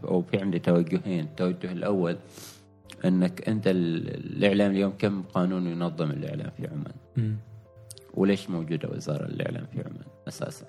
أو 0.04 0.22
في 0.22 0.38
عندي 0.38 0.60
توجهين. 0.60 1.24
التوجه 1.24 1.72
الأول 1.72 2.18
أنك 3.06 3.50
أنت 3.50 3.68
ال- 3.68 4.36
الإعلام 4.38 4.72
اليوم 4.72 4.94
كم 5.00 5.22
قانون 5.22 5.68
ينظم 5.68 6.12
الإعلام 6.12 6.52
في 6.58 6.68
عمان؟ 6.68 7.36
وليش 8.14 8.50
موجودة 8.50 8.90
وزارة 8.90 9.26
الإعلام 9.26 9.66
في 9.74 9.80
عمان 9.80 10.06
أساسا؟ 10.28 10.66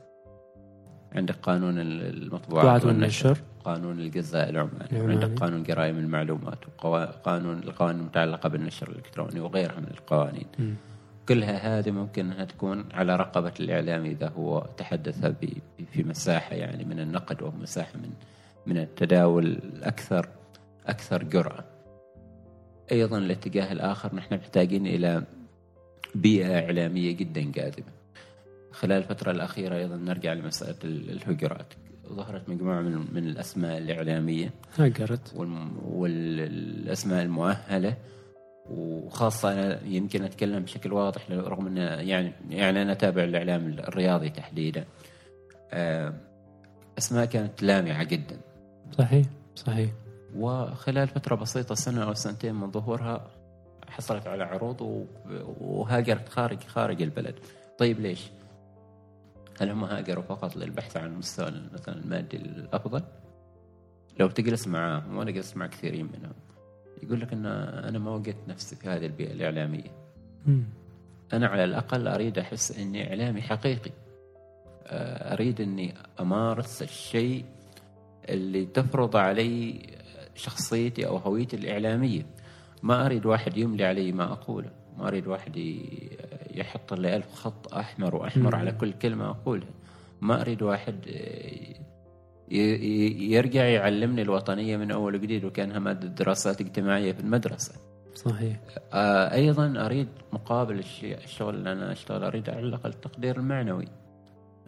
عندك 1.15 1.37
قانون 1.43 1.79
المطبوعات 1.79 2.85
والنشر 2.85 3.29
والنشر. 3.29 3.43
قانون 3.65 3.99
الجزاء 3.99 4.51
العماني 4.51 4.93
العماني. 4.93 5.07
وعندك 5.07 5.41
قانون 5.41 5.63
جرائم 5.63 5.99
المعلومات 5.99 6.59
وقانون 6.85 7.59
القوانين 7.59 8.01
المتعلقة 8.01 8.49
بالنشر 8.49 8.89
الإلكتروني 8.89 9.41
وغيرها 9.41 9.81
من 9.81 9.91
القوانين 9.91 10.77
كلها 11.29 11.79
هذه 11.79 11.91
ممكن 11.91 12.33
أنها 12.33 12.45
تكون 12.45 12.85
على 12.95 13.17
رقبة 13.17 13.53
الإعلام 13.61 14.05
إذا 14.05 14.29
هو 14.29 14.67
تحدث 14.77 15.27
في 15.93 16.03
مساحة 16.03 16.55
يعني 16.55 16.85
من 16.85 17.01
النقد 17.01 17.43
ومساحة 17.43 17.99
من 17.99 18.11
من 18.67 18.79
التداول 18.79 19.47
الأكثر 19.47 20.29
أكثر 20.87 21.25
جرأة 21.25 21.65
أيضا 22.93 23.19
الاتجاه 23.19 23.73
الآخر 23.73 24.15
نحن 24.15 24.35
محتاجين 24.35 24.87
إلى 24.87 25.23
بيئة 26.15 26.65
إعلامية 26.65 27.13
جدا 27.13 27.41
جاذبة 27.41 28.02
خلال 28.73 28.99
الفترة 28.99 29.31
الأخيرة 29.31 29.77
أيضا 29.77 29.97
نرجع 29.97 30.33
لمسألة 30.33 30.77
ال- 30.85 31.11
الهجرات. 31.11 31.75
ظهرت 32.09 32.49
مجموعة 32.49 32.81
من, 32.81 33.07
من 33.15 33.25
الأسماء 33.29 33.79
الإعلامية. 33.79 34.51
هاجرت 34.79 35.33
والم- 35.37 35.79
والأسماء 35.87 37.23
المؤهلة. 37.23 37.97
وخاصة 38.71 39.53
أنا 39.53 39.85
يمكن 39.85 40.25
أتكلم 40.25 40.63
بشكل 40.63 40.93
واضح 40.93 41.31
رغم 41.31 41.67
أن 41.67 41.77
يعني 42.09 42.33
يعني 42.51 42.83
أنا 42.83 42.93
أتابع 42.93 43.25
الإعلام 43.25 43.67
الرياضي 43.69 44.29
تحديدا. 44.31 44.85
آه، 45.73 46.15
أسماء 46.99 47.25
كانت 47.25 47.63
لامعة 47.63 48.05
جدا. 48.05 48.41
صحيح 48.99 49.27
صحيح. 49.57 49.91
وخلال 50.37 51.09
فترة 51.09 51.35
بسيطة 51.35 51.75
سنة 51.75 52.05
أو 52.05 52.15
سنتين 52.15 52.55
من 52.55 52.71
ظهورها 52.71 53.31
حصلت 53.89 54.27
على 54.27 54.45
عروض 54.45 55.07
وهاجرت 55.61 56.29
خارج 56.29 56.61
خارج 56.63 57.03
البلد. 57.03 57.35
طيب 57.79 58.01
ليش؟ 58.01 58.31
هل 59.61 59.71
هم 59.71 59.85
هاجروا 59.85 60.25
فقط 60.25 60.57
للبحث 60.57 60.97
عن 60.97 61.07
المستوى 61.07 61.53
مثلا 61.73 61.97
المادي 61.97 62.37
الأفضل؟ 62.37 63.03
لو 64.21 64.29
تجلس 64.29 64.69
معاهم 64.69 65.17
وأنا 65.17 65.31
جلست 65.31 65.57
مع 65.57 65.67
كثيرين 65.67 66.05
منهم. 66.07 66.35
يقول 67.03 67.21
لك 67.21 67.33
إن 67.33 67.47
أنا 67.47 67.99
ما 67.99 68.15
وجدت 68.15 68.49
نفسي 68.49 68.77
في 68.77 68.89
هذه 68.89 69.07
البيئة 69.07 69.33
الإعلامية. 69.33 69.91
أنا 71.33 71.47
على 71.47 71.65
الأقل 71.65 72.09
أريد 72.09 72.39
أحس 72.39 72.79
إني 72.79 73.09
إعلامي 73.09 73.43
حقيقي. 73.43 73.91
آه، 74.87 75.33
أريد 75.35 75.61
إني 75.61 75.95
أمارس 76.21 76.83
الشيء 76.83 77.45
اللي 78.29 78.67
تفرض 78.67 79.17
علي 79.17 79.87
شخصيتي 80.35 81.07
أو 81.07 81.17
هويتي 81.17 81.57
الإعلامية. 81.57 82.27
ما 82.83 83.07
أريد 83.07 83.27
واحد 83.27 83.57
يملي 83.57 83.85
علي 83.85 84.13
ما 84.13 84.33
أقوله. 84.33 84.71
ما 84.99 85.09
أريد 85.09 85.27
واحد 85.27 85.57
يحط 86.55 86.95
لي 86.95 87.17
ألف 87.17 87.35
خط 87.35 87.75
أحمر 87.75 88.15
وأحمر 88.17 88.57
على 88.57 88.73
كل 88.73 88.93
كلمة 88.93 89.31
أقولها. 89.31 89.69
ما 90.21 90.41
أريد 90.41 90.63
واحد 90.63 90.97
يرجع 93.21 93.65
يعلمني 93.65 94.23
الوطنية 94.23 94.77
من 94.77 94.91
أول 94.91 95.15
وجديد 95.15 95.45
وكانها 95.45 95.79
ماده 95.79 96.09
دراسات 96.09 96.61
اجتماعية 96.61 97.13
في 97.13 97.21
المدرسة. 97.21 97.73
صحيح. 98.15 98.57
آه، 98.93 99.35
أيضا 99.35 99.87
أريد 99.87 100.09
مقابل 100.33 100.85
الشغل 101.03 101.55
اللي 101.55 101.73
أنا 101.73 101.93
أشتغل 101.93 102.25
أريد 102.25 102.51
على 102.51 102.61
الأقل 102.61 102.91
التقدير 102.91 103.37
المعنوي 103.37 103.89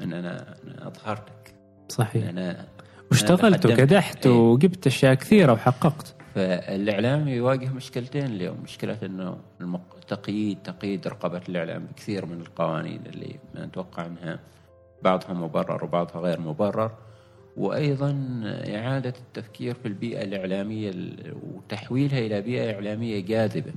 إن 0.00 0.12
أنا 0.12 0.56
أنا 0.64 0.88
أظهرتك. 0.88 1.54
صحيح. 1.88 2.28
أنا 2.28 2.66
واشتغلت. 3.10 3.66
وكدحت 3.66 4.26
إيه. 4.26 4.32
وجبت 4.32 4.86
أشياء 4.86 5.14
كثيرة 5.14 5.52
وحققت. 5.52 6.14
فالإعلام 6.34 7.28
يواجه 7.28 7.68
مشكلتين 7.68 8.24
اليوم. 8.26 8.56
مشكلة 8.64 8.98
إنه. 9.02 9.36
تقييد 10.08 10.58
تقييد 10.64 11.08
رقابة 11.08 11.40
الإعلام 11.48 11.86
بكثير 11.86 12.26
من 12.26 12.40
القوانين 12.40 13.00
اللي 13.06 13.36
نتوقع 13.56 14.06
إنها 14.06 14.38
بعضها 15.02 15.32
مبرر 15.32 15.84
وبعضها 15.84 16.20
غير 16.20 16.40
مبرر. 16.40 16.90
وأيضا 17.56 18.40
إعادة 18.76 19.14
التفكير 19.20 19.74
في 19.74 19.88
البيئة 19.88 20.22
الإعلامية 20.22 20.90
ال- 20.90 21.34
وتحويلها 21.42 22.18
إلى 22.18 22.40
بيئة 22.42 22.74
إعلامية 22.74 23.20
جاذبة. 23.20 23.72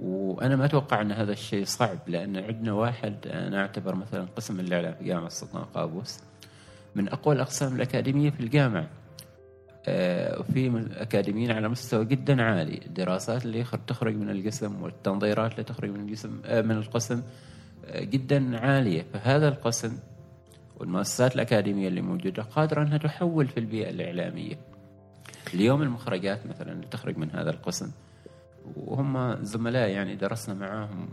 وأنا 0.00 0.56
ما 0.56 0.64
أتوقع 0.64 1.00
إن 1.00 1.12
هذا 1.12 1.32
الشيء 1.32 1.64
صعب 1.64 1.98
لأن 2.06 2.36
عندنا 2.36 2.72
واحد 2.72 3.14
أنا 3.26 3.60
أعتبر 3.60 3.94
مثلا 3.94 4.26
قسم 4.36 4.60
الإعلام 4.60 4.94
في 4.94 5.04
جامعة 5.04 5.26
السلطان 5.26 5.64
قابوس 5.64 6.20
من 6.94 7.08
أقوى 7.08 7.34
الأقسام 7.34 7.76
الأكاديمية 7.76 8.30
في 8.30 8.40
الجامعة. 8.40 8.86
آه، 9.86 10.40
وفي 10.40 10.70
م- 10.70 10.88
اكاديميين 10.92 11.50
على 11.50 11.68
مستوى 11.68 12.04
جدا 12.04 12.42
عالي. 12.42 12.80
الدراسات 12.86 13.44
اللي 13.44 13.64
تخرج 13.86 14.14
من 14.16 14.30
القسم 14.30 14.82
والتنظيرات 14.82 15.52
اللي 15.52 15.64
تخرج 15.64 15.90
من 15.90 16.08
القسم 16.08 16.40
آه، 16.44 16.60
من 16.62 16.70
القسم 16.76 17.22
آه، 17.86 18.04
جدا 18.04 18.58
عالية. 18.58 19.02
فهذا 19.12 19.48
القسم 19.48 19.98
والمؤسسات 20.76 21.34
الأكاديمية 21.34 21.88
اللي 21.88 22.00
موجودة 22.02 22.42
قادرة 22.42 22.82
أنها 22.82 22.98
تحول 22.98 23.48
في 23.48 23.60
البيئة 23.60 23.90
الإعلامية. 23.90 24.58
اليوم 25.54 25.82
المخرجات 25.82 26.46
مثلا 26.46 26.72
اللي 26.72 26.86
تخرج 26.86 27.16
من 27.18 27.30
هذا 27.30 27.50
القسم 27.50 27.90
وهم 28.76 29.44
زملاء 29.44 29.88
يعني 29.88 30.16
درسنا 30.16 30.54
معاهم 30.54 31.08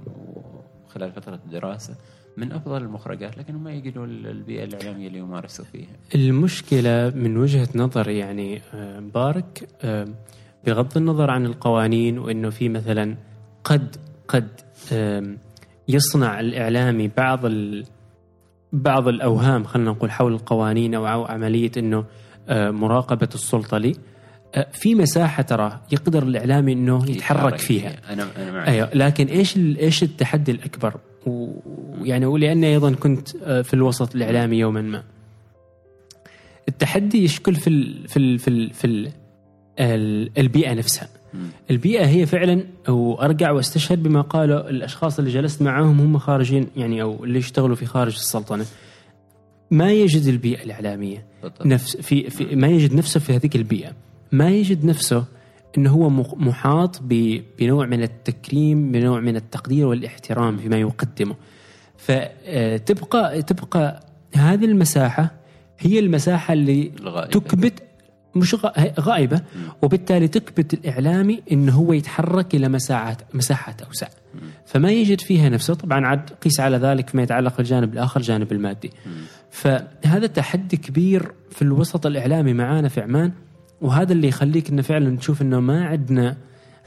خلال 0.90 1.12
فترة 1.12 1.36
الدراسة 1.46 1.96
من 2.38 2.52
أفضل 2.52 2.82
المخرجات 2.82 3.38
لكن 3.38 3.56
هم 3.56 3.68
يجدوا 3.68 4.06
البيئة 4.06 4.64
الإعلامية 4.64 5.08
اللي 5.08 5.20
يمارسوا 5.20 5.66
فيها. 5.66 5.90
المشكلة 6.16 7.10
من 7.16 7.38
وجهة 7.38 7.68
نظري 7.76 8.18
يعني 8.18 8.62
آه، 8.74 9.00
مبارك 9.00 9.68
آه، 9.82 10.08
بغض 10.66 10.98
النظر 10.98 11.32
عن 11.32 11.46
القوانين 11.46 12.20
وإنه 12.20 12.50
في 12.50 12.70
مثلا 12.70 13.16
قد 13.64 13.96
قد 14.28 14.48
آم، 14.92 15.38
يصنع 15.88 16.40
الإعلامي 16.40 17.08
بعض 17.18 17.46
ال 17.46 17.86
بعض 18.74 19.08
الأوهام 19.08 19.64
خلينا 19.64 19.92
نقول 19.92 20.12
حول 20.12 20.34
القوانين 20.34 20.96
أو 20.96 21.08
أو 21.08 21.26
عملية 21.26 21.72
إنه 21.78 22.06
آه، 22.50 22.72
مراقبة 22.72 23.30
السلطة 23.36 23.78
لي. 23.78 23.94
آه، 24.56 24.68
في 24.74 24.96
مساحة 24.96 25.44
ترى 25.44 25.82
يقدر 25.92 26.24
الإعلامي 26.24 26.74
إنه 26.74 27.10
يتحرك 27.10 27.58
فيها. 27.58 28.14
أنا 28.14 28.28
أنا 28.38 28.52
معك. 28.52 28.68
أيوه 28.68 28.90
لكن 28.94 29.26
إيش 29.28 29.58
إيش 29.58 30.04
التحدي 30.04 30.52
الأكبر؟ 30.52 30.94
و- 32.02 32.04
ويعني 32.04 32.26
ولأني 32.26 32.68
أيضا 32.68 32.92
كنت 32.94 33.30
آه، 33.44 33.62
في 33.62 33.74
الوسط 33.74 34.16
الإعلامي 34.16 34.58
يوما 34.60 34.82
ما. 34.82 35.04
التحدي 36.70 37.24
يشكل 37.24 37.56
في 37.56 37.68
ال 37.70 38.08
في 38.08 38.18
ال 38.18 38.40
في 38.40 38.48
ال 38.48 38.70
في 38.74 38.88
ال 38.88 39.12
ال- 39.80 40.32
البيئة 40.38 40.74
نفسها. 40.74 41.10
مم. 41.34 41.40
البيئة 41.72 42.06
هي 42.06 42.26
فعلا 42.26 42.64
وأرجع 42.90 43.52
وأستشهد 43.52 44.04
بما 44.04 44.22
قاله 44.22 44.70
الأشخاص 44.70 45.20
اللي 45.20 45.32
جلست 45.32 45.62
معاهم 45.62 46.00
هم 46.00 46.18
خارجين 46.18 46.68
يعني 46.76 47.02
أو 47.02 47.24
اللي 47.24 47.40
يشتغلوا 47.40 47.76
في 47.76 47.86
خارج 47.86 48.14
السلطنة. 48.14 48.66
ما 49.72 49.92
يجد 49.92 50.26
البيئة 50.28 50.64
الإعلامية 50.64 51.26
بالضبط. 51.44 51.66
نفس 51.66 51.98
في, 51.98 52.30
في 52.30 52.56
ما 52.56 52.68
يجد 52.68 52.94
نفسه 52.94 53.20
في 53.20 53.36
هذيك 53.36 53.56
البيئة 53.56 53.92
ما 54.32 54.50
يجد 54.50 54.86
نفسه 54.86 55.26
إنه 55.78 55.90
هو 55.92 56.10
محاط 56.36 57.02
بنوع 57.60 57.86
من 57.86 58.04
التكريم 58.04 58.92
بنوع 58.92 59.20
من 59.20 59.36
التقدير 59.36 59.88
والإحترام 59.88 60.58
فيما 60.58 60.78
يقدمه 60.78 61.36
فتبقى 62.06 63.42
تبقى 63.42 64.04
هذه 64.36 64.66
المساحة 64.66 65.32
هي 65.80 66.00
المساحة 66.00 66.54
اللي 66.54 66.92
الغائبة. 67.00 67.32
تكبت 67.32 67.84
مش 68.36 68.56
غا- 68.56 69.00
غائبة 69.00 69.42
وبالتالي 69.82 70.28
تكبت 70.28 70.74
الاعلامي 70.74 71.42
انه 71.52 71.72
هو 71.72 71.94
يتحرك 71.94 72.56
إلى 72.56 72.70
مساحات 72.70 73.18
مساحات 73.34 73.82
أوسع. 73.82 74.08
فما 74.66 74.92
يجد 74.92 75.22
فيها 75.22 75.50
نفسه. 75.50 75.74
طبعا 75.74 76.06
عاد 76.08 76.30
قيس 76.30 76.60
على 76.60 76.78
ذلك 76.78 77.10
فيما 77.10 77.24
يتعلق 77.24 77.60
الجانب 77.60 77.94
الآخر 77.94 78.20
الجانب 78.20 78.52
المادي. 78.52 78.92
فهذا 79.52 80.28
تحدي 80.28 80.78
كبير 80.78 81.32
في 81.52 81.62
الوسط 81.62 82.06
الإعلامي 82.06 82.54
معانا 82.54 82.88
في 82.90 83.02
عمان 83.02 83.32
وهذا 83.82 84.14
اللي 84.14 84.28
يخليك 84.28 84.70
انه 84.70 84.82
فعلا 84.82 85.10
نشوف 85.10 85.42
إنه 85.42 85.60
ما 85.60 85.86
عندنا 85.86 86.38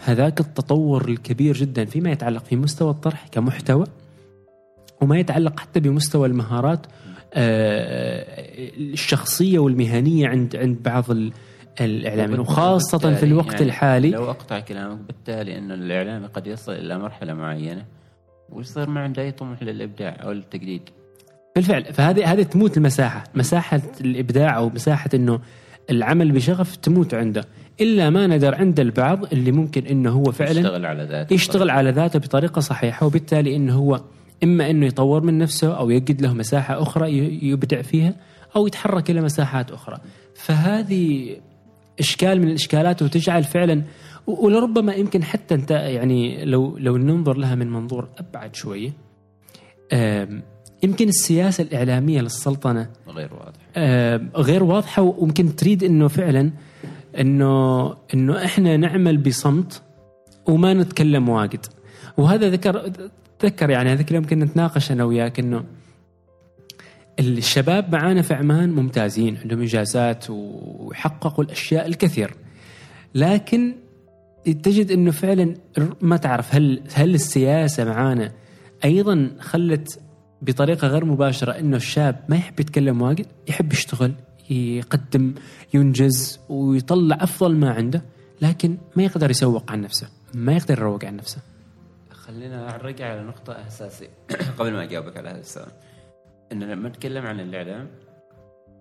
هذاك 0.05 0.41
التطور 0.41 1.09
الكبير 1.09 1.55
جدا 1.57 1.85
فيما 1.85 2.11
يتعلق 2.11 2.45
في 2.45 2.57
مستوى 2.57 2.91
الطرح 2.91 3.27
كمحتوى. 3.33 3.85
وما 5.01 5.19
يتعلق 5.19 5.61
حتى 5.61 5.81
بمستوى 5.81 6.29
المهارات 6.29 6.87
آه، 7.35 8.25
الشخصية 8.79 9.59
والمهنية 9.59 10.29
عند 10.29 10.57
عند 10.57 10.83
بعض 10.83 11.11
ال- 11.11 11.33
الاعلاميين 11.81 12.41
وخاصة 12.41 13.15
في 13.15 13.23
الوقت 13.23 13.53
يعني 13.53 13.65
الحالي. 13.67 14.11
لو 14.11 14.31
أقطع 14.31 14.61
كلامك 14.61 14.99
بالتالي 15.07 15.59
انه 15.59 15.75
الاعلامي 15.75 16.27
قد 16.27 16.47
يصل 16.47 16.73
إلى 16.73 16.99
مرحلة 16.99 17.35
معينة 17.35 17.85
ويصير 18.53 18.91
ما 18.91 19.01
عنده 19.01 19.23
اي 19.23 19.33
طموح 19.33 19.63
للإبداع 19.63 20.17
أو 20.23 20.33
للتجديد 20.33 20.83
بالفعل 21.57 21.85
فهذه 21.85 22.33
هذه 22.33 22.43
تموت 22.43 22.77
المساحة. 22.77 23.25
مساحة 23.35 23.81
الإبداع 24.01 24.57
أو 24.57 24.69
مساحة 24.69 25.11
إنه 25.15 25.41
العمل 25.91 26.33
بشغف 26.33 26.77
تموت 26.77 27.15
عنده. 27.15 27.45
إلا 27.81 28.11
ما 28.11 28.27
ندر 28.27 28.55
عند 28.55 28.81
البعض 28.81 29.33
اللي 29.33 29.53
ممكن 29.53 29.87
إنه 29.87 30.11
هو 30.11 30.25
فعلا 30.33 30.51
يشتغل 30.61 30.87
على 30.87 31.05
ذاته 31.05 31.35
يشتغل 31.35 31.71
على 31.71 31.91
ذاته 31.91 32.19
بطريقة 32.19 32.61
صحيحة 32.61 33.07
وبالتالي 33.07 33.57
إنه 33.57 33.75
هو 33.75 34.01
إما 34.45 34.71
إنه 34.71 34.87
يطور 34.87 35.23
من 35.23 35.39
نفسه 35.39 35.79
أو 35.79 35.91
يجد 35.91 36.23
له 36.23 36.33
مساحة 36.33 36.83
أخرى 36.83 37.11
ي- 37.19 37.39
يبدع 37.49 37.83
فيها 37.83 38.15
أو 38.57 38.67
يتحرك 38.67 39.11
إلى 39.11 39.21
مساحات 39.21 39.71
أخرى. 39.71 39.99
فهذه 40.35 41.37
إشكال 42.01 42.41
من 42.41 42.49
الإشكالات 42.49 43.03
وتجعل 43.03 43.45
فعلا 43.45 43.83
ولربما 44.27 44.95
يمكن 44.95 45.23
حتى 45.25 45.55
أنت 45.55 45.71
يعني 45.71 46.45
لو 46.45 46.79
لو 46.79 46.97
ننظر 46.97 47.37
لها 47.37 47.55
من 47.55 47.71
منظور 47.71 48.09
أبعد 48.19 48.55
شوية 48.57 48.93
آم، 49.93 50.43
يمكن 50.83 51.09
السياسة 51.09 51.63
الإعلامية 51.63 52.21
للسلطنة 52.21 52.91
غير 53.09 53.35
واضح 53.35 53.59
آه، 53.77 54.21
غير 54.37 54.65
واضحة 54.65 55.03
وممكن 55.03 55.57
تريد 55.57 55.85
إنه 55.85 56.09
فعلا 56.09 56.51
إنه 57.21 57.95
إنه 58.15 58.45
إحنا 58.45 58.77
نعمل 58.77 59.17
بصمت 59.19 59.83
وما 60.47 60.75
نتكلم 60.75 61.29
واجد. 61.29 61.67
وهذا 62.17 62.49
ذكر 62.49 62.93
تذكر 63.39 63.71
يعني 63.71 63.93
هذيك 63.93 64.11
اليوم 64.11 64.25
كنا 64.25 64.45
نتناقش 64.45 64.93
أنا 64.93 65.05
وياك 65.05 65.39
إنه 65.41 65.65
الشباب 67.19 67.93
معانا 67.93 68.23
في 68.23 68.35
عمان 68.35 68.71
ممتازين 68.71 69.37
عندهم 69.37 69.61
انجازات 69.61 70.25
وحققوا 70.31 71.45
الأشياء 71.45 71.87
الكثير. 71.87 72.35
لكن 73.15 73.75
تجد 74.45 74.91
إنه 74.91 75.11
فعلا 75.11 75.55
ما 76.01 76.17
تعرف 76.17 76.55
هل 76.55 76.83
هل 76.95 77.15
السياسة 77.15 77.85
معانا 77.85 78.33
أيضا 78.85 79.31
خلت 79.41 80.01
بطريقة 80.43 80.89
غير 80.89 81.05
مباشرة 81.05 81.53
إنه 81.53 81.77
الشاب 81.77 82.25
ما 82.29 82.37
يحب 82.37 82.61
يتكلم 82.61 83.03
واجد 83.03 83.27
يحب 83.49 83.73
يشتغل 83.73 84.13
يقدم 84.51 85.35
ينجز 85.75 86.41
ويطلع 86.49 87.17
أفضل 87.21 87.57
ما 87.57 87.71
عنده 87.71 88.03
لكن 88.43 88.77
ما 88.97 89.03
يقدر 89.03 89.31
يسوق 89.31 89.73
عن 89.73 89.81
نفسه 89.81 90.09
ما 90.35 90.53
يقدر 90.53 90.79
يروج 90.79 91.05
عن 91.05 91.17
نفسه. 91.17 91.39
خلينا 92.27 92.77
نرجع 92.77 93.11
على 93.11 93.23
نقطة 93.23 93.67
أساسية 93.67 94.09
قبل 94.59 94.73
ما 94.73 94.83
أجاوبك 94.83 95.17
على 95.17 95.29
هذا 95.29 95.41
السؤال 95.41 95.73
إن 96.53 96.63
لما 96.63 96.89
نتكلم 96.89 97.27
عن 97.27 97.41
الإعلام 97.41 97.91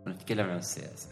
ونتكلم 0.08 0.50
عن 0.50 0.58
السياسة 0.58 1.10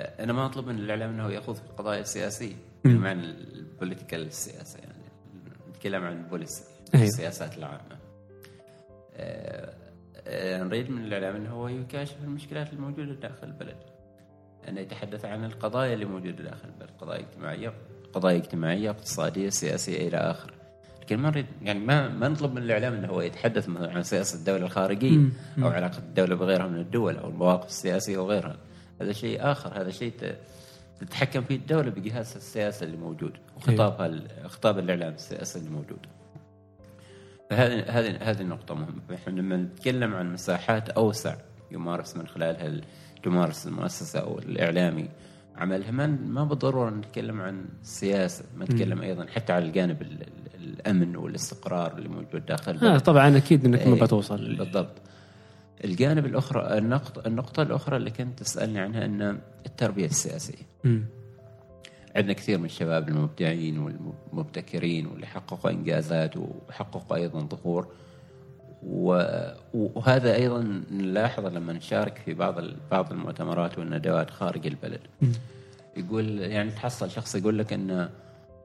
أنا 0.00 0.32
ما 0.32 0.46
أطلب 0.46 0.66
من 0.66 0.78
الإعلام 0.78 1.10
أنه 1.10 1.30
يأخذ 1.30 1.54
في 1.54 1.62
القضايا 1.62 2.00
السياسية. 2.00 2.54
بمعنى 2.84 3.20
ال 3.20 3.30
political 3.30 4.22
السياسة 4.22 4.78
يعني 4.78 5.04
نتكلم 5.68 6.04
عن 6.04 6.12
ال 6.12 6.19
policy 6.19 6.64
أيوه. 6.94 7.06
السياسات 7.06 7.58
العامة 7.58 7.98
آه، 9.14 9.74
آه، 10.16 10.62
نريد 10.62 10.90
من 10.90 11.04
الإعلام 11.04 11.36
أنه 11.36 11.50
هو 11.50 11.68
يكاشف 11.68 12.16
المشكلات 12.24 12.72
الموجودة 12.72 13.14
داخل 13.14 13.46
البلد 13.46 13.76
أن 14.68 14.78
يتحدث 14.78 15.24
عن 15.24 15.44
القضايا 15.44 15.94
اللي 15.94 16.04
موجودة 16.04 16.44
داخل 16.44 16.68
البلد 16.68 16.90
قضايا 16.98 17.20
اجتماعية 17.20 17.74
قضايا 18.12 18.36
اجتماعية 18.36 18.90
اقتصادية 18.90 19.48
سياسية 19.48 20.08
إلى 20.08 20.16
آخره 20.16 20.55
لكن 21.06 21.18
ما 21.18 21.30
نريد 21.30 21.46
يعني 21.62 21.78
ما 21.78 22.08
ما 22.08 22.28
نطلب 22.28 22.52
من 22.52 22.62
الإعلام 22.62 22.92
أنه 22.94 23.08
هو 23.08 23.20
يتحدث 23.20 23.68
مثلا 23.68 23.92
عن 23.92 24.02
سياسة 24.02 24.38
الدولة 24.38 24.64
الخارجية 24.66 25.16
مم. 25.16 25.32
أو 25.64 25.68
علاقة 25.68 25.98
الدولة 25.98 26.34
بغيرها 26.34 26.66
من 26.66 26.78
الدول 26.80 27.16
أو 27.16 27.28
المواقف 27.28 27.66
السياسية 27.66 28.18
وغيرها. 28.18 28.56
هذا 29.00 29.12
شيء 29.12 29.38
آخر 29.52 29.80
هذا 29.80 29.90
شيء 29.90 30.12
تتحكم 31.00 31.42
فيه 31.42 31.56
الدولة 31.56 31.90
بجهاز 31.90 32.36
السياسة 32.36 32.86
اللي 32.86 32.96
موجود 32.96 33.32
وخطابها 33.56 34.06
ال- 34.06 34.28
خطاب 34.50 34.78
الإعلام 34.78 35.14
السياسي 35.14 35.58
اللي 35.58 35.70
موجود. 35.70 35.98
فهذه 37.50 37.84
هذه 37.88 38.16
هذه 38.30 38.40
النقطة 38.40 38.74
مهمة، 38.74 39.00
إحنا 39.14 39.32
لما 39.40 39.56
نتكلم 39.56 40.14
عن 40.14 40.32
مساحات 40.32 40.88
أوسع 40.90 41.36
يمارس 41.70 42.16
من 42.16 42.26
خلالها 42.26 42.66
ال- 42.66 42.84
تمارس 43.22 43.66
المؤسسة 43.66 44.20
أو 44.20 44.38
الإعلامي 44.38 45.08
عملها 45.56 45.90
ما 45.90 46.06
ما 46.06 46.44
بالضرورة 46.44 46.90
نتكلم 46.90 47.40
عن 47.40 47.64
السياسة، 47.82 48.44
ما 48.56 48.64
نتكلم 48.64 49.02
أيضا 49.02 49.26
حتى 49.26 49.52
على 49.52 49.64
الجانب 49.64 50.02
ال- 50.66 50.72
ال- 50.72 50.80
الأمن 50.80 51.16
والاستقرار 51.16 51.98
اللي 51.98 52.08
موجود 52.08 52.46
داخل 52.46 52.86
آه. 52.86 52.98
طبعا 52.98 53.36
أكيد 53.36 53.64
إنك 53.64 53.86
ما 53.86 53.94
إيه، 53.94 54.00
بتوصل. 54.02 54.56
بالضبط. 54.56 54.92
الجانب 55.84 56.26
الأخرى 56.26 56.78
النقطة 56.78 57.26
النقطة 57.26 57.62
الأخرى 57.62 57.96
اللي 57.96 58.10
كنت 58.10 58.38
تسألني 58.38 58.78
عنها 58.80 59.04
أن 59.04 59.38
التربية 59.66 60.06
السياسية. 60.06 60.62
مم. 60.84 61.04
عندنا 62.16 62.32
كثير 62.32 62.58
من 62.58 62.64
الشباب 62.64 63.08
المبدعين 63.08 63.78
والمبتكرين 63.78 65.06
واللي 65.06 65.26
حققوا 65.26 65.70
إنجازات 65.70 66.34
وحققوا 66.36 67.16
أيضا 67.16 67.40
ظهور. 67.40 67.86
وهذا 69.74 70.34
أيضا 70.34 70.82
نلاحظه 70.90 71.48
لما 71.48 71.72
نشارك 71.72 72.18
في 72.24 72.34
بعض 72.34 72.54
بعض 72.90 73.12
المؤتمرات 73.12 73.78
والندوات 73.78 74.30
خارج 74.30 74.66
البلد. 74.66 75.00
يقول 75.96 76.38
يعني 76.38 76.70
تحصل 76.70 77.10
شخص 77.10 77.34
يقول 77.34 77.58
لك 77.58 77.72
إن 77.72 78.08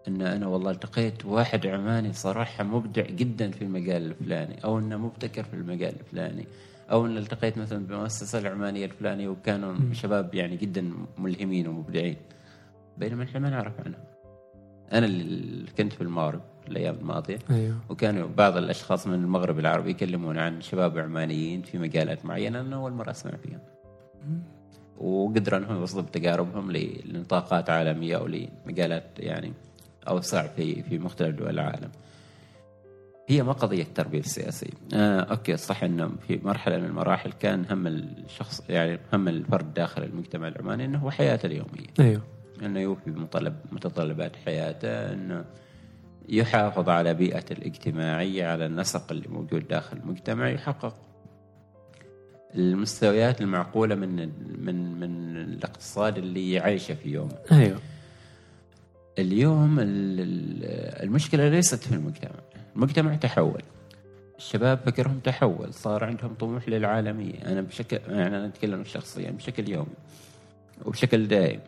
إن 0.08 0.22
أنا 0.22 0.48
والله 0.48 0.72
التقيت 0.72 1.26
واحد 1.26 1.68
عماني 1.68 2.14
صراحة 2.14 2.64
مبدع 2.64 3.02
جدا 3.06 3.52
في 3.52 3.62
المجال 3.62 4.06
الفلاني 4.06 4.64
أو 4.64 4.80
إنه 4.80 4.98
مبتكر 4.98 5.44
في 5.44 5.54
المجال 5.54 5.94
الفلاني 6.00 6.48
أو 6.92 7.06
ان 7.06 7.18
التقيت 7.18 7.58
مثلا 7.58 7.86
بالمؤسسه 7.86 8.40
العمانية 8.40 8.86
الفلانية 8.86 9.28
وكانوا 9.28 9.94
شباب 9.94 10.36
يعني 10.36 10.58
جدا 10.58 10.92
ملهمين 11.18 11.68
ومبدعين. 11.68 12.16
بينما 12.98 13.24
إحنا 13.24 13.40
ما 13.40 13.50
نعرف 13.50 13.74
عنهم 13.80 14.04
أنا 14.92 15.06
اللي 15.06 15.72
كنت 15.78 15.94
في 15.94 16.02
المغرب 16.02 16.42
الأيام 16.68 16.96
الماضية 16.96 17.40
أيوه. 17.50 17.76
وكانوا 17.90 18.28
بعض 18.38 18.58
الأشخاص 18.58 19.08
من 19.08 19.14
المغرب 19.14 19.60
العربي 19.60 19.90
يكلمون 19.90 20.38
عن 20.38 20.62
شباب 20.62 20.98
عمانيين 20.98 21.62
في 21.62 21.78
مجالات 21.78 22.26
معينة 22.26 22.60
أنا 22.60 22.76
أول 22.76 22.92
مرة 22.92 23.12
أسمع 23.12 23.32
فيهم. 23.32 23.60
وقدروا 24.98 25.60
إنهم 25.60 25.76
يوصلوا 25.80 26.04
بتجاربهم 26.04 26.72
لنطاقات 26.72 27.70
عالمية 27.70 28.18
أو 28.18 28.28
لمجالات 28.28 29.04
يعني 29.20 29.54
اوسع 30.08 30.48
في 30.48 30.84
في 30.84 31.00
مختلف 31.00 31.36
دول 31.36 31.50
العالم. 31.50 31.92
هي 33.28 33.44
ما 33.44 33.52
قضية 33.52 33.84
التربيه 33.84 34.20
السياسيه، 34.20 34.70
آه 34.94 35.20
أوكي 35.20 35.58
صح 35.58 35.84
إنه 35.84 36.12
في 36.28 36.40
مرحلة 36.44 36.78
من 36.78 36.86
المراحل 36.86 37.32
كان 37.32 37.66
هم 37.72 37.88
الشخص 37.88 38.62
يعني 38.70 39.00
هم 39.14 39.28
الفرد 39.28 39.74
داخل 39.74 40.04
المجتمع 40.04 40.48
العماني 40.48 40.86
إنه 40.86 40.98
هو 40.98 41.12
حياته 41.12 41.46
اليومية. 41.46 41.88
أيوه 42.00 42.22
إنه 42.64 42.80
يوفي 42.80 43.12
بمطلب 43.12 43.56
متطلبات 43.72 44.36
حياته 44.36 45.14
إنه 45.14 45.46
يحافظ 46.30 46.90
على 46.90 47.14
بيئته 47.14 47.54
الاجتماعية 47.54 48.48
على 48.48 48.66
النسق 48.66 49.12
اللي 49.12 49.28
موجود 49.28 49.68
داخل 49.68 49.98
المجتمع 49.98 50.50
يحقق 50.50 50.96
المستويات 52.56 53.42
المعقولة 53.42 53.96
من 53.96 54.16
من 54.66 55.00
من 55.00 55.38
الاقتصاد 55.38 56.18
اللي 56.18 56.52
يعيشه 56.52 56.94
في 56.94 57.10
يومه. 57.10 57.38
أيوه 57.52 57.80
اليوم 59.20 59.80
ال- 59.80 60.20
ال- 60.20 61.04
المشكلة 61.04 61.50
ليست 61.50 61.84
في 61.84 61.96
المجتمع، 61.96 62.40
المجتمع 62.76 63.16
تحول. 63.16 63.62
الشباب 64.38 64.80
فكرهم 64.86 65.20
تحول، 65.20 65.74
صار 65.74 66.04
عندهم 66.04 66.34
طموح 66.34 66.70
للعالمية، 66.70 67.34
أنا 67.46 67.62
بشكل 67.62 68.00
يعني 68.08 68.28
أنا 68.38 68.46
أتكلم 68.46 68.84
شخصيا 68.84 69.32
بشكل 69.32 69.70
يومي 69.70 69.94
وبشكل 70.86 71.28
دائم. 71.28 71.60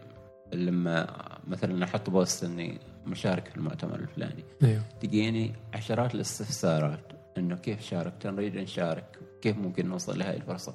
لما 0.54 1.08
مثلا 1.48 1.84
أحط 1.86 2.10
بوست 2.10 2.44
إني 2.44 2.78
مشارك 3.06 3.48
في 3.48 3.58
المؤتمر 3.58 3.96
الفلاني 4.00 4.44
أيوه. 4.64 4.82
تجيني 5.02 5.54
عشرات 5.74 6.16
الاستفسارات 6.16 7.00
إنه 7.38 7.56
كيف 7.56 7.82
شاركت؟ 7.82 8.28
نريد 8.28 8.58
نشارك 8.58 9.06
كيف 9.42 9.58
ممكن 9.58 9.88
نوصل 9.90 10.20
لهذه 10.20 10.36
الفرصة؟ 10.36 10.74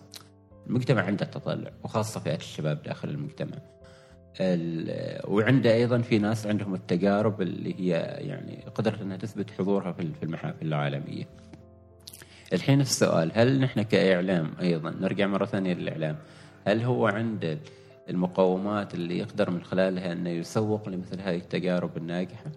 المجتمع 0.66 1.03
عنده 1.03 1.25
تطلع 1.27 1.71
وخاصة 1.85 2.21
فئات 2.21 2.41
الشباب 2.41 2.83
داخل 2.83 3.09
المجتمع. 3.09 3.57
ال- 3.57 3.78
وعنده 5.24 5.74
أيضا 5.74 5.99
في 5.99 6.18
ناس 6.18 6.47
عندهم 6.47 6.74
التجارب 6.74 7.43
اللي 7.43 7.74
هي 7.80 7.91
يعني 8.18 8.64
قدرت 8.74 9.01
إنها 9.01 9.16
تثبت 9.16 9.51
حضورها 9.51 9.93
في 9.93 10.22
المحافل 10.22 10.66
العالمية. 10.66 11.24
الحين 12.53 12.80
السؤال 12.80 13.30
هل 13.34 13.61
نحن 13.61 13.82
كإعلام 13.82 14.51
أيضا 14.61 14.91
نرجع 14.91 15.26
مرة 15.26 15.45
ثانية 15.45 15.74
للإعلام 15.74 16.16
هل 16.66 16.82
هو 16.82 17.07
عنده 17.07 17.59
المقومات 18.11 18.95
اللي 18.95 19.18
يقدر 19.18 19.51
من 19.51 19.62
خلالها 19.62 20.12
إنه 20.12 20.30
يسوق 20.30 20.89
لمثل 20.89 21.20
هذه 21.20 21.36
التجارب 21.36 21.97
الناجحة. 21.97 22.51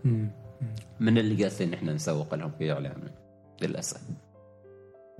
من 0.99 1.17
اللي 1.17 1.43
قاسين 1.43 1.73
إحنا 1.73 1.93
نسوق 1.93 2.35
لهم 2.35 2.51
في 2.59 2.71
إعلامنا؟ 2.71 3.11
للأسف. 3.61 4.01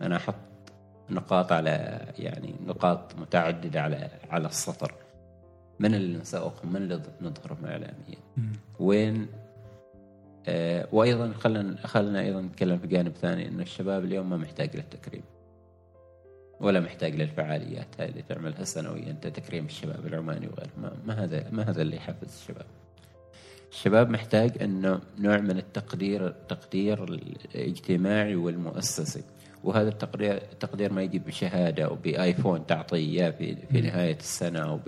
أنا 0.01 0.15
أحط 0.15 0.35
نقاط 1.09 1.51
على 1.51 2.05
يعني 2.19 2.55
نقاط 2.65 3.15
متعددة 3.15 3.81
على 3.81 4.09
على 4.29 4.47
السطر. 4.47 4.93
من 5.81 5.95
اللي 5.95 6.17
نسوقهم 6.17 6.73
من 6.73 6.81
اللي 6.81 7.01
نظهرهم 7.21 7.65
اعلاميا. 7.65 8.17
وين؟ 8.79 9.27
آه 10.47 10.87
وأيضا 10.91 11.33
خلينا 11.33 11.87
خلينا 11.87 12.21
أيضا 12.21 12.41
نتكلم 12.41 12.77
في 12.77 12.87
جانب 12.87 13.11
ثاني 13.11 13.47
انه 13.47 13.63
الشباب 13.63 14.03
اليوم 14.03 14.29
ما 14.29 14.37
محتاج 14.37 14.75
للتكريم. 14.75 15.23
ولا 16.59 16.79
محتاج 16.79 17.15
للفعاليات 17.15 17.87
هاي 17.99 18.09
اللي 18.09 18.21
تعملها 18.21 18.63
سنويا. 18.63 19.09
أنت 19.09 19.27
تكريم 19.27 19.65
الشباب 19.65 20.07
العماني 20.07 20.47
وغيره. 20.47 20.69
ما, 20.81 20.91
ما 21.05 21.23
هذا 21.23 21.49
ما 21.51 21.69
هذا 21.69 21.81
اللي 21.81 21.95
يحفز 21.95 22.41
الشباب. 22.41 22.65
الشباب 23.71 24.09
محتاج 24.09 24.63
إنه 24.63 24.99
نوع 25.19 25.37
من 25.37 25.57
التقدير 25.57 26.27
التقدير 26.27 27.03
الاجتماعي 27.03 28.35
والمؤسسي. 28.35 29.23
وهذا 29.63 29.89
التقدير 29.89 30.33
التقدير 30.33 30.93
ما 30.93 31.01
يجي 31.01 31.19
بشهادة 31.19 31.85
أو 31.85 31.95
بايفون 31.95 32.67
تعطيه 32.67 32.97
اياه 32.97 33.29
في 33.31 33.55
في 33.71 33.81
نهاية 33.81 34.17
السنة 34.17 34.59
أو 34.59 34.79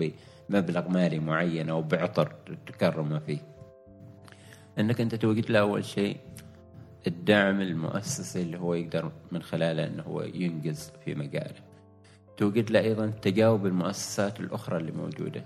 بمبلغ 0.48 0.88
مالي 0.88 1.18
معين 1.18 1.68
أو 1.68 1.82
بعطر 1.82 2.34
تكرمه 2.66 3.18
فيه. 3.18 3.38
أنك 4.78 5.00
أنت 5.00 5.14
توجد 5.14 5.50
له 5.50 5.58
أول 5.60 5.84
شيء 5.84 6.16
الدعم 7.06 7.60
المؤسسي 7.60 8.42
اللي 8.42 8.58
هو 8.58 8.74
يقدر 8.74 9.12
من 9.32 9.42
خلاله 9.42 9.86
إنه 9.86 10.02
هو 10.02 10.22
ينجز 10.22 10.92
في 11.04 11.14
مجاله. 11.14 11.60
توجد 12.36 12.70
له 12.70 12.80
أيضا 12.80 13.06
تجاوب 13.06 13.66
المؤسسات 13.66 14.40
الأخرى 14.40 14.76
اللي 14.76 14.92
موجودة. 14.92 15.44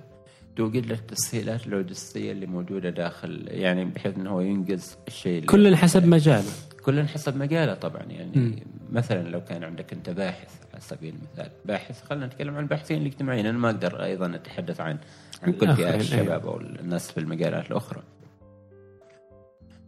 توجد 0.58 0.86
له 0.86 0.94
التسهيلات 0.94 1.66
اللوجستيه 1.66 2.32
اللي 2.32 2.46
موجودة 2.46 2.90
داخل 2.90 3.44
يعني 3.48 3.84
بحيث 3.84 4.16
إنه 4.16 4.30
هو 4.30 4.40
ينجز 4.40 4.96
الشيء 5.08 5.44
كل 5.44 5.76
حسب 5.76 6.06
مجاله. 6.06 6.50
كل 6.84 7.08
حسب 7.08 7.36
مجاله 7.36 7.74
طبعا 7.74 8.02
يعني 8.02 8.62
مثلا 8.92 9.28
لو 9.28 9.44
كان 9.44 9.64
عندك 9.64 9.92
أنت 9.92 10.10
باحث 10.10 10.62
على 10.72 10.80
سبيل 10.80 11.14
المثال 11.14 11.50
باحث 11.64 12.04
خلينا 12.04 12.26
نتكلم 12.26 12.54
عن 12.56 12.62
الباحثين 12.62 13.02
الاجتماعيين 13.02 13.46
أنا 13.46 13.58
ما 13.58 13.70
أقدر 13.70 14.04
أيضا 14.04 14.34
أتحدث 14.34 14.80
عن 14.80 14.98
عن 15.42 15.52
كل 15.52 15.76
فئات 15.76 16.00
الشباب 16.00 16.46
أو 16.46 16.60
الناس 16.60 17.12
في 17.12 17.20
المجالات 17.20 17.70
الأخرى. 17.70 18.02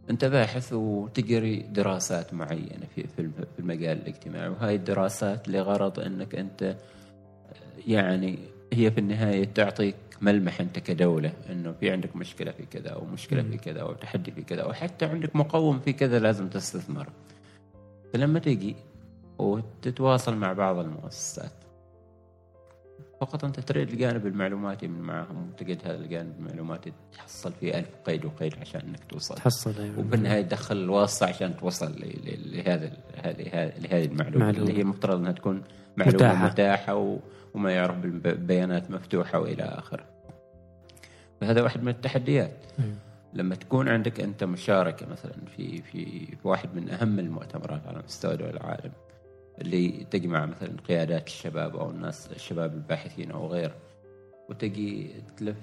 أنت 0.09 0.25
باحث 0.25 0.73
وتقري 0.73 1.55
دراسات 1.55 2.33
معينة 2.33 2.85
في 2.95 3.07
في 3.07 3.59
المجال 3.59 3.97
الاجتماعي 3.97 4.49
وهاي 4.49 4.75
الدراسات 4.75 5.47
لغرض 5.47 5.99
إنك 5.99 6.35
أنت 6.35 6.75
يعني 7.87 8.39
هي 8.73 8.91
في 8.91 8.97
النهاية 8.99 9.45
تعطيك 9.45 9.95
ملمح 10.21 10.61
أنت 10.61 10.79
كدولة 10.79 11.33
إنه 11.49 11.71
في 11.71 11.91
عندك 11.91 12.15
مشكلة 12.15 12.51
في 12.51 12.65
كذا 12.65 12.89
أو 12.89 13.05
مشكلة 13.05 13.41
في 13.43 13.57
كذا 13.57 13.81
أو 13.81 13.93
تحدي 13.93 14.31
في 14.31 14.41
كذا 14.41 14.61
أو 14.61 14.73
حتى 14.73 15.05
عندك 15.05 15.35
مقوم 15.35 15.79
في 15.79 15.93
كذا 15.93 16.19
لازم 16.19 16.47
تستثمر 16.47 17.09
فلما 18.13 18.39
تجي 18.39 18.75
وتتواصل 19.39 20.35
مع 20.35 20.53
بعض 20.53 20.77
المؤسسات 20.77 21.51
فقط 23.21 23.43
أنت 23.45 23.59
تريد 23.59 23.89
الجانب 23.89 24.27
المعلوماتي 24.27 24.87
من 24.87 25.01
معهم 25.01 25.49
وتجد 25.49 25.77
هذا 25.85 25.95
الجانب 25.95 26.33
المعلوماتي 26.39 26.93
تحصل 27.13 27.51
فيه 27.59 27.77
ألف 27.79 27.87
قيد 28.05 28.25
وقيد 28.25 28.53
عشان 28.61 28.81
إنك 28.81 29.03
توصل 29.09 29.35
تحصل 29.35 29.73
أيوه 29.79 29.99
وبالنهايه 29.99 30.41
تدخل 30.41 30.77
الواسطة 30.77 31.25
عشان 31.25 31.57
توصل 31.57 31.95
لهذا 32.45 32.91
هذه 33.23 33.43
لهذه 33.79 34.05
المعلومة 34.05 34.45
معلومة. 34.45 34.61
اللي 34.63 34.77
هي 34.77 34.81
المفترض 34.81 35.19
إنها 35.19 35.31
تكون 35.31 35.61
معلومة. 35.97 36.15
متاحة, 36.17 36.45
متاحة 36.45 36.95
و- 36.95 37.19
وما 37.53 37.71
يعرف 37.71 37.97
بالبيانات 37.97 38.91
مفتوحة 38.91 39.39
وإلى 39.39 39.63
اخره. 39.63 40.05
فهذا 41.41 41.61
واحد 41.61 41.83
من 41.83 41.89
التحديات. 41.89 42.57
أيوة. 42.79 42.95
لما 43.33 43.55
تكون 43.55 43.89
عندك 43.89 44.19
أنت 44.19 44.43
مشاركة 44.43 45.07
مثلا 45.11 45.33
في 45.57 45.81
في 45.81 46.25
في 46.25 46.47
واحد 46.47 46.75
من 46.75 46.89
أهم 46.89 47.19
المؤتمرات 47.19 47.87
على 47.87 48.01
مستوى 48.05 48.37
دول 48.37 48.49
العالم 48.49 48.91
اللي 49.61 50.07
تجمع 50.11 50.45
مثلا 50.45 50.69
قيادات 50.87 51.27
الشباب 51.27 51.75
أو 51.75 51.89
الناس 51.89 52.31
الشباب 52.31 52.73
الباحثين 52.73 53.31
أو 53.31 53.47
غيره 53.47 53.75
وتجي 54.49 55.11
تلف 55.37 55.57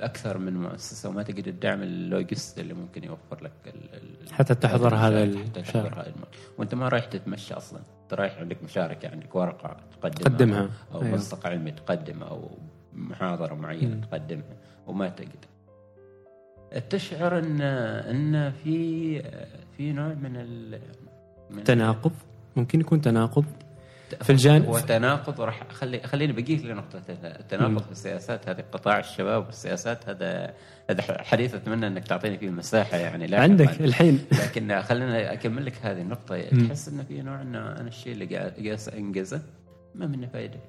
أكثر 0.00 0.38
من 0.38 0.56
مؤسسة 0.56 1.08
وما 1.08 1.22
تقدر 1.22 1.40
تدعم 1.42 1.82
اللوجست 1.82 2.58
اللي 2.58 2.74
ممكن 2.74 3.04
يوفر 3.04 3.44
لك 3.44 3.52
ال- 3.66 4.32
حتى 4.32 4.54
تحضر 4.54 4.94
هذا 4.94 5.38
حتى. 5.38 5.62
تحضر 5.62 6.00
هذا 6.00 6.12
وأنت 6.58 6.74
ما 6.74 6.88
رايح 6.88 7.04
تتمشى 7.04 7.54
أصلا 7.54 7.80
أنت 8.02 8.14
رايح 8.14 8.38
عندك 8.38 8.62
مشاركة 8.64 9.08
عندك 9.08 9.34
ورقة 9.36 9.76
تقدمها 10.02 10.28
تقدمها. 10.28 10.68
أو. 10.94 11.00
ملصق 11.02 11.46
علمي 11.46 11.70
تقدمه 11.72 12.28
أو 12.28 12.50
محاضرة 12.94 13.54
معينة 13.54 14.06
تقدمها 14.10 14.56
وما 14.86 15.08
تقدر 15.08 15.48
تشعر 16.90 17.38
ان 17.38 17.60
إن 17.60 18.52
في 18.52 19.22
في 19.76 19.92
نوع 19.92 20.08
من 20.08 20.36
ال 20.36 20.80
من 21.50 21.64
تناقض 21.64 22.12
ممكن 22.56 22.80
يكون 22.80 23.00
تناقض 23.00 23.44
في 24.22 24.30
الجانب 24.30 24.64
هو 24.64 24.78
تناقض 24.78 25.38
وراح 25.38 25.68
خلي 25.72 26.00
خليني 26.00 26.32
بقيك 26.32 26.64
لنقطة 26.64 27.02
التناقض 27.08 27.82
في 27.82 27.92
السياسات 27.92 28.48
هذه 28.48 28.64
قطاع 28.72 28.98
الشباب 28.98 29.46
والسياسات. 29.46 30.08
هذا 30.08 30.54
هذا 30.90 31.02
حديث 31.22 31.54
أتمنى 31.54 31.86
إنك 31.86 32.06
تعطيني 32.08 32.38
فيه 32.38 32.46
المساحة 32.48 32.96
يعني 32.96 33.26
لاحقاً. 33.26 33.42
عندك 33.42 33.80
الحين. 33.80 34.24
لكن 34.44 34.82
خلينا 34.82 35.32
أكمل 35.32 35.66
لك 35.66 35.74
هذه 35.82 36.00
النقطة. 36.00 36.40
تحس 36.42 36.88
إنه 36.88 37.02
في 37.02 37.22
نوع 37.22 37.42
إنه 37.42 37.58
أنا 37.58 37.88
الشيء 37.88 38.12
اللي 38.12 38.36
قاعد 38.36 38.78
انجزه 38.96 39.42
ما 39.94 40.06
منه 40.06 40.26
فائدة 40.26 40.60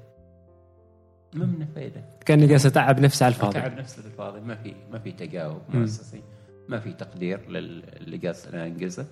ما 1.33 1.45
منه 1.45 1.67
فائدة 1.75 2.01
كأني 2.25 2.47
جالس 2.47 2.65
أتعب 2.65 2.99
نفسي 2.99 3.23
على 3.25 3.33
الفاضي. 3.33 3.53
تعب 3.53 3.77
نفسه 3.77 4.01
في 4.01 4.07
الفاضي. 4.07 4.39
ما 4.41 4.55
في 4.55 4.73
ما 4.91 4.99
في 4.99 5.11
تجاوب 5.11 5.61
مؤسسي. 5.69 6.21
ما 6.69 6.79
في 6.79 6.93
تقدير 6.93 7.49
لل- 7.49 7.83
اللي 7.97 8.17
جالس 8.17 8.47
أنا 8.47 8.65
انجزه 8.65 9.05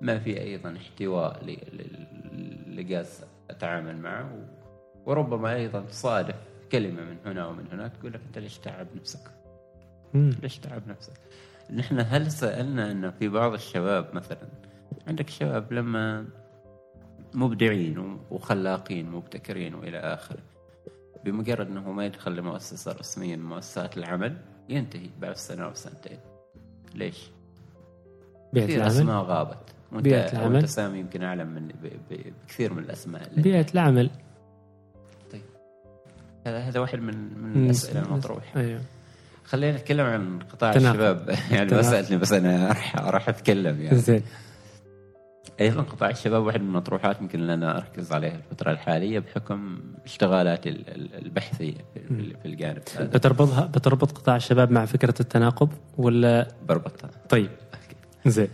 ما 0.00 0.18
في 0.18 0.40
أيضا 0.40 0.76
احتواء 0.76 1.40
اللي 1.42 2.82
جالس 2.82 3.20
أتعامل 3.52 3.96
معه 3.98 4.34
و- 4.34 5.10
وربما 5.10 5.54
أيضا 5.54 5.80
تصادف 5.80 6.34
كلمة 6.72 7.02
من 7.04 7.16
هنا 7.26 7.46
ومن 7.46 7.64
هناك 7.72 7.92
تقول 7.96 8.12
لك 8.12 8.20
أنت 8.26 8.38
ليش 8.38 8.58
تعب 8.58 8.86
نفسك؟ 8.96 9.30
مم. 10.14 10.30
ليش 10.42 10.58
تعب 10.58 10.88
نفسك؟ 10.88 11.12
نحن 11.70 12.00
هل 12.00 12.30
سألنا 12.32 12.90
انه 12.90 13.10
في 13.10 13.28
بعض 13.28 13.52
الشباب 13.52 14.14
مثلا 14.14 14.48
عندك 15.06 15.28
شباب 15.30 15.72
لما 15.72 16.26
مبدعين 17.34 18.18
وخلاقين 18.30 19.10
مبتكرين 19.10 19.74
وإلى 19.74 19.98
آخره 19.98 20.38
بمجرد 21.24 21.66
أنه 21.66 21.92
ما 21.92 22.06
يدخل 22.06 22.36
لمؤسسة 22.36 22.92
رسمية 22.92 23.36
من 23.36 23.44
مؤسسات 23.44 23.98
العمل 23.98 24.36
ينتهي 24.68 25.08
بعد 25.20 25.36
سنة 25.36 25.64
أو 25.64 25.74
سنتين 25.74 26.18
ليش؟ 26.94 27.30
العمل 28.76 28.90
أسماء 28.92 29.22
غابت 29.22 29.74
وانت 29.92 30.04
بيئة 30.04 30.32
العمل. 30.32 30.54
وانت 30.54 30.66
سامي 30.66 30.98
يمكن 30.98 31.22
أعلم 31.22 31.46
من 31.48 31.68
بكثير 32.10 32.72
من 32.72 32.78
الأسماء. 32.82 33.22
اللي 33.30 33.42
بيئة 33.42 33.66
العمل. 33.74 34.10
هذا 36.46 36.58
هذا 36.58 36.80
واحد 36.80 36.98
من 36.98 37.14
من 37.42 37.58
مم. 37.58 37.64
الأسئلة 37.64 38.02
المطروحة. 38.02 38.60
أيوه. 38.60 38.80
خلينا 39.44 39.76
نتكلم 39.76 40.06
عن 40.06 40.38
قطاع 40.52 40.72
تناقض. 40.72 40.96
الشباب. 40.96 41.36
يعني. 41.52 41.82
سألتني 41.82 42.16
بس 42.16 42.32
أنا 42.32 42.68
راح 42.68 42.96
راح 42.96 43.28
أتكلم 43.28 43.80
يعني. 43.82 43.98
زين. 43.98 44.22
أيضا 45.60 45.82
قطاع 45.82 46.10
الشباب 46.10 46.42
واحد 46.42 46.60
من 46.60 46.66
المطروحات 46.68 47.20
يمكن 47.20 47.40
اللي 47.40 47.54
أنا 47.54 47.76
أركز 47.78 48.12
عليها 48.12 48.36
الفترة 48.36 48.70
الحالية 48.70 49.18
بحكم 49.18 49.80
اشتغالاتي 50.04 50.68
ال- 50.68 50.88
ال- 50.88 51.24
البحثيه 51.24 51.74
في- 52.08 52.34
الجانب. 52.44 52.82
هذا 52.96 53.04
بتربطها 53.06 53.66
بتربط 53.66 54.12
قطاع 54.12 54.36
الشباب 54.36 54.70
مع 54.70 54.84
فكرة 54.84 55.14
التناقض 55.20 55.68
ولا؟ 55.98 56.48
بربطها. 56.68 57.10
طيب. 57.28 57.50
زين. 58.26 58.48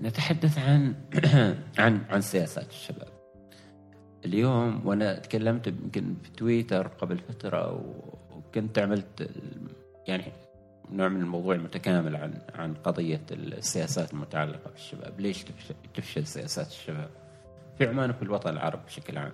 نتحدث 0.00 0.58
عن 0.58 0.94
عن 1.78 2.00
عن 2.10 2.20
سياسات 2.20 2.70
الشباب 2.70 3.08
اليوم 4.24 4.86
وأنا 4.86 5.18
تكلمت 5.18 5.66
يمكن 5.66 6.14
في 6.22 6.30
تويتر 6.30 6.86
قبل 6.88 7.18
فترة 7.18 7.84
وكنت 8.32 8.78
عملت 8.78 9.30
يعني 10.08 10.24
نوع 10.90 11.08
من 11.08 11.20
الموضوع 11.20 11.54
المتكامل 11.54 12.16
عن 12.16 12.38
عن 12.54 12.74
قضية 12.74 13.20
السياسات 13.30 14.12
المتعلقة 14.12 14.70
بالشباب، 14.70 15.20
ليش 15.20 15.44
تفشل, 15.94 16.26
سياسات 16.26 16.66
الشباب؟ 16.66 17.10
في 17.78 17.86
عمان 17.86 18.10
وفي 18.10 18.22
الوطن 18.22 18.50
العربي 18.50 18.82
بشكل 18.86 19.18
عام. 19.18 19.32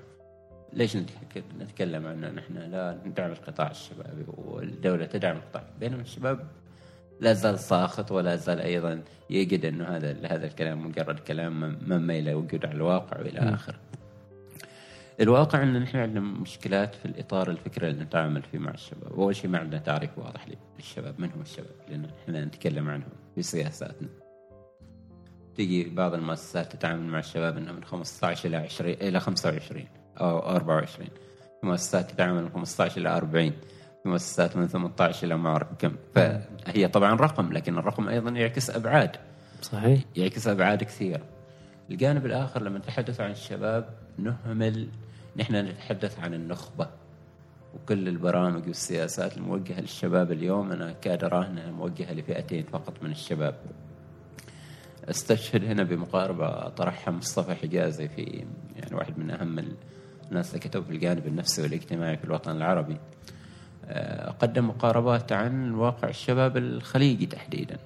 ليش 0.72 0.96
نتك- 0.96 1.42
نتكلم 1.61 2.06
عن 2.06 2.24
ان 2.24 2.38
إحنا 2.38 2.59
لا 2.59 2.98
ندعم 3.04 3.30
القطاع 3.30 3.70
الشبابي 3.70 4.24
والدولة 4.26 5.06
تدعم 5.06 5.36
القطاع 5.36 5.64
بينما 5.80 6.00
الشباب 6.02 6.46
لا 7.20 7.32
زال 7.32 7.58
ساخط 7.58 8.12
ولا 8.12 8.36
زال 8.36 8.60
أيضا 8.60 9.02
يجد 9.30 9.64
أنه 9.64 9.84
هذا 9.84 10.16
هذا 10.26 10.46
الكلام 10.46 10.86
مجرد 10.86 11.18
كلام 11.18 11.60
ما- 11.60 11.98
ما 11.98 12.18
إلى 12.18 12.34
وجود 12.34 12.66
على 12.66 12.74
الواقع 12.74 13.18
وإلى 13.20 13.38
اخره. 13.54 13.78
الواقع 15.20 15.62
أن 15.62 15.80
نحن 15.82 15.96
عندنا 15.96 16.20
مشكلات 16.20 16.94
في 16.94 17.04
الإطار 17.04 17.50
الفكري 17.50 17.88
اللي 17.90 18.04
نتعامل 18.04 18.42
فيه 18.42 18.58
مع 18.58 18.70
الشباب، 18.70 19.12
أول 19.12 19.36
شيء 19.36 19.50
ما 19.50 19.58
عندنا 19.58 19.80
تعريف 19.80 20.18
واضح 20.18 20.46
للشباب، 20.78 21.14
من 21.20 21.30
هم 21.32 21.40
الشباب؟ 21.40 21.70
لأن 21.88 22.04
إحنا 22.24 22.44
نتكلم 22.44 22.88
عنهم 22.90 23.08
في 23.34 23.42
سياساتنا. 23.42 24.08
تيجي 25.56 25.84
بعض 25.84 26.14
المؤسسات 26.14 26.72
تتعامل 26.72 27.02
مع 27.06 27.18
الشباب 27.18 27.56
انه 27.56 27.72
من 27.72 27.84
15 27.84 28.48
إلى 28.48 28.56
20 28.56 28.90
إلى 28.94 29.20
25 29.20 29.84
أو 30.20 30.38
24 30.38 31.08
في 31.60 31.66
مؤسسات 31.66 32.10
تتعامل 32.10 32.42
من 32.42 32.48
15 32.54 33.00
إلى 33.00 33.08
40 33.16 33.50
في 33.50 33.56
مؤسسات 34.09 34.56
من 34.56 34.66
18 34.68 35.26
إلى 35.26 35.36
ما 35.36 35.48
اعرف 35.48 35.68
كم 35.78 35.92
فهي 36.14 36.88
طبعا 36.88 37.14
رقم 37.14 37.52
لكن 37.52 37.78
الرقم 37.78 38.09
أيضا 38.09 38.30
يعكس 38.30 38.70
أبعاد 38.70 39.16
صحيح 39.62 40.00
يعكس 40.16 40.46
أبعاد 40.48 40.84
كثيرة. 40.84 41.22
الجانب 41.90 42.26
الآخر 42.26 42.62
لما 42.62 42.78
نتحدث 42.78 43.20
عن 43.20 43.30
الشباب 43.30 43.88
نهمل 44.18 44.88
نحن 45.36 45.54
نتحدث 45.54 46.20
عن 46.20 46.34
النخبة 46.34 46.88
وكل 47.74 48.09
البرامج 48.09 48.66
والسياسات 48.66 49.36
الموجهة 49.36 49.80
للشباب 49.80 50.32
اليوم 50.32 50.72
أنا 50.72 50.92
كاد 50.92 51.24
اراها 51.24 51.46
انها 51.46 51.70
موجهة 51.70 52.12
لفئتين 52.12 52.64
فقط 52.64 53.02
من 53.02 53.11
الشباب. 53.11 53.54
أستشهد 55.04 55.64
هنا 55.64 55.82
بمقاربة 55.82 56.68
طرحها 56.68 57.12
مصطفى 57.14 57.54
حجازي 57.54 58.09
في 58.09 58.44
يعني 58.76 58.94
واحد 58.94 59.18
من 59.18 59.30
أهم 59.30 59.64
الناس 60.28 60.48
اللي 60.48 60.61
كتبوا 60.61 60.84
في 60.84 60.92
الجانب 60.92 61.26
النفسي 61.26 61.62
والاجتماعي 61.62 62.16
في 62.16 62.24
الوطن 62.24 62.56
العربي. 62.56 62.96
آه، 63.89 64.30
قدم 64.30 64.68
مقاربات 64.68 65.32
عن 65.32 65.74
واقع 65.74 66.09
الشباب 66.09 66.57
الخليجي 66.57 67.26
تحديدا 67.26 67.78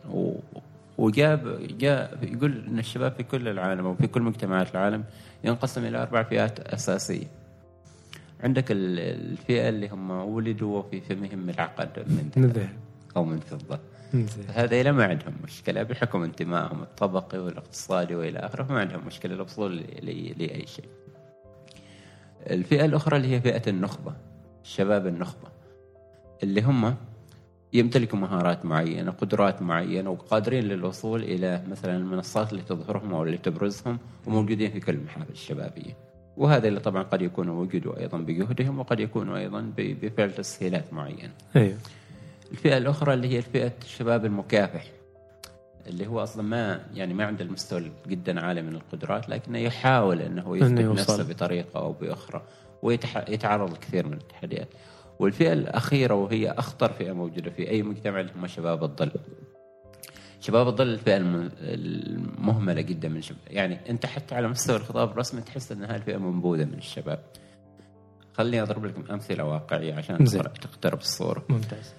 وجاب 0.98 1.60
جاء 1.78 2.18
يقول 2.22 2.64
إن 2.68 2.78
الشباب 2.78 3.12
في 3.12 3.22
كل 3.22 3.48
العالم 3.48 3.86
أو 3.86 3.94
في 3.94 4.06
كل 4.06 4.22
مجتمعات 4.22 4.70
العالم 4.70 5.04
ينقسم 5.44 5.84
إلى 5.84 6.02
أربع 6.02 6.22
فئات 6.22 6.60
أساسية. 6.60 7.26
عندك 8.40 8.70
ال- 8.72 8.98
الفئة 8.98 9.68
اللي 9.68 9.88
هم 9.88 10.10
ولدوا 10.10 10.78
وفي 10.78 11.00
فمهم 11.00 11.50
العقد 11.50 11.88
من 11.98 12.30
ذهب 12.52 12.68
أو 13.16 13.24
من 13.24 13.40
فضة. 13.40 13.78
هذا 14.54 14.92
ما 14.92 15.04
عندهم 15.04 15.34
مشكلة 15.44 15.82
بحكم 15.82 16.22
انتمائهم 16.22 16.82
الطبقي 16.82 17.38
والاقتصادي 17.38 18.14
وإلى 18.14 18.38
آخره 18.38 18.72
ما 18.72 18.80
عندهم 18.80 19.06
مشكلة 19.06 19.34
الوصول 19.34 19.76
لأي 20.02 20.66
شيء. 20.66 20.84
الفئة 22.50 22.84
الأخرى 22.84 23.16
اللي 23.16 23.28
هي 23.36 23.40
فئة 23.40 23.70
النخبة 23.70 24.12
الشباب 24.64 25.06
النخبة 25.06 25.48
اللي 26.42 26.60
هم 26.62 26.94
يمتلكوا 27.72 28.18
مهارات 28.18 28.64
معينة 28.64 29.10
قدرات 29.10 29.62
معينة 29.62 30.10
وقادرين 30.10 30.64
للوصول 30.64 31.22
إلى 31.22 31.62
مثلا 31.70 31.96
المنصات 31.96 32.52
اللي 32.52 32.62
تظهرهم 32.62 33.14
أو 33.14 33.22
اللي 33.22 33.38
تبرزهم 33.38 33.98
وموجودين 34.26 34.70
في 34.70 34.80
كل 34.80 34.94
المحافل 34.94 35.32
الشبابية. 35.32 35.96
وهذا 36.36 36.68
اللي 36.68 36.80
طبعا 36.80 37.02
قد 37.02 37.22
يكونوا 37.22 37.60
وجدوا 37.62 37.98
أيضا 38.00 38.18
بجهدهم 38.18 38.78
وقد 38.78 39.00
يكونوا 39.00 39.38
أيضا 39.38 39.60
ب- 39.60 39.96
بفعل 40.02 40.32
تسهيلات 40.34 40.92
معينة. 40.92 41.32
أيوه 41.56 41.76
الفئة 42.52 42.76
الأخرى 42.78 43.14
اللي 43.14 43.28
هي 43.28 43.38
الفئة 43.38 43.72
الشباب 43.84 44.24
المكافح 44.24 44.84
اللي 45.86 46.06
هو 46.06 46.22
أصلا 46.22 46.42
ما 46.42 46.80
يعني 46.94 47.14
ما 47.14 47.24
عنده 47.24 47.44
المستوى 47.44 47.90
جدا 48.08 48.40
عالي 48.40 48.62
من 48.62 48.74
القدرات 48.74 49.28
لكنه 49.28 49.58
يحاول 49.58 50.20
أنه 50.22 50.56
يثبت. 50.56 50.68
نفسه 50.80 51.22
بطريقة 51.28 51.80
أو 51.80 51.92
بأخرى 51.92 52.42
ويتعرض 52.82 53.70
لكثير 53.72 54.06
من 54.06 54.12
التحديات 54.12 54.68
والفئة 55.18 55.52
الأخيرة 55.52 56.14
وهي 56.14 56.50
أخطر 56.50 56.92
فئة 56.92 57.12
موجودة 57.12 57.50
في 57.50 57.70
أي 57.70 57.82
مجتمع 57.82 58.20
اللي 58.20 58.32
هم 58.36 58.46
شباب 58.46 58.84
الظل. 58.84 59.10
شباب 60.40 60.68
الظل 60.68 60.88
الفئة 60.88 61.16
الم- 61.16 61.50
المهملة 61.60 62.80
جدا 62.80 63.08
من 63.08 63.16
الشباب 63.16 63.40
يعني 63.46 63.90
أنت 63.90 64.06
حتى 64.06 64.34
على 64.34 64.48
مستوى 64.48 64.76
الخطاب 64.76 65.10
الرسمي 65.10 65.40
تحس 65.40 65.72
أن 65.72 65.84
هذه 65.84 65.96
الفئة 65.96 66.16
منبوذة 66.16 66.64
من 66.64 66.74
الشباب. 66.74 67.18
خليني 68.32 68.62
أضرب 68.62 68.84
لكم 68.84 69.04
أمثلة 69.12 69.44
واقعية 69.44 69.94
عشان. 69.94 70.16
تقترب 70.60 70.98
الصورة. 70.98 71.44
ممتاز. 71.48 71.94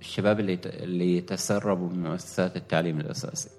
الشباب 0.00 0.40
اللي 0.40 0.58
اللي 0.64 1.16
يتسربوا 1.16 1.88
من 1.88 2.02
مؤسسات 2.02 2.56
التعليم 2.56 3.00
الأساسي 3.00 3.50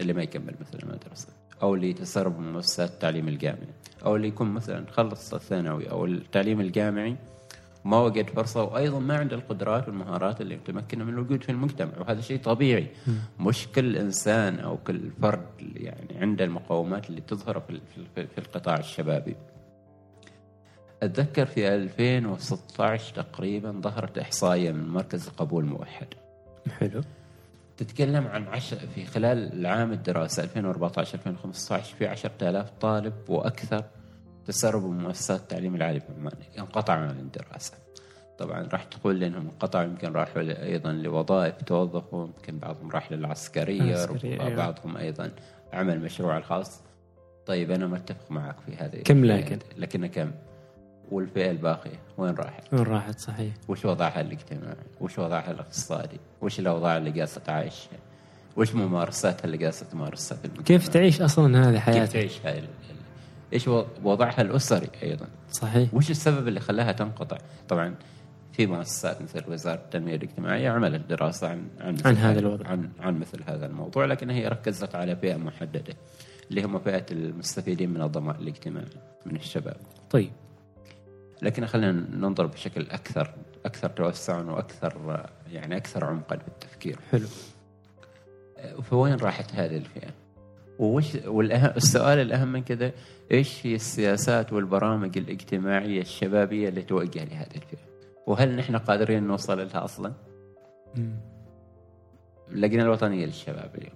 اللي 0.00 0.12
ما 0.12 0.22
يكمل 0.22 0.54
مثلا 0.60 0.82
المدرسة 0.82 1.28
أو 1.62 1.74
اللي 1.74 1.90
يتسربوا 1.90 2.40
من 2.40 2.52
مؤسسات 2.52 2.90
التعليم 2.90 3.28
الجامعي 3.28 3.68
أو 4.04 4.16
اللي 4.16 4.28
يكون 4.28 4.50
مثلا 4.50 4.86
خلص 4.90 5.34
الثانوي 5.34 5.90
أو 5.90 6.04
التعليم 6.04 6.60
الجامعي 6.60 7.16
وما 7.84 8.00
وجد 8.00 8.30
فرصة 8.30 8.62
وأيضا 8.62 8.98
ما 8.98 9.16
عنده 9.18 9.36
القدرات 9.36 9.88
والمهارات 9.88 10.40
اللي 10.40 10.56
تمكنه 10.56 11.04
من 11.04 11.12
الوجود 11.12 11.42
في 11.42 11.52
المجتمع. 11.52 11.92
وهذا 12.00 12.20
شيء 12.20 12.38
طبيعي. 12.38 12.86
مش 13.40 13.68
كل 13.74 13.96
انسان 13.96 14.58
أو 14.60 14.76
كل 14.76 15.10
فرد 15.22 15.46
يعني 15.76 16.18
عنده 16.20 16.44
المقومات 16.44 17.10
اللي 17.10 17.20
تظهر 17.20 17.60
في 17.60 17.80
في- 18.14 18.26
في 18.26 18.38
القطاع 18.38 18.76
الشبابي. 18.78 19.36
أتذكر 21.02 21.46
في 21.46 21.74
2016 21.74 23.14
تقريبا 23.14 23.80
ظهرت 23.80 24.18
إحصائية 24.18 24.72
من 24.72 24.88
مركز 24.88 25.26
القبول 25.28 25.64
الموحد. 25.64 26.06
حلو. 26.78 27.00
تتكلم 27.76 28.26
عن 28.26 28.46
عشر 28.48 28.76
في 28.94 29.04
خلال 29.06 29.52
العام 29.52 29.92
الدراسي 29.92 30.42
2014 30.42 31.14
2015 31.18 31.94
في 31.96 32.06
10000 32.06 32.70
طالب 32.80 33.12
وأكثر 33.28 33.84
تسربوا 34.46 34.90
من 34.90 35.02
مؤسسات 35.02 35.40
التعليم 35.40 35.74
العالي 35.74 36.00
في 36.00 36.06
عمان 36.18 36.32
انقطعوا 36.58 37.00
عن 37.00 37.10
الدراسة. 37.10 37.72
طبعا 38.38 38.68
راح 38.72 38.84
تقول 38.84 39.16
لي 39.16 39.26
انهم 39.26 39.46
انقطعوا 39.46 39.84
يمكن 39.84 40.12
راحوا 40.12 40.42
أيضا 40.64 40.92
لوظائف 40.92 41.62
توظفوا 41.62 42.26
يمكن 42.26 42.58
بعضهم 42.58 42.90
راح 42.90 43.12
للعسكرية 43.12 43.82
العسكرية، 43.82 44.40
أيوة. 44.40 44.52
وبعضهم 44.52 44.96
أيضا 44.96 45.30
عمل 45.72 46.00
مشروع 46.00 46.38
الخاص 46.38 46.80
طيب 47.46 47.70
أنا 47.70 47.86
متفق 47.86 48.30
معك 48.30 48.56
في 48.66 48.76
هذه 48.76 49.02
كم 49.02 49.24
لكن؟ 49.24 49.58
لكن 49.76 50.06
كم؟ 50.06 50.30
والفئة 51.10 51.50
الباقية 51.50 52.00
وين 52.18 52.34
راحت؟ 52.34 52.74
وين 52.74 52.82
راحت؟ 52.82 53.18
صحيح. 53.18 53.54
وش 53.68 53.84
وضعها 53.84 54.20
الاجتماعي؟ 54.20 54.76
وش 55.00 55.18
وضعها 55.18 55.50
الاقتصادي؟ 55.50 56.20
وش 56.42 56.60
الأوضاع 56.60 56.96
اللي 56.96 57.10
قاعدة 57.10 57.32
تعيشها 57.46 57.98
وش 58.56 58.74
ممارساتها 58.74 59.44
اللي 59.44 59.56
قاعدة 59.56 59.76
تمارسها 59.92 60.36
في 60.38 60.44
المجتمع؟ 60.44 60.64
كيف 60.64 60.88
تعيش 60.88 61.22
أصلا 61.22 61.68
هذه 61.68 61.74
كيف 61.74 61.82
حياتك؟ 61.82 62.12
تعيش 62.12 62.46
هاي 62.46 62.62
إيش 63.52 63.68
وضعها 64.02 64.42
الأسري 64.42 64.88
أيضا؟ 65.02 65.26
صحيح. 65.50 65.94
وش 65.94 66.10
السبب 66.10 66.48
اللي 66.48 66.60
خلاها 66.60 66.92
تنقطع؟ 66.92 67.38
طبعا 67.68 67.94
في 68.52 68.66
مؤسسات 68.66 69.22
مثل 69.22 69.44
وزارة 69.48 69.74
التنمية 69.74 70.16
الاجتماعية 70.16 70.70
عملت 70.70 71.10
دراسة 71.10 71.48
عن 71.48 71.68
عن, 71.80 71.96
عن 72.04 72.16
هذا 72.16 72.38
الوضع. 72.38 72.68
عن 72.68 72.90
عن 73.00 73.18
مثل 73.18 73.42
هذا 73.46 73.66
الموضوع 73.66 74.04
لكن 74.04 74.30
هي 74.30 74.48
ركزت 74.48 74.94
على 74.94 75.16
فئه 75.16 75.36
محددة 75.36 75.94
اللي 76.50 76.62
هم 76.62 76.78
فئه 76.78 77.06
المستفيدين 77.10 77.90
من 77.90 78.02
الضمان 78.02 78.36
الاجتماعي 78.36 78.86
من 79.26 79.36
الشباب. 79.36 79.76
طيب. 80.10 80.30
لكن 81.42 81.66
خلينا 81.66 81.92
ننظر 81.92 82.46
بشكل 82.46 82.86
أكثر 82.90 83.34
أكثر 83.64 83.88
توسعا 83.88 84.42
وأكثر 84.42 85.26
يعني 85.52 85.76
أكثر 85.76 86.04
عمقا 86.04 86.36
في 86.36 86.48
التفكير. 86.48 86.98
حلو. 87.10 87.26
فوين 88.82 89.14
راحت 89.14 89.54
هذه 89.54 89.76
الفئة؟ 89.76 90.10
وش 90.78 91.14
والأهم 91.26 91.72
السؤال 91.76 92.18
الأهم 92.18 92.52
من 92.52 92.62
كذا 92.64 92.92
إيش 93.32 93.66
هي 93.66 93.74
السياسات 93.74 94.52
والبرامج 94.52 95.18
الاجتماعية 95.18 96.00
الشبابية 96.00 96.68
اللي 96.68 96.82
توجه 96.82 97.24
لهذه 97.24 97.56
الفئة؟ 97.56 97.78
وهل 98.26 98.56
نحن 98.56 98.76
قادرين 98.76 99.22
نوصل 99.26 99.58
لها 99.58 99.84
أصلا؟ 99.84 100.12
اللجنه 102.48 102.82
الوطنية 102.82 103.26
للشباب 103.26 103.70
اليوم 103.74 103.94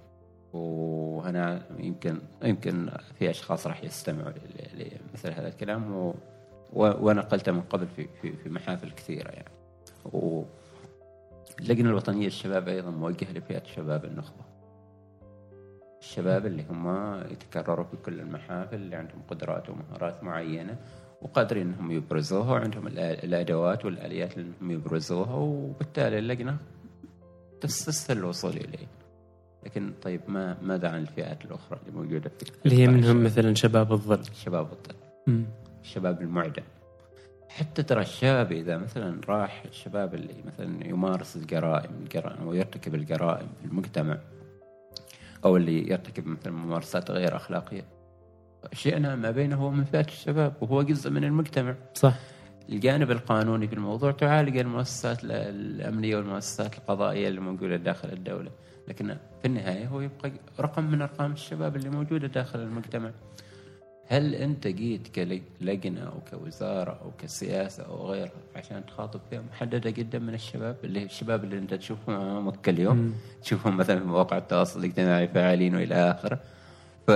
وهنا 0.53 1.61
يمكن 1.79 2.17
يمكن 2.43 2.89
في 3.19 3.29
أشخاص 3.29 3.67
راح 3.67 3.83
يستمعوا 3.83 4.31
لمثل 4.73 5.31
هذا 5.31 5.47
الكلام 5.47 5.95
و 5.95 6.13
و- 6.73 7.07
ونقلته 7.09 7.51
من 7.51 7.61
قبل 7.61 7.87
في 7.95 8.07
في, 8.21 8.33
في 8.33 8.49
محافل 8.49 8.91
كثيرة 8.91 9.29
يعني. 9.29 9.49
و 10.05 10.43
اللجنه 11.59 11.89
الوطنية 11.89 12.25
للشباب 12.25 12.67
أيضا 12.67 12.89
موجهة 12.91 13.31
لفئة 13.31 13.63
شباب 13.75 14.05
النخبة. 14.05 14.48
الشباب 16.01 16.45
اللي 16.45 16.65
هم 16.69 17.15
يتكرروا 17.31 17.85
في 17.85 17.97
كل 18.05 18.19
المحافل 18.19 18.75
اللي 18.75 18.95
عندهم 18.95 19.21
قدرات 19.27 19.69
ومهارات 19.69 20.23
معينة 20.23 20.77
وقادرين 21.21 21.67
إنهم 21.67 21.91
يبرزوها 21.91 22.51
وعندهم 22.51 22.87
الأدوات 22.97 23.85
والآليات 23.85 24.37
إنهم 24.37 24.71
يبرزوها 24.71 25.35
وبالتالي 25.35 26.19
اللجنه 26.19 26.57
تستسهل 27.61 28.17
الوصول 28.17 28.51
إليه. 28.51 28.87
لكن 29.63 29.93
طيب 30.01 30.21
ما 30.27 30.57
ماذا 30.61 30.89
عن 30.89 31.01
الفئات 31.01 31.45
الأخرى 31.45 31.79
اللي 31.81 31.99
موجودة 31.99 32.29
في 32.29 32.51
اللي 32.65 32.77
هي 32.77 32.87
منهم؟ 32.87 33.23
مثلا 33.23 33.53
شباب 33.53 33.91
الظل 33.91 34.25
شباب 34.33 34.67
مم. 35.27 35.45
الشباب 35.81 36.21
المعدم 36.21 36.63
حتى 37.49 37.83
ترى 37.83 38.01
الشاب 38.01 38.51
إذا 38.51 38.77
مثلا 38.77 39.21
راح 39.27 39.63
الشباب 39.65 40.15
اللي 40.15 40.43
مثلا 40.45 40.87
يمارس 40.87 41.35
الجرائم 41.35 41.91
الجرائم 42.01 42.47
ويرتكب 42.47 42.95
الجرائم 42.95 43.47
في 43.59 43.65
المجتمع 43.65 44.17
أو 45.45 45.57
اللي 45.57 45.89
يرتكب 45.91 46.27
مثلا 46.27 46.53
ممارسات 46.53 47.11
غير 47.11 47.35
أخلاقية. 47.35 47.85
شئنا 48.73 49.15
ما 49.15 49.31
بينه 49.31 49.65
ومن 49.65 49.83
فئه 49.83 49.99
الشباب 50.07 50.53
وهو 50.61 50.81
جزء 50.81 51.09
من 51.09 51.23
المجتمع. 51.23 51.75
صح. 51.93 52.15
الجانب 52.69 53.11
القانوني 53.11 53.67
في 53.67 53.73
الموضوع 53.73 54.11
تعالج 54.11 54.57
المؤسسات 54.57 55.23
ال- 55.23 55.31
الأمنية 55.31 56.15
والمؤسسات 56.17 56.77
القضائية 56.77 57.27
اللي 57.27 57.41
موجودة 57.41 57.75
داخل 57.75 58.09
الدولة. 58.09 58.51
لكن 58.87 59.07
في 59.41 59.45
النهاية 59.47 59.87
هو 59.87 60.01
يبقى 60.01 60.31
رقم 60.59 60.83
من 60.83 61.01
أرقام 61.01 61.31
الشباب 61.31 61.75
اللي 61.75 61.89
موجودة 61.89 62.27
داخل 62.27 62.59
المجتمع. 62.59 63.11
هل 64.11 64.35
أنت 64.35 64.67
جيت 64.67 65.07
كلجنة 65.07 66.01
أو 66.01 66.19
كوزارة 66.31 66.91
أو 67.03 67.11
كسياسة 67.17 67.83
أو 67.83 68.07
غيرها 68.11 68.31
عشان 68.55 68.85
تخاطب 68.85 69.19
فئه 69.29 69.39
محددة 69.39 69.89
جدا 69.89 70.19
من 70.19 70.33
الشباب 70.33 70.75
اللي 70.83 71.03
الشباب 71.03 71.43
اللي 71.43 71.57
أنت 71.57 71.73
تشوفهم 71.73 72.15
أمامك 72.15 72.61
كل 72.65 72.79
يوم. 72.79 73.15
تشوفهم 73.43 73.77
مثلا 73.77 73.99
في 73.99 74.05
مواقع 74.05 74.37
التواصل 74.37 74.79
الاجتماعي 74.79 75.27
فعالين 75.27 75.75
وإلى 75.75 75.95
آخره 75.95 76.39
ف 77.07 77.11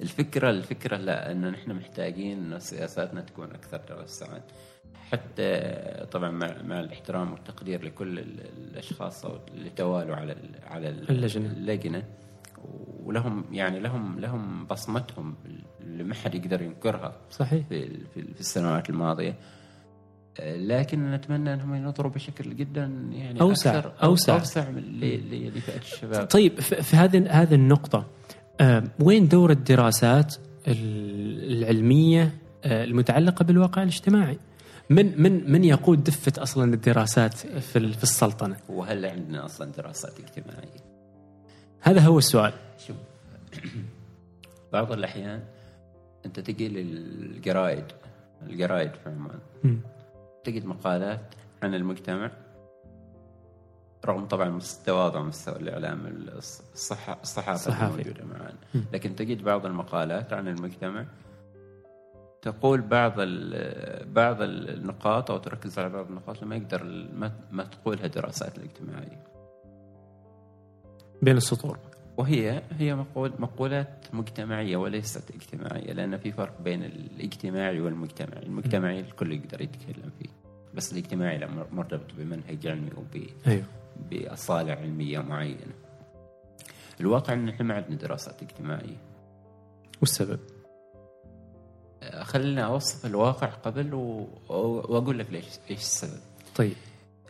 الفكرة 0.00 0.50
الفكرة 0.50 0.96
لا 0.96 1.32
ان 1.32 1.50
نحن 1.50 1.72
محتاجين 1.72 2.52
ان 2.52 2.60
سياساتنا 2.60 3.20
تكون 3.20 3.50
أكثر 3.50 3.78
توسعا 3.78 4.40
حتى 5.12 5.60
طبعا 6.12 6.30
مع, 6.30 6.62
مع 6.62 6.80
الاحترام 6.80 7.32
والتقدير 7.32 7.84
لكل 7.84 8.18
ال- 8.18 8.40
الأشخاص 8.58 9.24
أو 9.24 9.38
اللي 9.54 9.70
توالوا 9.70 10.16
على 10.16 10.36
على 10.66 10.88
ال- 10.88 11.10
اللجنة. 11.10 12.04
ولهم 13.04 13.44
يعني 13.52 13.80
لهم 13.80 14.18
لهم 14.20 14.66
بصمتهم 14.66 15.34
اللي 15.80 16.04
ما 16.04 16.14
حد 16.14 16.34
يقدر 16.34 16.62
ينكرها 16.62 17.16
صحيح 17.30 17.66
في 17.68 17.88
في, 18.14 18.40
السنوات 18.40 18.90
الماضية 18.90 19.34
لكن 20.40 21.10
نتمنى 21.10 21.54
انهم 21.54 21.74
ينظروا 21.74 22.10
بشكل 22.12 22.56
جدا 22.56 22.84
يعني 23.12 23.40
أوسع- 23.40 23.66
أكثر 23.66 23.92
أوسع. 24.02 24.34
أوسع 24.34 24.70
من 24.70 24.82
لفئه 25.54 25.76
الشباب 25.78 26.26
طيب 26.26 26.60
في 26.60 26.96
هذه 26.96 27.42
هذه 27.42 27.54
النقطة 27.54 28.06
آه، 28.60 28.84
وين 29.00 29.28
دور 29.28 29.50
الدراسات 29.50 30.34
ال- 30.68 31.52
العلمية 31.58 32.34
آه، 32.64 32.84
المتعلقة 32.84 33.44
بالواقع 33.44 33.82
الاجتماعي؟ 33.82 34.38
من 34.90 35.22
من 35.22 35.52
من 35.52 35.64
يقود 35.64 36.04
دفة 36.04 36.42
أصلا 36.42 36.74
الدراسات 36.74 37.34
في 37.34 37.76
ال- 37.78 37.94
في 37.94 38.02
السلطنة؟ 38.02 38.56
وهل 38.68 39.06
عندنا 39.06 39.44
أصلا 39.44 39.72
دراسات 39.72 40.12
اجتماعية؟ 40.20 40.91
هذا 41.82 42.00
هو 42.00 42.18
السؤال. 42.18 42.52
شوف 42.78 42.96
بعض 44.72 44.92
الأحيان 44.92 45.42
أنت 46.26 46.40
تجي 46.40 46.68
للجرايد 46.68 47.84
الجرايد 48.42 48.90
في 48.94 49.08
عمان. 49.10 49.38
تجد 50.44 50.64
مقالات 50.66 51.34
عن 51.62 51.74
المجتمع 51.74 52.30
رغم 54.06 54.24
طبعا 54.26 54.48
مس- 54.48 54.82
تواضع 54.84 55.20
مستوى 55.22 55.56
الإعلام 55.56 56.06
الصحافة 56.06 57.22
الصحافي. 57.22 57.84
الموجودة 58.02 58.24
معنا. 58.24 58.54
لكن 58.92 59.16
تجد 59.16 59.42
بعض 59.42 59.66
المقالات 59.66 60.32
عن 60.32 60.48
المجتمع 60.48 61.06
تقول 62.42 62.80
بعض 62.80 63.12
ال- 63.18 64.12
بعض 64.12 64.42
النقاط 64.42 65.30
أو 65.30 65.38
تركز 65.38 65.78
على 65.78 65.88
بعض 65.88 66.06
النقاط 66.06 66.36
اللي 66.36 66.46
ما 66.48 66.56
يقدر 66.56 66.84
ما, 67.14 67.32
ما 67.50 67.64
تقولها 67.64 68.04
الدراسات 68.06 68.58
الاجتماعية 68.58 69.24
بين 71.22 71.36
السطور. 71.36 71.78
وهي 72.16 72.62
هي 72.78 72.94
مقول 72.94 73.32
مقولات 73.38 74.06
مجتمعية 74.12 74.76
وليست 74.76 75.30
اجتماعية 75.30 75.92
لأن 75.92 76.16
في 76.16 76.32
فرق 76.32 76.60
بين 76.60 76.84
الاجتماعي 76.84 77.80
والمجتمعي، 77.80 78.42
المجتمعي 78.42 79.00
الكل 79.00 79.32
يقدر 79.32 79.60
يتكلم 79.60 80.10
فيه 80.18 80.28
بس 80.74 80.92
الاجتماعي 80.92 81.38
لا 81.38 81.46
مر- 81.46 81.66
مرتبط 81.72 82.12
بمنهج 82.18 82.66
علمي 82.66 82.90
وب 82.96 83.26
أيوه 83.46 83.64
بأصالة 84.10 84.72
علمية 84.72 85.18
معينة. 85.18 85.72
الواقع 87.00 87.32
إن 87.32 87.48
إحنا 87.48 87.66
ما 87.66 87.74
عندنا 87.74 87.96
دراسات 87.96 88.42
اجتماعية. 88.42 88.96
والسبب؟ 90.00 90.40
أه، 92.02 92.22
خلينا 92.22 92.62
أوصف 92.62 93.06
الواقع 93.06 93.46
قبل 93.46 93.94
و... 93.94 94.28
وأقول 94.48 95.18
لك 95.18 95.30
ليش 95.30 95.44
إيش 95.70 95.78
السبب. 95.80 96.20
طيب 96.56 96.72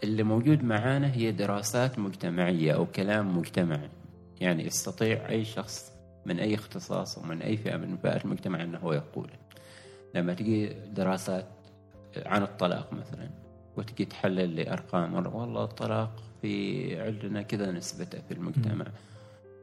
اللي 0.02 0.22
موجود 0.22 0.64
معانا 0.64 1.12
هي 1.14 1.32
دراسات 1.32 1.98
مجتمعية 1.98 2.72
أو 2.72 2.86
كلام 2.86 3.38
مجتمعي. 3.38 3.88
يعني 4.40 4.66
يستطيع 4.66 5.28
أي 5.28 5.44
شخص 5.44 5.92
من 6.26 6.38
أي 6.38 6.54
اختصاص 6.54 7.18
ومن 7.18 7.42
أي 7.42 7.56
فئة 7.56 7.76
من 7.76 7.96
فئات 7.96 8.24
المجتمع 8.24 8.62
أنه 8.62 8.78
هو 8.78 8.92
يقول. 8.92 9.30
لما 10.14 10.34
تجي 10.34 10.66
دراسات 10.68 11.46
عن 12.26 12.42
الطلاق 12.42 12.92
مثلا 12.92 13.30
وتجي 13.76 14.04
تحلل 14.04 14.56
لأرقام 14.56 15.14
والله 15.14 15.64
الطلاق 15.64 16.22
في 16.42 17.00
عندنا 17.00 17.42
كذا 17.42 17.70
نسبته 17.70 18.18
في 18.28 18.34
المجتمع. 18.34 18.86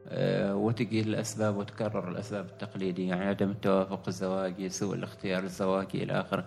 آه، 0.08 0.56
وتجي 0.56 1.00
الأسباب 1.00 1.56
وتكرر 1.56 2.08
الأسباب 2.08 2.44
التقليدية 2.44 3.08
يعني 3.08 3.24
عدم 3.24 3.50
التوافق 3.50 4.02
الزواجي 4.08 4.68
سوء 4.68 4.94
الاختيار 4.94 5.44
الزواجي 5.44 6.02
إلى 6.02 6.20
آخره. 6.20 6.44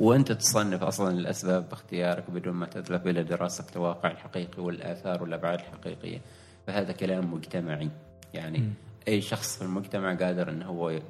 وأنت 0.00 0.32
تصنف 0.32 0.82
أصلا 0.82 1.10
الأسباب 1.10 1.68
باختيارك 1.68 2.30
بدون 2.30 2.54
ما 2.54 2.66
تذهب 2.66 3.08
إلى 3.08 3.22
دراسه 3.22 3.66
الواقع 3.76 4.10
الحقيقي 4.10 4.62
والآثار 4.62 5.22
والأبعاد 5.22 5.58
الحقيقية. 5.58 6.20
فهذا 6.66 6.92
كلام 6.92 7.34
مجتمعي. 7.34 7.88
يعني 8.34 8.58
مم. 8.58 8.72
أي 9.08 9.20
شخص 9.20 9.56
في 9.58 9.62
المجتمع 9.64 10.14
قادر 10.14 10.50
إنه 10.50 10.66
هو 10.66 11.00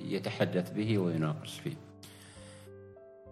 يتحدث 0.00 0.70
به 0.70 0.98
ويناقش 0.98 1.60
فيه. 1.60 1.74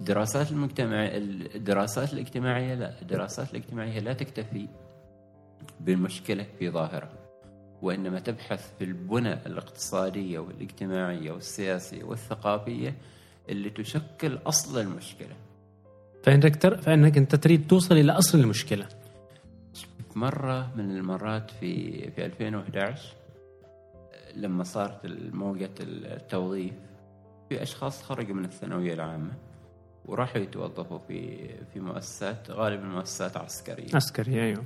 دراسات 0.01 0.51
المجتمع 0.51 1.09
الدراسات 1.55 2.13
الاجتماعية 2.13 2.75
لا 2.75 3.01
الدراسات 3.03 3.51
الاجتماعية 3.51 4.01
لا 4.01 4.13
تكتفي 4.13 4.69
بالمشكلة 5.81 6.47
في 6.59 6.71
ظاهرها 6.71 7.13
وإنما 7.83 8.21
تبحث 8.21 8.71
في 8.79 8.85
البنى 8.85 9.33
الاقتصادية 9.33 10.39
والاجتماعية 10.39 11.31
والسياسية 11.33 12.05
والثقافية 12.05 12.95
اللي 13.49 13.71
تشكل 13.71 14.39
أصل 14.47 14.81
المشكلة. 14.81 15.37
فإنك 16.25 16.57
تر... 16.57 16.77
فإنك 16.77 17.17
أنت 17.19 17.35
تريد 17.35 17.67
توصل 17.67 17.95
إلى 17.95 18.13
أصل 18.13 18.41
المشكلة. 18.41 18.89
مرة 20.15 20.73
من 20.77 20.91
المرات 20.91 21.51
في 21.51 22.11
في 22.11 22.25
2011 22.27 23.15
لما 24.35 24.65
صارت 24.65 25.01
موجة 25.33 25.71
التوظيف 25.81 26.73
في 27.49 27.63
أشخاص 27.63 28.03
خرجوا 28.03 28.35
من 28.35 28.45
الثانوية 28.45 28.95
العامة 28.95 29.33
وراحوا 30.07 30.39
يتوظفوا 30.43 30.99
في 30.99 31.49
في 31.73 31.81
مؤسسات 31.81 32.51
غالبا 32.51 32.85
مؤسسات 32.85 33.37
عسكرية. 33.37 33.97
عسكرية 33.97 34.43
أيوه. 34.43 34.65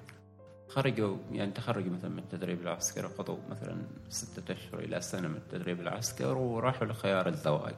خرجوا 0.69 1.17
يعني 1.33 1.51
تخرجوا 1.53 1.93
مثلا 1.93 2.11
من 2.11 2.19
التدريب 2.19 2.61
العسكري 2.63 3.07
قضوا 3.07 3.39
مثلا 3.51 3.77
ستة 4.09 4.53
أشهر 4.53 4.81
إلى 4.81 5.01
سنة 5.01 5.29
من 5.29 5.37
التدريب 5.37 5.81
العسكري 5.81 6.27
وراحوا 6.29 6.87
لخيار 6.87 7.29
الزواج. 7.29 7.75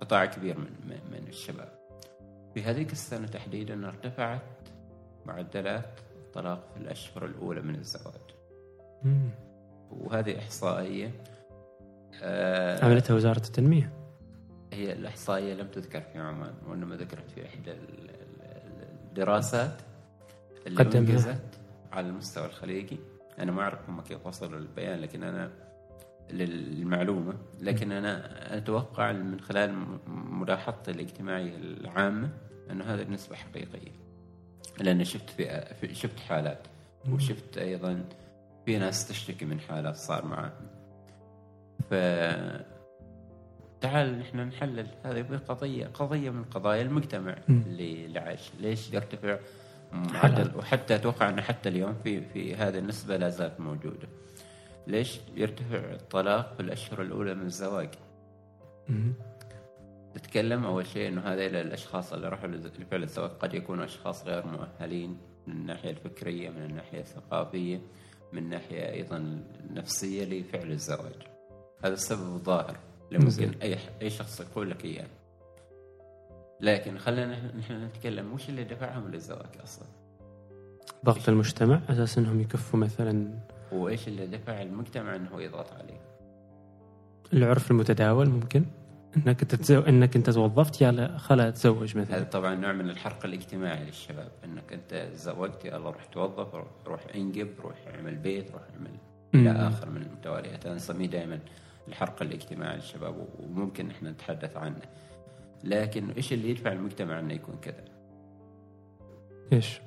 قطاع 0.00 0.24
كبير 0.26 0.58
من 0.58 0.98
من 1.12 1.28
الشباب. 1.28 1.78
في 2.54 2.62
هذيك 2.62 2.92
السنة 2.92 3.26
تحديدا 3.26 3.88
ارتفعت 3.88 4.42
معدلات 5.26 6.00
الطلاق 6.16 6.68
في 6.74 6.80
الأشهر 6.80 7.24
الأولى 7.24 7.60
من 7.60 7.74
الزواج. 7.74 8.20
مم. 9.02 9.30
وهذه 9.90 10.38
إحصائية 10.38 11.10
آه 12.22 12.84
عملتها 12.84 13.14
وزارة 13.14 13.46
التنمية. 13.46 13.92
هي 14.72 14.92
الإحصائية 14.92 15.54
لم 15.54 15.68
تذكر 15.68 16.00
في 16.00 16.18
عمان 16.18 16.54
وإنما 16.66 16.96
ذكرت 16.96 17.30
في 17.30 17.46
إحدى 17.46 17.72
الدراسات 19.08 19.82
اللي 20.66 20.84
قدمها. 20.84 21.38
على 21.92 22.08
المستوى 22.08 22.46
الخليجي. 22.46 22.98
أنا 23.38 23.52
ما 23.52 23.62
أعرف 23.62 23.88
هم 23.88 24.00
كيف 24.00 24.26
وصلوا 24.26 24.58
للبيان 24.58 25.00
لكن 25.00 25.22
أنا 25.22 25.50
للمعلومة 26.30 27.34
لكن 27.60 27.92
أنا 27.92 28.56
أتوقع 28.56 29.12
من 29.12 29.40
خلال 29.40 29.98
ملاحظتي 30.06 30.90
الاجتماعية 30.90 31.56
العامة 31.56 32.30
أنه 32.70 32.84
هذه 32.84 33.02
النسبة 33.02 33.36
حقيقية. 33.36 33.92
لأن 34.80 35.04
شفت 35.04 35.30
في 35.80 35.94
شفت 35.94 36.20
حالات 36.20 36.66
وشفت 37.12 37.58
أيضا 37.58 38.04
في 38.66 38.78
ناس 38.78 39.08
تشتكي 39.08 39.44
من 39.44 39.60
حالات 39.60 39.96
صار 39.96 40.24
معهم 40.26 40.68
ف 41.90 41.94
تعال 43.80 44.18
نحن 44.18 44.40
نحلل 44.40 44.86
هذه 45.04 45.40
قضية 45.48 45.86
قضية 45.86 46.30
من 46.30 46.44
قضايا 46.44 46.82
المجتمع 46.82 47.36
اللي 47.48 48.18
عايش 48.18 48.50
ليش 48.60 48.92
يرتفع؟ 48.92 49.38
معدل 49.92 50.56
وحتى 50.56 50.94
أتوقع 50.94 51.28
انه 51.28 51.42
حتى 51.42 51.68
اليوم 51.68 51.94
في 52.04 52.20
في 52.20 52.54
هذه 52.54 52.78
النسبة 52.78 53.16
لا 53.16 53.28
زالت 53.28 53.60
موجودة. 53.60 54.08
ليش 54.88 55.20
يرتفع 55.36 55.78
الطلاق 55.78 56.54
في 56.54 56.60
الأشهر 56.60 57.02
الأولى 57.02 57.34
من 57.34 57.46
الزواج؟ 57.46 57.90
نتكلم 60.16 60.64
أول 60.64 60.86
شيء 60.86 61.08
إنه 61.08 61.20
هذيل 61.20 61.56
الأشخاص 61.56 62.12
اللي 62.12 62.28
راحوا 62.28 62.48
لفعل 62.48 63.02
الزواج 63.02 63.30
قد 63.30 63.54
يكونوا 63.54 63.84
أشخاص 63.84 64.26
غير 64.26 64.46
مؤهلين 64.46 65.18
من 65.46 65.54
الناحية 65.54 65.90
الفكرية، 65.90 66.50
من 66.50 66.62
الناحية 66.62 67.00
الثقافية، 67.00 67.80
من 68.32 68.38
الناحيه 68.38 68.92
أيضا 68.92 69.42
النفسية 69.60 70.24
لفعل 70.24 70.70
الزواج. 70.70 71.22
هذا 71.84 71.94
السبب 71.94 72.34
الظاهر 72.34 72.76
اللي 73.08 73.24
ممكن 73.24 73.58
أي 73.62 73.78
أي 74.02 74.10
شخص 74.10 74.40
يقول 74.40 74.70
لك 74.70 74.84
إياه. 74.84 75.06
لكن 76.60 76.98
خلينا 76.98 77.56
نحن 77.56 77.84
نتكلم 77.84 78.32
وش 78.32 78.48
اللي 78.48 78.64
دفعهم 78.64 79.08
للزواج 79.08 79.58
أصلا 79.64 79.88
ضغط 81.04 81.28
المجتمع 81.28 81.80
أساس 81.88 82.18
إنهم 82.18 82.40
يكفوا 82.40 82.80
مثلا 82.80 83.38
وإيش 83.72 84.08
اللي 84.08 84.26
دفع 84.26 84.62
المجتمع 84.62 85.16
إنه 85.16 85.42
يضغط 85.42 85.72
عليه. 85.72 86.00
العرف 87.32 87.70
المتداول 87.70 88.28
ممكن؟ 88.28 88.64
إنك 89.16 89.40
تتزو... 89.40 89.80
إنك 89.80 90.16
أنت 90.16 90.30
توظفت 90.30 90.80
يلا 90.80 91.18
خلا 91.18 91.50
تزوج 91.50 91.96
مثلا. 91.96 92.16
هذا 92.16 92.24
طبعا 92.24 92.54
نوع 92.54 92.72
من 92.72 92.90
الحرق 92.90 93.24
الاجتماعي 93.24 93.84
للشباب. 93.84 94.30
إنك 94.44 94.72
أنت 94.72 95.08
تزوجت 95.12 95.64
يلا 95.64 95.90
روح 95.90 96.04
توظف 96.04 96.54
روح 96.86 97.00
أنجب 97.14 97.48
روح 97.60 97.76
اعمل 97.94 98.16
بيت 98.16 98.50
روح 98.50 98.62
اعمل 98.74 98.90
إلى 99.34 99.50
آخر 99.50 99.90
من 99.90 100.02
المتواليات 100.02 100.66
أنا 100.66 100.74
نسميه 100.74 101.06
دائما 101.06 101.38
الحرق 101.88 102.22
الاجتماعي 102.22 102.76
للشباب 102.76 103.28
وممكن 103.38 103.90
إحنا 103.90 104.10
نتحدث 104.10 104.56
عنه. 104.56 104.82
لكن 105.64 106.10
إيش 106.10 106.32
اللي 106.32 106.50
يدفع 106.50 106.72
المجتمع 106.72 107.20
إنه 107.20 107.34
يكون 107.34 107.54
كذا؟ 107.62 107.84
إيش؟ 109.52 109.80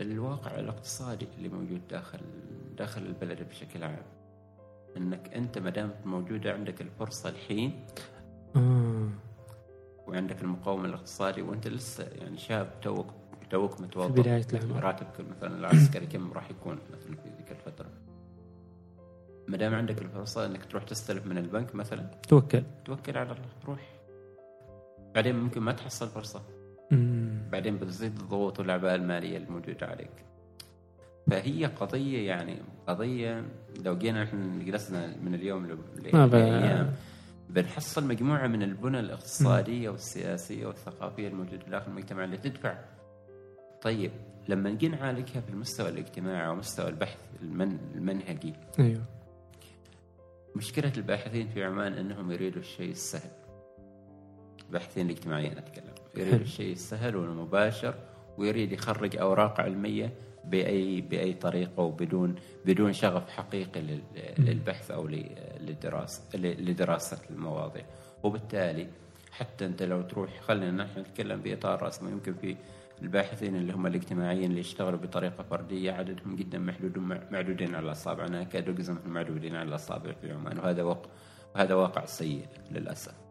الواقع 0.00 0.58
الاقتصادي 0.58 1.28
اللي 1.38 1.48
موجود 1.48 1.80
داخل 1.88 2.20
داخل 2.78 3.02
البلد 3.02 3.48
بشكل 3.48 3.84
عام. 3.84 4.02
إنك 4.96 5.34
أنت 5.34 5.58
ما 5.58 5.70
دام 5.70 5.90
موجوده 6.04 6.52
عندك 6.52 6.80
الفرصة 6.80 7.28
الحين 7.28 7.86
آه. 8.56 9.08
وعندك 10.06 10.42
المقاومة 10.42 10.84
الاقتصادي 10.84 11.42
وأنت 11.42 11.68
لسه 11.68 12.04
يعني 12.04 12.38
شاب 12.38 12.80
توك 12.82 13.06
توك 13.50 13.80
متوظف 13.80 14.14
في 14.14 14.20
بداية 14.20 14.46
العمر 14.52 14.84
راتبك 14.84 15.20
مثلا 15.36 15.58
العسكري 15.58 16.06
كم 16.06 16.32
راح 16.32 16.50
يكون 16.50 16.78
مثلا 16.92 17.16
في 17.16 17.28
ذيك 17.38 17.52
الفترة. 17.52 17.90
ما 19.48 19.56
دام 19.56 19.74
عندك 19.74 20.02
الفرصة 20.02 20.46
إنك 20.46 20.64
تروح 20.64 20.84
تستلف 20.84 21.26
من 21.26 21.38
البنك 21.38 21.74
مثلا 21.74 22.10
توكل. 22.28 22.62
توكل 22.84 23.18
على 23.18 23.32
الله 23.32 23.48
روح. 23.66 23.96
بعدين 25.14 25.36
ممكن 25.36 25.60
ما 25.60 25.72
تحصل 25.72 26.08
فرصة. 26.08 26.42
مم. 26.90 27.38
بعدين 27.52 27.78
بتزيد 27.78 28.18
الضغوط 28.18 28.58
والاعباء 28.60 28.94
المالية 28.94 29.36
الموجودة 29.36 29.86
عليك. 29.86 30.10
فهي 31.30 31.64
قضية 31.66 32.26
يعني 32.26 32.56
قضية 32.86 33.44
لو 33.84 33.98
جينا 33.98 34.22
إحنا 34.22 34.64
جلسنا 34.64 35.16
من 35.16 35.34
اليوم 35.34 35.78
لأيام 36.02 36.92
بنحصل 37.50 38.04
مجموعة 38.06 38.46
من 38.46 38.62
البنى 38.62 39.00
الاقتصادية 39.00 39.90
والسياسية 39.90 40.66
والثقافية 40.66 41.28
الموجودة 41.28 41.66
داخل 41.70 41.90
المجتمع 41.90 42.24
اللي 42.24 42.36
تدفع. 42.36 42.78
طيب 43.82 44.10
لما 44.48 44.70
نجي 44.70 44.88
نعالجها 44.88 45.40
في 45.40 45.50
المستوى 45.50 45.88
الاجتماعي 45.88 46.48
ومستوى 46.48 46.88
البحث 46.88 47.18
المن 47.42 47.78
المنهجي 47.94 48.52
أيوه. 48.78 49.02
مشكلة 50.56 50.92
الباحثين 50.96 51.48
في 51.48 51.64
عمان 51.64 51.92
أنهم 51.92 52.32
يريدوا 52.32 52.60
الشيء 52.60 52.90
السهل. 52.90 53.30
الباحثين 54.66 55.06
الاجتماعيين 55.06 55.58
أتكلم. 55.58 55.85
يريد 56.18 56.40
الشيء 56.40 56.72
السهل 56.72 57.16
والمباشر 57.16 57.94
ويريد 58.38 58.72
يخرج 58.72 59.16
أوراق 59.16 59.60
علمية 59.60 60.12
بأي 60.44 61.00
بأي 61.00 61.32
طريقة 61.32 61.82
وبدون 61.82 62.34
بدون 62.64 62.92
شغف 62.92 63.30
حقيقي 63.30 63.80
للبحث 64.38 64.90
أو 64.90 65.08
للدراسة 65.60 66.22
لدراسة 66.34 67.18
المواضيع. 67.30 67.84
وبالتالي 68.22 68.86
حتى 69.30 69.66
أنت 69.66 69.82
لو 69.82 70.02
تروح 70.02 70.40
خلينا 70.40 70.84
نحن 70.84 71.00
نتكلم 71.00 71.40
بإطار 71.40 71.82
رسمي 71.82 72.10
يمكن 72.10 72.34
في 72.34 72.56
الباحثين 73.02 73.56
اللي 73.56 73.72
هم 73.72 73.86
الاجتماعيين 73.86 74.50
اللي 74.50 74.60
يشتغلوا 74.60 74.98
بطريقة 74.98 75.42
فردية 75.42 75.92
عددهم 75.92 76.36
جدا 76.36 76.58
محدود 76.58 76.98
معدودين 77.30 77.74
على 77.74 77.86
الأصابع. 77.86 78.26
أنا 78.26 78.42
أكاد 78.42 78.98
معدودين 79.06 79.56
على 79.56 79.68
الأصابع 79.68 80.12
في 80.12 80.32
عمان 80.32 80.58
وهذا 80.58 80.82
واقع 80.82 81.10
وهذا 81.54 81.74
واقع 81.74 82.04
سيء 82.04 82.46
للأسف. 82.70 83.25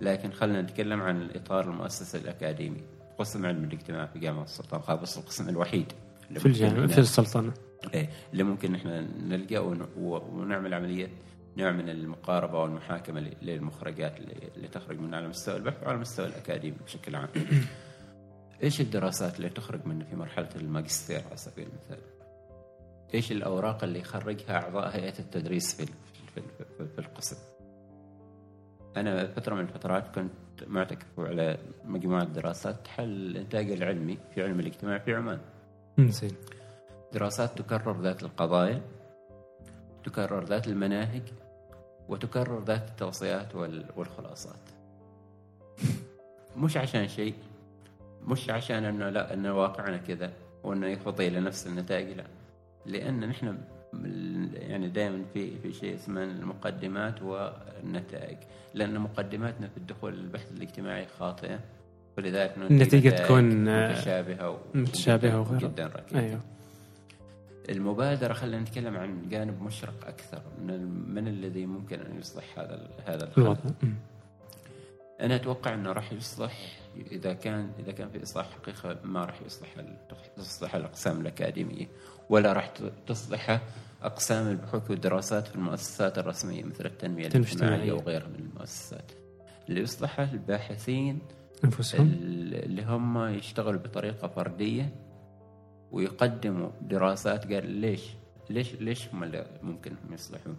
لكن 0.00 0.32
خلينا 0.32 0.62
نتكلم 0.62 1.00
عن 1.02 1.22
الإطار 1.22 1.64
المؤسسي 1.70 2.18
الاكاديمي 2.18 2.82
قسم 3.18 3.46
علم 3.46 3.64
الاجتماع 3.64 4.06
في 4.06 4.18
جامعة 4.18 4.44
السلطان 4.44 4.80
قابوس 4.80 5.18
القسم 5.18 5.48
الوحيد 5.48 5.92
في 6.38 6.46
الجامعة 6.46 6.86
في 6.86 6.98
السلطنة 6.98 7.52
إيه 7.94 8.10
اللي 8.32 8.42
ممكن 8.42 8.74
إحنا 8.74 9.00
نلقى 9.00 9.58
ونعمل 9.98 10.74
عملية 10.74 11.08
نوع 11.56 11.72
من 11.72 11.88
المقاربة 11.88 12.62
والمحاكمة 12.62 13.20
للمخرجات 13.42 14.16
اللي 14.56 14.68
تخرج 14.68 14.98
من 14.98 15.14
على 15.14 15.28
مستوى 15.28 15.56
البحث 15.56 15.82
وعلى 15.82 15.98
مستوى 15.98 16.26
الأكاديمي 16.26 16.76
بشكل 16.84 17.16
عام 17.16 17.28
إيش 18.62 18.80
الدراسات 18.80 19.36
اللي 19.36 19.48
تخرج 19.48 19.86
منه 19.86 20.04
في 20.04 20.16
مرحلة 20.16 20.48
الماجستير 20.56 21.22
على 21.26 21.36
سبيل 21.36 21.66
المثال؟ 21.68 21.98
إيش 23.14 23.32
الأوراق 23.32 23.84
اللي 23.84 23.98
يخرجها 23.98 24.56
أعضاء 24.56 24.96
هيئة 24.96 25.18
التدريس 25.18 25.74
في 25.74 25.86
في, 26.34 26.42
في, 26.78 26.86
في 26.88 26.98
القسم؟ 26.98 27.36
أنا 29.00 29.26
فترة 29.26 29.54
من 29.54 29.60
الفترات 29.60 30.14
كنت 30.14 30.30
معتكف 30.66 31.06
على 31.18 31.58
مجموعة 31.84 32.24
دراسات 32.24 32.88
حل 32.88 33.04
الإنتاج 33.04 33.70
العلمي 33.70 34.18
في 34.34 34.42
علم 34.42 34.60
الاجتماع 34.60 34.98
في 34.98 35.14
عمان. 35.14 35.38
زين. 35.98 36.32
دراسات 37.12 37.58
تكرر 37.58 38.00
ذات 38.00 38.22
القضايا 38.22 38.80
تكرر 40.04 40.44
ذات 40.44 40.66
المناهج 40.66 41.22
وتكرر 42.08 42.64
ذات 42.64 42.88
التوصيات 42.88 43.54
والخلاصات. 43.96 44.60
مش 46.56 46.76
عشان 46.76 47.08
شيء 47.08 47.34
مش 48.22 48.50
عشان 48.50 48.84
إنه 48.84 49.08
لا 49.08 49.34
إنه 49.34 49.58
واقعنا 49.58 49.96
كذا 49.96 50.32
وإنه 50.64 50.86
يفضي 50.86 51.28
إلى 51.28 51.40
نفس 51.40 51.66
النتائج 51.66 52.16
لا 52.16 52.24
لأن 52.86 53.28
نحن 53.28 53.58
يعني 54.52 54.88
دائما 54.88 55.24
في 55.34 55.58
في 55.58 55.72
شيء 55.72 55.94
اسمه 55.94 56.24
المقدمات 56.24 57.22
والنتائج. 57.22 58.38
لأن 58.74 58.98
مقدماتنا 58.98 59.68
في 59.68 59.76
الدخول 59.76 60.14
للبحث 60.14 60.52
الاجتماعي 60.52 61.06
خاطئة. 61.06 61.60
ولذلك 62.18 62.54
النتيجة 62.70 63.10
تكون 63.10 63.64
متشابهة 63.90 64.60
متشابهة 64.74 65.40
وغير 65.40 65.60
جدا 65.60 65.86
ركيكه 65.86 66.20
أيوه. 66.20 66.40
المبادرة 67.68 68.32
خلينا 68.32 68.62
نتكلم 68.62 68.96
عن 68.96 69.28
جانب 69.28 69.62
مشرق 69.62 70.06
أكثر 70.06 70.42
من, 70.62 71.08
من 71.14 71.28
الذي 71.28 71.66
ممكن 71.66 72.00
أن 72.00 72.18
يصلح 72.18 72.58
هذا 72.58 72.88
هذا 73.06 73.32
الوضع. 73.38 73.60
أنا 75.20 75.34
أتوقع 75.34 75.74
أنه 75.74 75.92
راح 75.92 76.12
يصلح 76.12 76.78
إذا 77.10 77.32
كان 77.32 77.70
إذا 77.78 77.92
كان 77.92 78.08
في 78.08 78.22
إصلاح 78.22 78.50
حقيقة 78.50 78.96
ما 79.04 79.24
راح 79.24 79.42
يصلح 79.46 79.74
تصلح 80.36 80.74
الأقسام 80.74 81.20
الأكاديمية. 81.20 81.86
ولا 82.30 82.52
راح 82.52 82.72
تصلح 83.06 83.60
أقسام 84.02 84.48
البحوث 84.48 84.90
والدراسات 84.90 85.46
في 85.46 85.54
المؤسسات 85.54 86.18
الرسمية 86.18 86.64
مثل 86.64 86.86
التنمية 86.86 87.26
الاجتماعية. 87.26 87.92
وغيرها 87.92 88.26
من 88.28 88.34
المؤسسات. 88.34 89.12
اللي 89.68 89.80
يصلحها 89.80 90.32
الباحثين 90.32 91.18
أنفسهم. 91.64 92.06
اللي 92.22 92.82
هم 92.82 93.28
يشتغلوا 93.28 93.80
بطريقة 93.80 94.28
فردية 94.28 94.94
ويقدموا 95.92 96.70
دراسات. 96.82 97.52
قال 97.52 97.70
ليش؟ 97.70 98.02
ليش 98.50 98.74
ليش 98.74 99.08
هم 99.08 99.22
اللي 99.22 99.46
ممكن 99.62 99.92
يصلحون؟ 100.10 100.56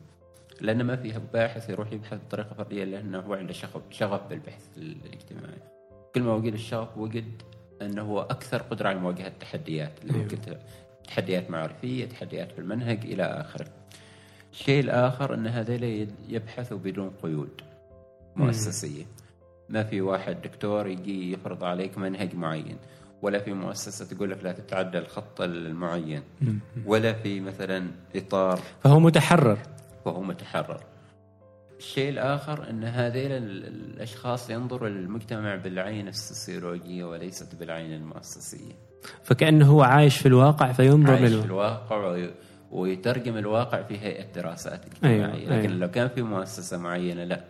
لأن 0.62 0.84
ما 0.84 0.96
فيها 0.96 1.22
باحث 1.34 1.70
يروح 1.70 1.92
يبحث 1.92 2.20
بطريقة 2.28 2.54
فردية 2.54 2.84
لأنه 2.84 3.20
هو 3.20 3.34
عنده 3.34 3.54
شغف 3.54 3.82
شغف 3.90 4.22
بالبحث 4.30 4.68
الاجتماعي. 4.78 5.62
كل 6.16 6.22
ما 6.22 6.34
وجد 6.34 6.54
الشغف 6.54 6.98
وجد 6.98 7.42
أنه 7.82 8.02
هو 8.02 8.22
أكثر 8.22 8.62
قدرة 8.62 8.90
على 8.90 9.00
مواجهة 9.00 9.28
التحديات 9.28 10.02
اللي 10.02 10.14
أيوه. 10.14 10.24
ممكن 10.24 10.42
تحديات 11.10 11.52
معرفية 11.52 12.06
تحديات 12.06 12.52
في 12.52 12.60
المنهج 12.60 13.06
إلى 13.06 13.24
آخره. 13.24 13.68
الشيء 14.54 14.80
الآخر 14.80 15.34
أن 15.34 15.48
هذول 15.48 16.08
يبحثوا 16.30 16.78
بدون 16.78 17.10
قيود 17.24 17.62
مؤسسية. 18.36 19.06
ما 19.70 19.84
في 19.84 20.02
واحد 20.02 20.42
دكتور 20.42 20.88
يجي 20.88 21.34
يفرض 21.34 21.64
عليك 21.64 21.98
منهج 21.98 22.36
معين 22.36 22.78
ولا 23.22 23.40
في 23.40 23.54
مؤسسة 23.54 24.06
تقول 24.06 24.32
لك 24.32 24.44
لا 24.44 24.52
تتعدى 24.52 24.98
الخط 24.98 25.42
المعين 25.42 26.24
ولا 26.86 27.14
في 27.14 27.40
مثلا 27.40 27.88
إطار 28.16 28.60
فهو 28.84 29.00
متحرر. 29.00 29.58
فهو 30.06 30.22
متحرر. 30.22 30.84
الشيء 31.78 32.10
الآخر 32.10 32.70
أن 32.70 32.84
هذيل 32.84 33.32
الأشخاص 33.32 34.50
ينظروا 34.50 34.90
للمجتمع 34.90 35.56
بالعين 35.56 36.08
السوسيولوجية 36.08 37.04
وليست 37.04 37.56
بالعين 37.56 37.94
المؤسسية. 37.94 38.89
فكأنه 39.24 39.66
هو 39.66 39.82
عايش 39.82 40.18
في 40.18 40.28
الواقع 40.28 40.72
فينظر 40.72 41.14
عايش 41.14 41.34
في 41.34 41.46
الواقع 41.46 42.28
ويترجم 42.72 43.38
الواقع 43.38 43.82
في 43.82 43.98
هيئة 43.98 44.26
دراسات 44.36 44.86
اجتماعية. 44.86 45.26
أيوة. 45.26 45.36
لكن 45.36 45.70
أيوة. 45.70 45.74
لو 45.74 45.92
كان 45.92 46.08
في 46.08 46.22
مؤسسة 46.22 46.78
معينة 46.78 47.24
لا. 47.24 47.44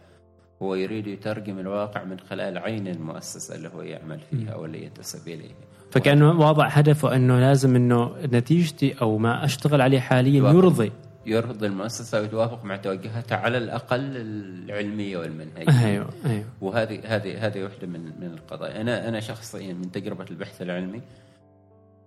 هو 0.61 0.75
يريد 0.75 1.07
يترجم 1.07 1.59
الواقع 1.59 2.03
من 2.03 2.19
خلال 2.19 2.57
عين 2.57 2.87
المؤسسة 2.87 3.55
اللي 3.55 3.69
هو 3.75 3.81
يعمل 3.81 4.19
فيها 4.19 4.49
أو 4.49 4.65
اللي 4.65 4.83
ينتسب 4.83 5.27
إليها 5.27 5.55
فكأنه 5.91 6.39
واضع 6.39 6.67
هدفه 6.67 7.15
أنه 7.15 7.39
لازم 7.39 7.75
أنه 7.75 8.15
نتيجتي 8.25 8.95
أو 9.01 9.17
ما 9.17 9.45
أشتغل 9.45 9.81
عليه 9.81 9.99
حاليا 9.99 10.51
يرضي. 10.51 10.91
يرضي 11.25 11.67
المؤسسة 11.67 12.21
ويتوافق 12.21 12.65
مع 12.65 12.75
توجهاتها 12.75 13.37
على 13.37 13.57
الأقل 13.57 14.17
العلمية 14.17 15.17
والمنهجية. 15.17 15.85
أيوه 15.85 16.09
أيوه. 16.25 16.45
وهذه 16.61 16.99
هذه 17.05 17.47
هذه 17.47 17.63
واحدة 17.63 17.87
من 17.87 17.99
من 18.19 18.33
القضايا. 18.33 18.81
أنا 18.81 19.09
أنا 19.09 19.19
شخصيا 19.19 19.73
من 19.73 19.91
تجربة 19.91 20.25
البحث 20.31 20.61
العلمي 20.61 21.01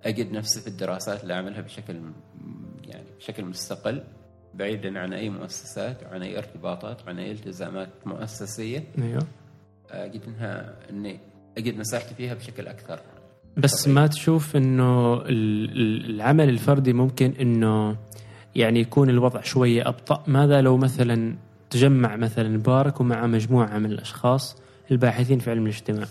أجد 0.04 0.32
نفسي 0.32 0.60
في 0.60 0.66
الدراسات 0.66 1.22
اللي 1.22 1.34
أعملها 1.34 1.60
بشكل 1.60 1.94
يعني 2.84 3.04
بشكل 3.18 3.44
مستقل 3.44 4.02
بعيدا 4.54 4.98
عن 4.98 5.12
أي 5.12 5.30
مؤسسات 5.30 6.02
وعن 6.02 6.22
أي 6.22 6.38
ارتباطات 6.38 7.06
وعن 7.06 7.18
أي 7.18 7.32
التزامات 7.32 7.88
مؤسسية. 8.06 8.84
أيوه. 8.98 9.26
أجد 9.90 10.22
إنها 10.28 10.74
إني 10.90 11.18
أجد 11.58 11.76
مساحتي 11.76 12.14
فيها 12.14 12.34
بشكل 12.34 12.68
أكثر. 12.68 13.00
بس 13.56 13.82
طبيعي. 13.82 13.94
ما 13.94 14.06
تشوف 14.06 14.56
إنه 14.56 15.22
العمل 15.26 16.48
الفردي 16.48 16.92
ممكن 16.92 17.32
إنه 17.40 17.96
يعني 18.56 18.80
يكون 18.80 19.10
الوضع 19.10 19.40
شوية 19.40 19.88
أبطأ؟ 19.88 20.22
ماذا 20.26 20.60
لو 20.60 20.76
مثلا 20.76 21.36
تجمع 21.70 22.16
مثلا 22.16 22.48
مبارك 22.48 23.00
ومع 23.00 23.26
مجموعة 23.26 23.78
من 23.78 23.92
الأشخاص 23.92 24.56
الباحثين 24.90 25.38
في 25.38 25.50
علم 25.50 25.62
الاجتماع؟ 25.62 26.06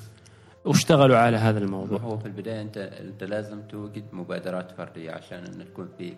واشتغلوا 0.65 1.17
على 1.17 1.37
هذا 1.37 1.59
الموضوع. 1.59 1.99
هو 1.99 2.17
في 2.17 2.25
البداية 2.25 2.61
انت 2.61 2.77
أنت 2.77 3.23
لازم 3.23 3.61
توجد 3.61 4.03
مبادرات 4.11 4.71
فردية 4.71 5.11
عشان 5.11 5.37
أن 5.37 5.65
تكون 5.65 5.89
في 5.97 6.13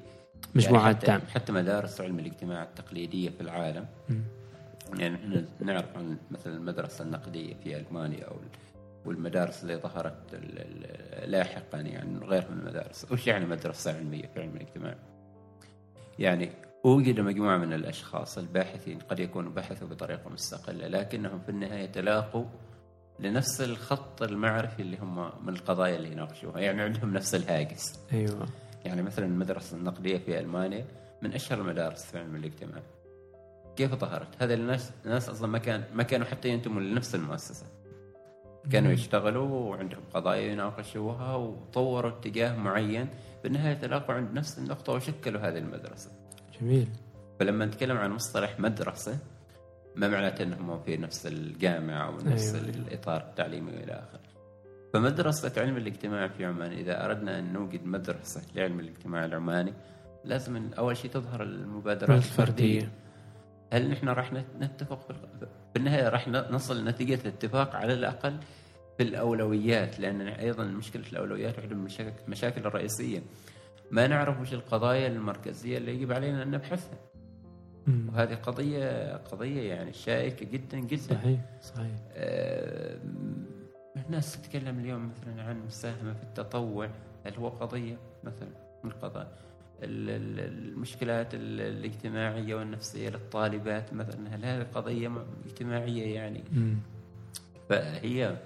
مجموعات 0.55 1.03
يعني 1.03 1.21
حتى, 1.21 1.31
حتى 1.31 1.51
مدارس 1.51 2.01
علم 2.01 2.19
الاجتماع 2.19 2.63
التقليدية 2.63 3.29
في 3.29 3.41
العالم. 3.41 3.85
م. 4.09 4.13
يعني 4.97 5.15
إحنا 5.15 5.45
نعرف 5.59 5.97
عن 5.97 6.17
مثلا 6.31 6.55
المدرسة 6.55 7.03
النقدية 7.03 7.53
في 7.63 7.77
ألمانيا 7.77 8.25
أو 8.25 8.35
والمدارس 9.05 9.63
اللي 9.63 9.75
ظهرت 9.75 10.15
لاحقا 11.25 11.79
يعني 11.79 12.25
غير 12.25 12.45
من 12.51 12.59
المدارس. 12.59 13.11
وش 13.11 13.27
يعني 13.27 13.45
مدرسة 13.45 13.97
علمية 13.97 14.29
في 14.33 14.41
علم 14.41 14.55
الاجتماع؟ 14.55 14.95
يعني 16.19 16.49
وجد 16.83 17.19
مجموعة 17.19 17.57
من 17.57 17.73
الأشخاص 17.73 18.37
الباحثين 18.37 18.99
قد 18.99 19.19
يكونوا 19.19 19.51
بحثوا 19.51 19.87
بطريقة 19.87 20.29
مستقلة 20.29 20.87
لكنهم 20.87 21.39
في 21.39 21.49
النهاية 21.49 21.85
تلاقوا 21.85 22.45
لنفس 23.23 23.61
الخط 23.61 24.23
المعرفي 24.23 24.81
اللي 24.81 24.97
هم 24.97 25.45
من 25.45 25.53
القضايا 25.53 25.95
اللي 25.95 26.11
يناقشوها 26.11 26.59
يعني 26.59 26.81
عندهم 26.81 27.13
نفس 27.13 27.35
الهاجس. 27.35 27.99
أيوة. 28.13 28.47
يعني 28.85 29.01
مثلا 29.01 29.25
المدرسة 29.25 29.77
النقدية 29.77 30.17
في 30.17 30.39
ألمانيا 30.39 30.85
من 31.21 31.33
أشهر 31.33 31.61
المدارس 31.61 32.05
في 32.05 32.19
علم 32.19 32.35
الاجتماع. 32.35 32.81
كيف 33.75 33.95
ظهرت؟ 33.95 34.27
هذه 34.43 34.53
الناس 34.53 34.91
الناس 35.05 35.29
أصلا 35.29 35.47
ما 35.47 35.57
كان 35.57 35.83
ما 35.93 36.03
كانوا 36.03 36.25
حتى 36.25 36.49
ينتموا 36.49 36.81
لنفس 36.81 37.15
المؤسسة. 37.15 37.65
كانوا 38.71 38.91
يشتغلوا 38.91 39.47
وعندهم 39.47 40.01
قضايا 40.13 40.51
يناقشوها 40.51 41.35
وطوروا 41.35 42.11
اتجاه 42.11 42.55
معين. 42.55 43.07
بالنهاية 43.43 43.73
تلاقوا 43.73 44.15
عند 44.15 44.33
نفس 44.33 44.59
النقطة 44.59 44.93
وشكلوا 44.93 45.41
هذه 45.41 45.57
المدرسة. 45.57 46.11
جميل. 46.61 46.87
فلما 47.39 47.65
نتكلم 47.65 47.97
عن 47.97 48.11
مصطلح 48.11 48.59
مدرسة 48.59 49.17
ما 49.95 50.07
معناته 50.07 50.43
أنهم 50.43 50.79
في 50.79 50.97
نفس 50.97 51.27
الجامعة 51.27 52.07
أو 52.07 52.17
نفس 52.17 52.55
أيوة. 52.55 52.69
الإطار 52.69 53.21
التعليمي 53.21 53.71
والى 53.71 53.91
آخره. 53.91 54.33
فمدرسة 54.93 55.61
علم 55.61 55.77
الاجتماع 55.77 56.27
في 56.27 56.45
عمان 56.45 56.71
إذا 56.71 57.05
أردنا 57.05 57.39
أن 57.39 57.53
نوجد 57.53 57.85
مدرسة 57.85 58.41
لعلم 58.55 58.79
الاجتماع 58.79 59.25
العماني 59.25 59.73
لازم 60.25 60.73
أول 60.77 60.97
شيء 60.97 61.11
تظهر 61.11 61.43
المبادرات 61.43 62.17
الفردية. 62.17 62.91
هل 63.73 63.89
نحن 63.89 64.09
راح 64.09 64.33
نتفق 64.59 65.11
في 65.73 65.79
النهاية 65.79 66.09
راح 66.09 66.27
نصل 66.27 66.85
نتيجة 66.85 67.19
الاتفاق 67.21 67.75
على 67.75 67.93
الأقل 67.93 68.37
في 68.97 69.03
الأولويات 69.03 69.99
لأن 69.99 70.21
أيضا 70.21 70.63
مشكلة 70.63 71.03
الأولويات 71.11 71.57
واحدة 71.57 71.75
من 71.75 71.87
المشاكل 72.27 72.65
الرئيسية. 72.65 73.21
ما 73.91 74.07
نعرف 74.07 74.41
وش 74.41 74.53
القضايا 74.53 75.07
المركزية 75.07 75.77
اللي 75.77 75.93
يجب 75.95 76.11
علينا 76.11 76.43
أن 76.43 76.51
نبحثها. 76.51 76.97
وهذه 77.87 78.35
قضية 78.35 79.15
قضية 79.17 79.61
يعني 79.73 79.93
شائكة 79.93 80.45
جدا 80.45 80.79
جدا. 80.79 81.01
صحيح 81.01 81.39
صحيح. 81.61 81.95
آه 82.13 82.97
الناس 84.05 84.41
تتكلم 84.41 84.79
اليوم 84.79 85.09
مثلا 85.09 85.43
عن 85.43 85.57
المساهمة 85.57 86.13
في 86.13 86.23
التطوع. 86.23 86.89
هل 87.25 87.33
هو 87.35 87.49
قضية 87.49 87.97
مثلا 88.23 88.49
من 88.83 88.91
القضايا 88.91 89.27
المشكلات 89.83 91.27
الاجتماعية 91.33 92.55
والنفسية 92.55 93.09
للطالبات 93.09 93.93
مثلا 93.93 94.35
هل 94.35 94.45
هذه 94.45 94.63
قضية 94.73 95.25
اجتماعية 95.45 96.15
يعني؟ 96.15 96.43
م. 96.51 96.75
فهي 97.69 98.37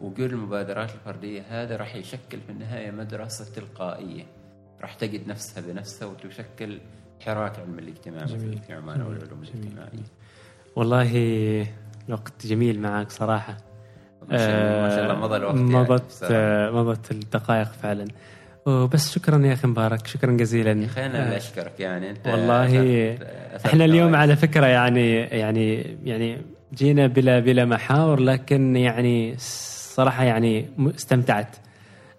وجود 0.00 0.32
المبادرات 0.32 0.90
الفردية 0.94 1.42
هذا 1.48 1.76
راح 1.76 1.96
يشكل 1.96 2.40
في 2.40 2.52
النهاية 2.52 2.90
مدرسة 2.90 3.54
تلقائية. 3.54 4.24
راح 4.80 4.94
تجد 4.94 5.28
نفسها 5.28 5.62
بنفسها 5.62 6.08
وتشكل 6.08 6.78
حراك 7.26 7.58
علم 7.58 7.78
الاجتماع 7.78 8.24
جميل. 8.24 8.58
في 8.66 8.72
عمان 8.72 9.02
والعلوم 9.02 9.42
الاجتماعية. 9.42 10.08
والله 10.76 11.10
الوقت 12.08 12.46
جميل 12.46 12.80
معك 12.80 13.10
صراحة. 13.10 13.56
ما 14.30 14.38
شاء 14.88 15.02
الله 15.02 15.14
مضى 15.14 15.36
الوقت 15.36 15.54
مضت 15.54 16.22
يعني 16.22 16.72
مضت 16.72 17.10
الدقائق 17.10 17.72
فعلا. 17.72 18.06
بس 18.66 19.12
شكرا 19.12 19.46
يا 19.46 19.52
أخي 19.52 19.68
مبارك 19.68 20.06
شكرا 20.06 20.32
جزيلا. 20.32 20.72
يا 20.72 20.86
أخي 20.86 21.06
أنا 21.06 21.24
اللي 21.24 21.36
أشكرك 21.36 21.80
يعني 21.80 22.10
أنت 22.10 22.26
والله 22.26 23.18
إحنا 23.66 23.84
اليوم 23.84 24.16
على 24.16 24.36
فكرة 24.36 24.66
يعني 24.66 25.16
يعني 25.16 25.96
يعني 26.04 26.38
جينا 26.74 27.06
بلا 27.06 27.40
بلا 27.40 27.64
محاور 27.64 28.20
لكن 28.20 28.76
يعني 28.76 29.34
صراحة 29.38 30.24
يعني 30.24 30.66
استمتعت 30.78 31.56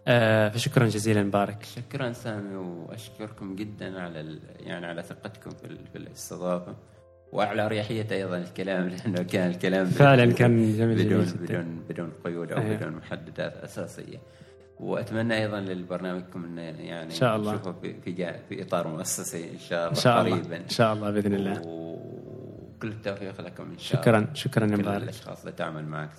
آه 0.07 0.49
فشكرا 0.49 0.85
جزيلا 0.87 1.23
مبارك 1.23 1.63
شكرا 1.63 2.11
سامي 2.13 2.55
وأشكركم 2.55 3.55
جدا 3.55 4.01
على 4.01 4.39
يعني 4.59 4.85
على 4.85 5.03
ثقتكم 5.03 5.49
في 5.93 5.97
الاستضافة 5.97 6.75
وعلى 7.31 7.65
أريحية 7.65 8.07
أيضا 8.11 8.37
الكلام 8.37 8.87
لأنه 8.87 9.23
كان 9.23 9.49
الكلام 9.51 9.85
فعلا 9.85 10.33
كان 10.33 10.77
جميل 10.77 11.05
بدون 11.05 11.25
جميل 11.25 11.37
بدون 11.37 11.83
بدون 11.89 12.11
قيود 12.23 12.51
أو. 12.51 12.75
بدون 12.75 12.91
محددات 12.93 13.57
أساسية. 13.57 14.17
وأتمنى 14.79 15.37
أيضا 15.37 15.59
للبرنامجكم 15.59 16.43
انه 16.45 16.61
يعني 16.61 17.03
إن 17.03 17.09
شاء 17.09 17.35
الله. 17.35 17.53
نشوفه 17.53 17.71
في 17.71 18.41
في, 18.49 18.61
إطار 18.61 18.87
مؤسسي 18.87 19.51
إن 19.53 19.59
شاء 19.59 19.79
الله 19.79 19.89
إن 19.89 19.95
شاء 19.95 20.21
الله. 20.21 20.37
قريبا. 20.37 20.57
إن 20.57 20.69
شاء 20.69 20.93
الله 20.93 21.11
بإذن 21.11 21.33
الله. 21.33 21.61
وكل 21.65 22.87
التوفيق 22.87 23.41
لكم 23.41 23.71
إن 23.71 23.77
شاء 23.77 24.01
شكرا 24.01 24.17
الله. 24.17 24.33
شكرا 24.33 24.65
يا 24.65 24.75
كل 24.75 24.81
مبارك. 24.81 25.03
الأشخاص 25.03 25.39
اللي 25.39 25.51
تعمل 25.51 25.85
معك 25.85 26.09